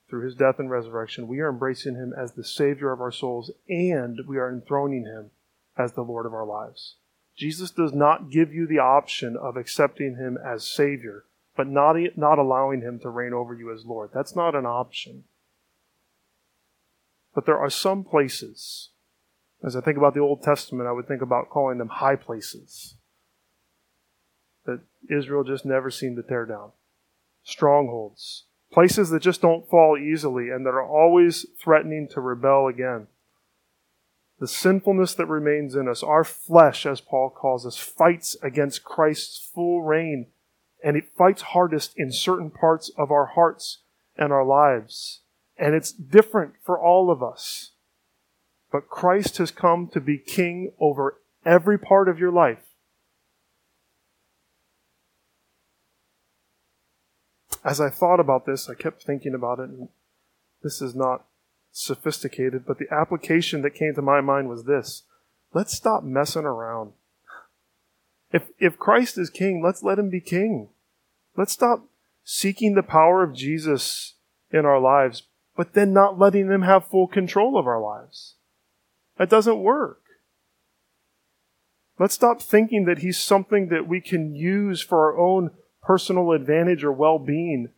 through 0.10 0.24
his 0.24 0.34
death 0.34 0.60
and 0.60 0.72
resurrection, 0.72 1.28
we 1.28 1.42
are 1.42 1.50
embracing 1.50 1.96
him 1.96 2.14
as 2.18 2.32
the 2.32 2.44
Savior 2.46 2.94
of 2.94 3.02
our 3.02 3.12
souls 3.12 3.52
and 3.68 4.22
we 4.26 4.38
are 4.38 4.50
enthroning 4.50 5.04
him 5.04 5.32
as 5.78 5.92
the 5.92 6.04
Lord 6.04 6.26
of 6.26 6.34
our 6.34 6.46
lives. 6.46 6.96
Jesus 7.36 7.70
does 7.70 7.92
not 7.92 8.32
give 8.32 8.54
you 8.54 8.66
the 8.66 8.80
option 8.80 9.36
of 9.36 9.58
accepting 9.58 10.16
him 10.16 10.38
as 10.38 10.66
Savior 10.66 11.26
but 11.58 11.68
not, 11.68 11.98
not 12.16 12.40
allowing 12.40 12.80
him 12.80 12.98
to 13.00 13.10
reign 13.10 13.34
over 13.34 13.54
you 13.54 13.74
as 13.74 13.86
Lord. 13.86 14.12
That's 14.14 14.38
not 14.38 14.56
an 14.56 14.66
option. 14.66 15.26
But 17.34 17.46
there 17.46 17.60
are 17.60 17.70
some 17.70 18.06
places, 18.06 18.92
as 19.62 19.76
I 19.76 19.82
think 19.82 19.98
about 19.98 20.14
the 20.14 20.22
Old 20.22 20.44
Testament, 20.44 20.88
I 20.88 20.94
would 20.94 21.10
think 21.10 21.22
about 21.22 21.50
calling 21.50 21.78
them 21.78 21.90
high 21.90 22.16
places 22.16 22.96
that 24.66 24.82
Israel 25.10 25.44
just 25.44 25.66
never 25.66 25.90
seemed 25.92 26.18
to 26.18 26.24
tear 26.24 26.46
down. 26.46 26.72
Strongholds. 27.44 28.44
Places 28.72 29.10
that 29.10 29.22
just 29.22 29.42
don't 29.42 29.70
fall 29.70 29.98
easily 29.98 30.50
and 30.50 30.66
that 30.66 30.72
are 30.72 30.86
always 30.86 31.46
threatening 31.62 32.08
to 32.10 32.22
rebel 32.22 32.68
again. 32.68 33.08
The 34.40 34.48
sinfulness 34.48 35.14
that 35.14 35.28
remains 35.28 35.76
in 35.76 35.88
us, 35.88 36.04
our 36.04 36.26
flesh, 36.26 36.86
as 36.86 37.00
Paul 37.00 37.30
calls 37.30 37.66
us, 37.66 37.78
fights 37.78 38.36
against 38.42 38.84
Christ's 38.84 39.40
full 39.54 39.84
reign 39.84 40.28
and 40.86 40.96
it 40.96 41.10
fights 41.18 41.42
hardest 41.42 41.94
in 41.98 42.12
certain 42.12 42.52
parts 42.52 42.92
of 42.96 43.12
our 43.12 43.26
hearts 43.26 43.80
and 44.18 44.32
our 44.32 44.46
lives. 44.46 45.22
And 45.58 45.74
it's 45.74 45.92
different 45.92 46.54
for 46.64 46.80
all 46.80 47.10
of 47.10 47.24
us. 47.24 47.72
But 48.72 48.88
Christ 48.88 49.38
has 49.38 49.50
come 49.50 49.88
to 49.94 50.00
be 50.00 50.20
king 50.20 50.74
over 50.80 51.18
every 51.44 51.80
part 51.80 52.08
of 52.08 52.20
your 52.20 52.32
life. 52.32 52.65
As 57.66 57.82
I 57.82 57.90
thought 57.90 58.20
about 58.20 58.46
this, 58.46 58.70
I 58.70 58.76
kept 58.76 59.04
thinking 59.04 59.34
about 59.34 59.60
it, 59.60 59.70
and 59.70 59.90
this 60.62 60.84
is 60.84 60.94
not 60.94 61.26
sophisticated, 61.72 62.64
but 62.66 62.78
the 62.78 62.94
application 62.94 63.64
that 63.64 63.72
came 63.72 63.96
to 63.96 64.02
my 64.04 64.22
mind 64.22 64.48
was 64.48 64.64
this 64.64 65.04
let's 65.52 65.76
stop 65.76 66.04
messing 66.04 66.46
around. 66.46 66.92
If, 68.32 68.50
if 68.60 68.78
Christ 68.78 69.18
is 69.18 69.30
king, 69.30 69.64
let's 69.64 69.84
let 69.84 69.98
him 69.98 70.10
be 70.10 70.22
king. 70.22 70.70
Let's 71.36 71.54
stop 71.54 71.86
seeking 72.24 72.76
the 72.76 72.84
power 72.84 73.24
of 73.24 73.34
Jesus 73.34 74.16
in 74.52 74.66
our 74.66 74.80
lives, 74.80 75.24
but 75.56 75.74
then 75.74 75.94
not 75.94 76.20
letting 76.20 76.50
them 76.50 76.62
have 76.64 76.88
full 76.88 77.08
control 77.08 77.58
of 77.58 77.68
our 77.68 77.82
lives. 77.82 78.36
That 79.18 79.30
doesn't 79.30 79.64
work. 79.64 80.02
Let's 81.98 82.16
stop 82.16 82.42
thinking 82.42 82.86
that 82.86 83.00
he's 83.00 83.18
something 83.18 83.70
that 83.70 83.88
we 83.88 84.02
can 84.02 84.36
use 84.36 84.82
for 84.82 85.12
our 85.12 85.18
own 85.18 85.52
personal 85.86 86.32
advantage 86.32 86.84
or 86.84 86.92
well 86.92 87.20
being 87.20 87.70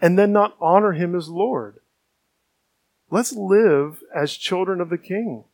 and 0.00 0.18
then 0.18 0.32
not 0.32 0.56
honor 0.60 0.92
him 0.92 1.14
as 1.14 1.28
Lord. 1.28 1.78
Let's 3.10 3.32
live 3.32 4.02
as 4.14 4.36
children 4.36 4.80
of 4.80 4.90
the 4.90 4.98
King. 4.98 5.44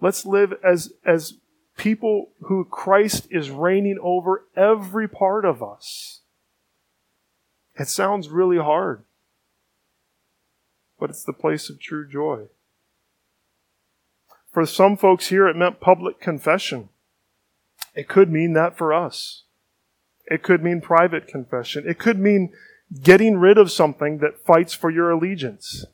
Let's 0.00 0.24
live 0.24 0.54
as, 0.62 0.92
as 1.04 1.34
people 1.76 2.30
who 2.42 2.64
Christ 2.64 3.26
is 3.30 3.50
reigning 3.50 3.98
over 4.02 4.44
every 4.56 5.08
part 5.08 5.44
of 5.44 5.62
us. 5.62 6.20
It 7.76 7.88
sounds 7.88 8.28
really 8.28 8.58
hard, 8.58 9.02
but 11.00 11.10
it's 11.10 11.24
the 11.24 11.32
place 11.32 11.68
of 11.68 11.80
true 11.80 12.08
joy. 12.08 12.44
For 14.52 14.64
some 14.66 14.96
folks 14.96 15.28
here, 15.28 15.48
it 15.48 15.56
meant 15.56 15.80
public 15.80 16.20
confession. 16.20 16.90
It 17.94 18.08
could 18.08 18.30
mean 18.30 18.52
that 18.52 18.76
for 18.76 18.92
us. 18.92 19.43
It 20.26 20.42
could 20.42 20.62
mean 20.62 20.80
private 20.80 21.26
confession. 21.28 21.84
It 21.86 21.98
could 21.98 22.18
mean 22.18 22.52
getting 23.02 23.36
rid 23.38 23.58
of 23.58 23.70
something 23.70 24.18
that 24.18 24.44
fights 24.44 24.72
for 24.74 24.90
your 24.90 25.10
allegiance. 25.10 25.84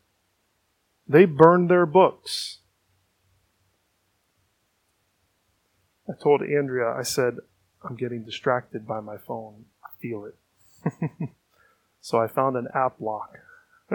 They 1.08 1.24
burned 1.24 1.68
their 1.70 1.86
books. 1.86 2.58
I 6.08 6.12
told 6.20 6.42
Andrea, 6.42 6.88
I 6.92 7.02
said, 7.02 7.38
I'm 7.82 7.96
getting 7.96 8.24
distracted 8.24 8.86
by 8.86 9.00
my 9.00 9.16
phone. 9.16 9.64
I 9.84 9.88
feel 10.00 10.24
it. 10.26 10.36
So 12.00 12.18
I 12.18 12.28
found 12.28 12.56
an 12.56 12.68
app 12.74 12.94
lock. 13.00 13.38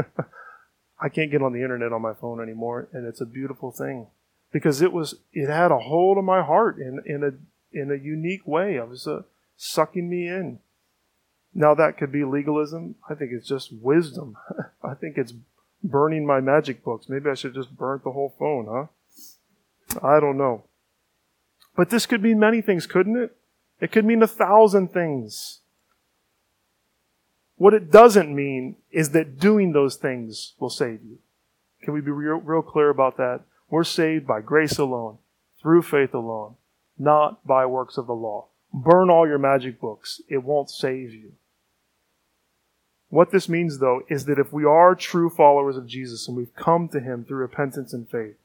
I 1.01 1.09
can't 1.09 1.31
get 1.31 1.41
on 1.41 1.53
the 1.53 1.63
internet 1.63 1.91
on 1.91 2.01
my 2.01 2.13
phone 2.13 2.41
anymore, 2.41 2.87
and 2.93 3.05
it's 3.07 3.21
a 3.21 3.25
beautiful 3.25 3.71
thing. 3.71 4.07
because 4.51 4.81
it 4.81 4.93
was 4.93 5.15
it 5.33 5.49
had 5.49 5.71
a 5.71 5.79
hold 5.79 6.17
of 6.17 6.23
my 6.23 6.41
heart 6.43 6.77
in 6.79 7.01
in 7.05 7.23
a 7.23 7.31
in 7.77 7.91
a 7.91 7.95
unique 7.95 8.47
way. 8.47 8.79
I 8.79 8.83
was 8.83 9.07
uh, 9.07 9.23
sucking 9.57 10.09
me 10.09 10.27
in. 10.27 10.59
Now 11.53 11.73
that 11.75 11.97
could 11.97 12.11
be 12.11 12.23
legalism. 12.23 12.95
I 13.09 13.15
think 13.15 13.31
it's 13.31 13.47
just 13.47 13.71
wisdom. 13.71 14.37
I 14.83 14.93
think 14.93 15.17
it's 15.17 15.33
burning 15.83 16.25
my 16.25 16.41
magic 16.41 16.83
books. 16.83 17.07
Maybe 17.07 17.29
I 17.29 17.35
should 17.35 17.53
just 17.53 17.75
burn 17.75 18.01
the 18.03 18.11
whole 18.11 18.35
phone, 18.37 18.67
huh? 18.69 19.99
I 20.03 20.19
don't 20.19 20.37
know. 20.37 20.65
But 21.75 21.89
this 21.89 22.05
could 22.05 22.21
mean 22.21 22.39
many 22.39 22.61
things, 22.61 22.85
couldn't 22.85 23.17
it? 23.17 23.35
It 23.79 23.91
could 23.91 24.05
mean 24.05 24.23
a 24.23 24.27
thousand 24.27 24.93
things. 24.93 25.59
What 27.57 27.73
it 27.73 27.91
doesn't 27.91 28.33
mean 28.33 28.75
is 28.91 29.11
that 29.11 29.39
doing 29.39 29.71
those 29.71 29.95
things 29.95 30.53
will 30.59 30.69
save 30.69 31.03
you. 31.03 31.19
Can 31.81 31.93
we 31.93 32.01
be 32.01 32.11
real, 32.11 32.37
real 32.37 32.61
clear 32.61 32.89
about 32.89 33.17
that? 33.17 33.41
We're 33.69 33.83
saved 33.83 34.27
by 34.27 34.41
grace 34.41 34.77
alone, 34.77 35.19
through 35.61 35.83
faith 35.83 36.13
alone, 36.13 36.55
not 36.97 37.45
by 37.45 37.65
works 37.65 37.97
of 37.97 38.07
the 38.07 38.13
law. 38.13 38.47
Burn 38.77 39.09
all 39.09 39.25
your 39.25 39.37
magic 39.37 39.79
books. 39.79 40.21
It 40.27 40.43
won't 40.43 40.69
save 40.69 41.13
you. 41.13 41.31
What 43.07 43.31
this 43.31 43.47
means, 43.47 43.79
though, 43.79 44.01
is 44.09 44.25
that 44.25 44.37
if 44.37 44.51
we 44.51 44.65
are 44.65 44.95
true 44.95 45.29
followers 45.29 45.77
of 45.77 45.87
Jesus 45.87 46.27
and 46.27 46.35
we've 46.35 46.53
come 46.55 46.89
to 46.89 46.99
Him 46.99 47.23
through 47.23 47.37
repentance 47.37 47.93
and 47.93 48.09
faith, 48.09 48.35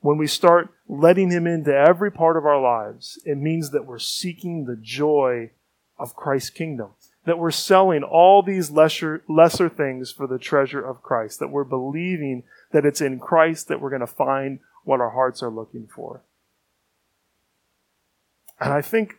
when 0.00 0.18
we 0.18 0.26
start 0.26 0.68
letting 0.86 1.30
Him 1.30 1.46
into 1.46 1.74
every 1.74 2.12
part 2.12 2.36
of 2.36 2.44
our 2.44 2.60
lives, 2.60 3.18
it 3.24 3.38
means 3.38 3.70
that 3.70 3.86
we're 3.86 3.98
seeking 3.98 4.66
the 4.66 4.76
joy 4.76 5.52
of 5.98 6.14
Christ's 6.14 6.50
kingdom. 6.50 6.90
That 7.24 7.38
we're 7.38 7.50
selling 7.50 8.02
all 8.02 8.42
these 8.42 8.70
lesser, 8.70 9.22
lesser 9.26 9.70
things 9.70 10.12
for 10.12 10.26
the 10.26 10.38
treasure 10.38 10.84
of 10.84 11.02
Christ. 11.02 11.38
That 11.38 11.48
we're 11.48 11.64
believing 11.64 12.42
that 12.72 12.84
it's 12.84 13.00
in 13.00 13.20
Christ 13.20 13.68
that 13.68 13.80
we're 13.80 13.88
going 13.88 14.00
to 14.00 14.06
find 14.06 14.58
what 14.84 15.00
our 15.00 15.10
hearts 15.10 15.42
are 15.42 15.50
looking 15.50 15.86
for. 15.86 16.20
And 18.60 18.70
I 18.70 18.82
think 18.82 19.16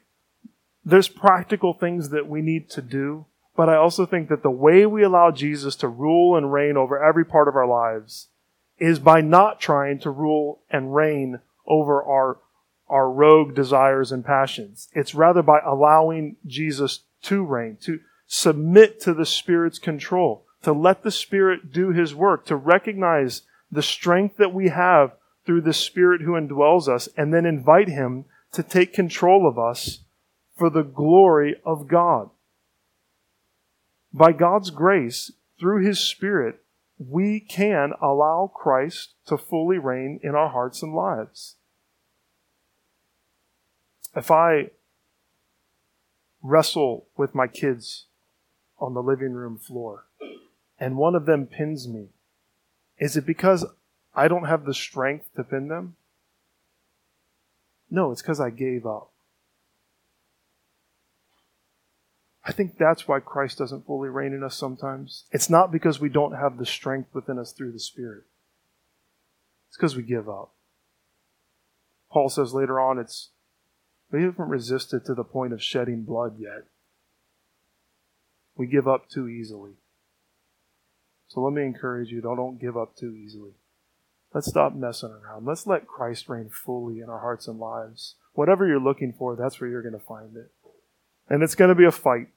there's 0.86 1.08
practical 1.08 1.74
things 1.74 2.10
that 2.10 2.28
we 2.28 2.42
need 2.42 2.70
to 2.72 2.82
do, 2.82 3.26
but 3.56 3.70
I 3.70 3.76
also 3.76 4.06
think 4.06 4.30
that 4.30 4.44
the 4.44 4.52
way 4.52 4.86
we 4.86 5.04
allow 5.04 5.32
Jesus 5.32 5.76
to 5.78 5.88
rule 5.88 6.36
and 6.36 6.52
reign 6.52 6.76
over 6.76 7.02
every 7.02 7.24
part 7.24 7.48
of 7.48 7.56
our 7.56 7.68
lives 7.68 8.28
is 8.80 9.00
by 9.00 9.22
not 9.22 9.62
trying 9.62 10.00
to 10.00 10.10
rule 10.10 10.62
and 10.70 10.96
reign 10.96 11.40
over 11.68 12.04
our, 12.04 12.40
our 12.90 13.10
rogue 13.10 13.56
desires 13.56 14.12
and 14.12 14.26
passions. 14.26 14.90
It's 14.94 15.16
rather 15.16 15.42
by 15.42 15.60
allowing 15.66 16.36
Jesus 16.46 17.02
to 17.24 17.44
reign, 17.46 17.78
to 17.84 18.00
submit 18.28 19.00
to 19.02 19.14
the 19.14 19.26
Spirit's 19.26 19.80
control, 19.80 20.46
to 20.64 20.74
let 20.74 21.04
the 21.04 21.12
Spirit 21.12 21.72
do 21.72 21.92
His 21.92 22.16
work, 22.16 22.46
to 22.48 22.56
recognize 22.56 23.44
the 23.72 23.84
strength 23.84 24.38
that 24.38 24.54
we 24.54 24.70
have 24.70 25.14
through 25.46 25.62
the 25.62 25.74
Spirit 25.74 26.22
who 26.22 26.32
indwells 26.32 26.88
us, 26.88 27.08
and 27.16 27.34
then 27.34 27.46
invite 27.46 27.88
Him 27.88 28.26
to 28.52 28.64
take 28.64 28.94
control 28.94 29.48
of 29.48 29.58
us 29.58 30.00
for 30.56 30.70
the 30.70 30.84
glory 30.84 31.56
of 31.66 31.88
God. 31.88 32.30
By 34.14 34.32
God's 34.32 34.70
grace, 34.70 35.32
through 35.60 35.86
His 35.86 36.00
Spirit, 36.00 36.60
we 37.00 37.40
can 37.40 37.94
allow 38.02 38.52
Christ 38.54 39.14
to 39.28 39.38
fully 39.38 39.78
reign 39.78 40.20
in 40.24 40.36
our 40.36 40.50
hearts 40.50 40.84
and 40.84 40.94
lives. 40.94 41.56
If 44.16 44.30
I 44.30 44.70
wrestle 46.42 47.08
with 47.18 47.34
my 47.34 47.48
kids 47.48 48.06
on 48.80 48.94
the 48.94 49.02
living 49.02 49.32
room 49.32 49.58
floor 49.58 50.06
and 50.80 50.98
one 50.98 51.16
of 51.16 51.26
them 51.26 51.48
pins 51.48 51.88
me, 51.88 52.10
is 53.00 53.18
it 53.18 53.26
because 53.26 53.66
I 54.14 54.28
don't 54.28 54.46
have 54.46 54.66
the 54.66 54.74
strength 54.74 55.30
to 55.36 55.44
pin 55.44 55.68
them? 55.68 55.96
No, 57.90 58.12
it's 58.12 58.22
because 58.22 58.40
I 58.40 58.50
gave 58.50 58.86
up. 58.86 59.13
I 62.46 62.52
think 62.52 62.78
that's 62.78 63.08
why 63.08 63.20
Christ 63.20 63.58
doesn't 63.58 63.86
fully 63.86 64.10
reign 64.10 64.34
in 64.34 64.44
us 64.44 64.58
sometimes. 64.58 65.26
It's 65.32 65.50
not 65.50 65.72
because 65.72 66.00
we 66.00 66.10
don't 66.10 66.34
have 66.34 66.58
the 66.58 66.66
strength 66.66 67.10
within 67.14 67.40
us 67.40 67.54
through 67.54 67.72
the 67.72 67.80
Spirit. 67.80 68.24
It's 69.70 69.78
because 69.78 69.96
we 69.96 70.04
give 70.04 70.28
up. 70.28 70.54
Paul 72.12 72.30
says 72.30 72.54
later 72.54 72.80
on, 72.80 73.00
it's 73.00 73.30
we 74.12 74.24
haven't 74.24 74.50
resisted 74.50 75.06
to 75.06 75.16
the 75.16 75.24
point 75.24 75.54
of 75.54 75.64
shedding 75.64 76.04
blood 76.04 76.36
yet. 76.38 76.66
We 78.56 78.68
give 78.68 78.88
up 78.88 79.10
too 79.10 79.28
easily. 79.28 79.72
So 81.28 81.42
let 81.42 81.54
me 81.54 81.64
encourage 81.64 82.12
you, 82.12 82.22
don't, 82.22 82.38
don't 82.38 82.62
give 82.62 82.78
up 82.78 82.96
too 82.96 83.16
easily. 83.16 83.54
Let's 84.34 84.48
stop 84.48 84.76
messing 84.76 85.10
around. 85.10 85.46
Let's 85.46 85.66
let 85.66 85.88
Christ 85.88 86.30
reign 86.30 86.50
fully 86.50 87.00
in 87.00 87.10
our 87.10 87.20
hearts 87.20 87.48
and 87.48 87.60
lives. 87.60 88.16
Whatever 88.34 88.68
you're 88.68 88.80
looking 88.80 89.14
for, 89.18 89.36
that's 89.36 89.60
where 89.60 89.70
you're 89.70 89.82
going 89.82 90.00
to 90.00 90.06
find 90.06 90.36
it. 90.36 90.52
And 91.30 91.42
it's 91.42 91.56
going 91.56 91.70
to 91.70 91.76
be 91.76 91.86
a 91.86 91.92
fight. 91.92 92.28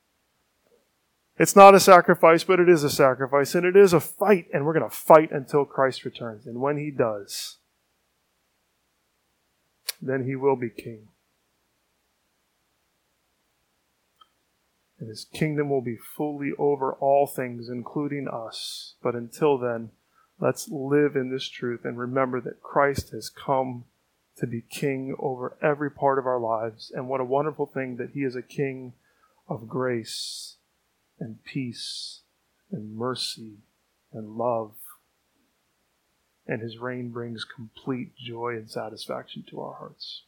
It's 1.38 1.56
not 1.56 1.74
a 1.74 1.80
sacrifice, 1.80 2.44
but 2.44 2.60
it 2.60 2.68
is 2.68 2.82
a 2.82 2.90
sacrifice, 2.90 3.54
and 3.54 3.66
it 3.66 3.76
is 3.76 3.92
a 3.92 4.00
fight, 4.00 4.46
and 4.54 4.64
we're 4.64 4.72
going 4.72 4.88
to 4.88 4.96
fight 4.96 5.30
until 5.32 5.66
Christ 5.66 6.04
returns. 6.04 6.46
And 6.46 6.60
when 6.60 6.78
he 6.78 6.90
does, 6.90 7.58
then 10.00 10.24
he 10.24 10.34
will 10.34 10.56
be 10.56 10.70
king. 10.70 11.08
And 14.98 15.10
his 15.10 15.26
kingdom 15.26 15.68
will 15.68 15.82
be 15.82 15.96
fully 15.96 16.52
over 16.58 16.94
all 16.94 17.26
things, 17.26 17.68
including 17.68 18.28
us. 18.28 18.94
But 19.02 19.14
until 19.14 19.58
then, 19.58 19.90
let's 20.40 20.68
live 20.70 21.16
in 21.16 21.30
this 21.30 21.48
truth 21.48 21.84
and 21.84 21.98
remember 21.98 22.40
that 22.40 22.62
Christ 22.62 23.10
has 23.10 23.28
come 23.28 23.84
to 24.38 24.46
be 24.46 24.60
king 24.60 25.16
over 25.18 25.56
every 25.62 25.90
part 25.90 26.18
of 26.18 26.26
our 26.26 26.38
lives. 26.38 26.92
And 26.94 27.08
what 27.08 27.20
a 27.20 27.24
wonderful 27.24 27.66
thing 27.66 27.96
that 27.96 28.10
he 28.10 28.20
is 28.20 28.36
a 28.36 28.42
king 28.42 28.92
of 29.48 29.68
grace 29.68 30.56
and 31.18 31.42
peace 31.44 32.20
and 32.70 32.96
mercy 32.96 33.58
and 34.12 34.36
love. 34.36 34.74
And 36.46 36.62
his 36.62 36.78
reign 36.78 37.10
brings 37.10 37.44
complete 37.44 38.16
joy 38.16 38.50
and 38.50 38.70
satisfaction 38.70 39.44
to 39.50 39.60
our 39.60 39.74
hearts. 39.74 40.22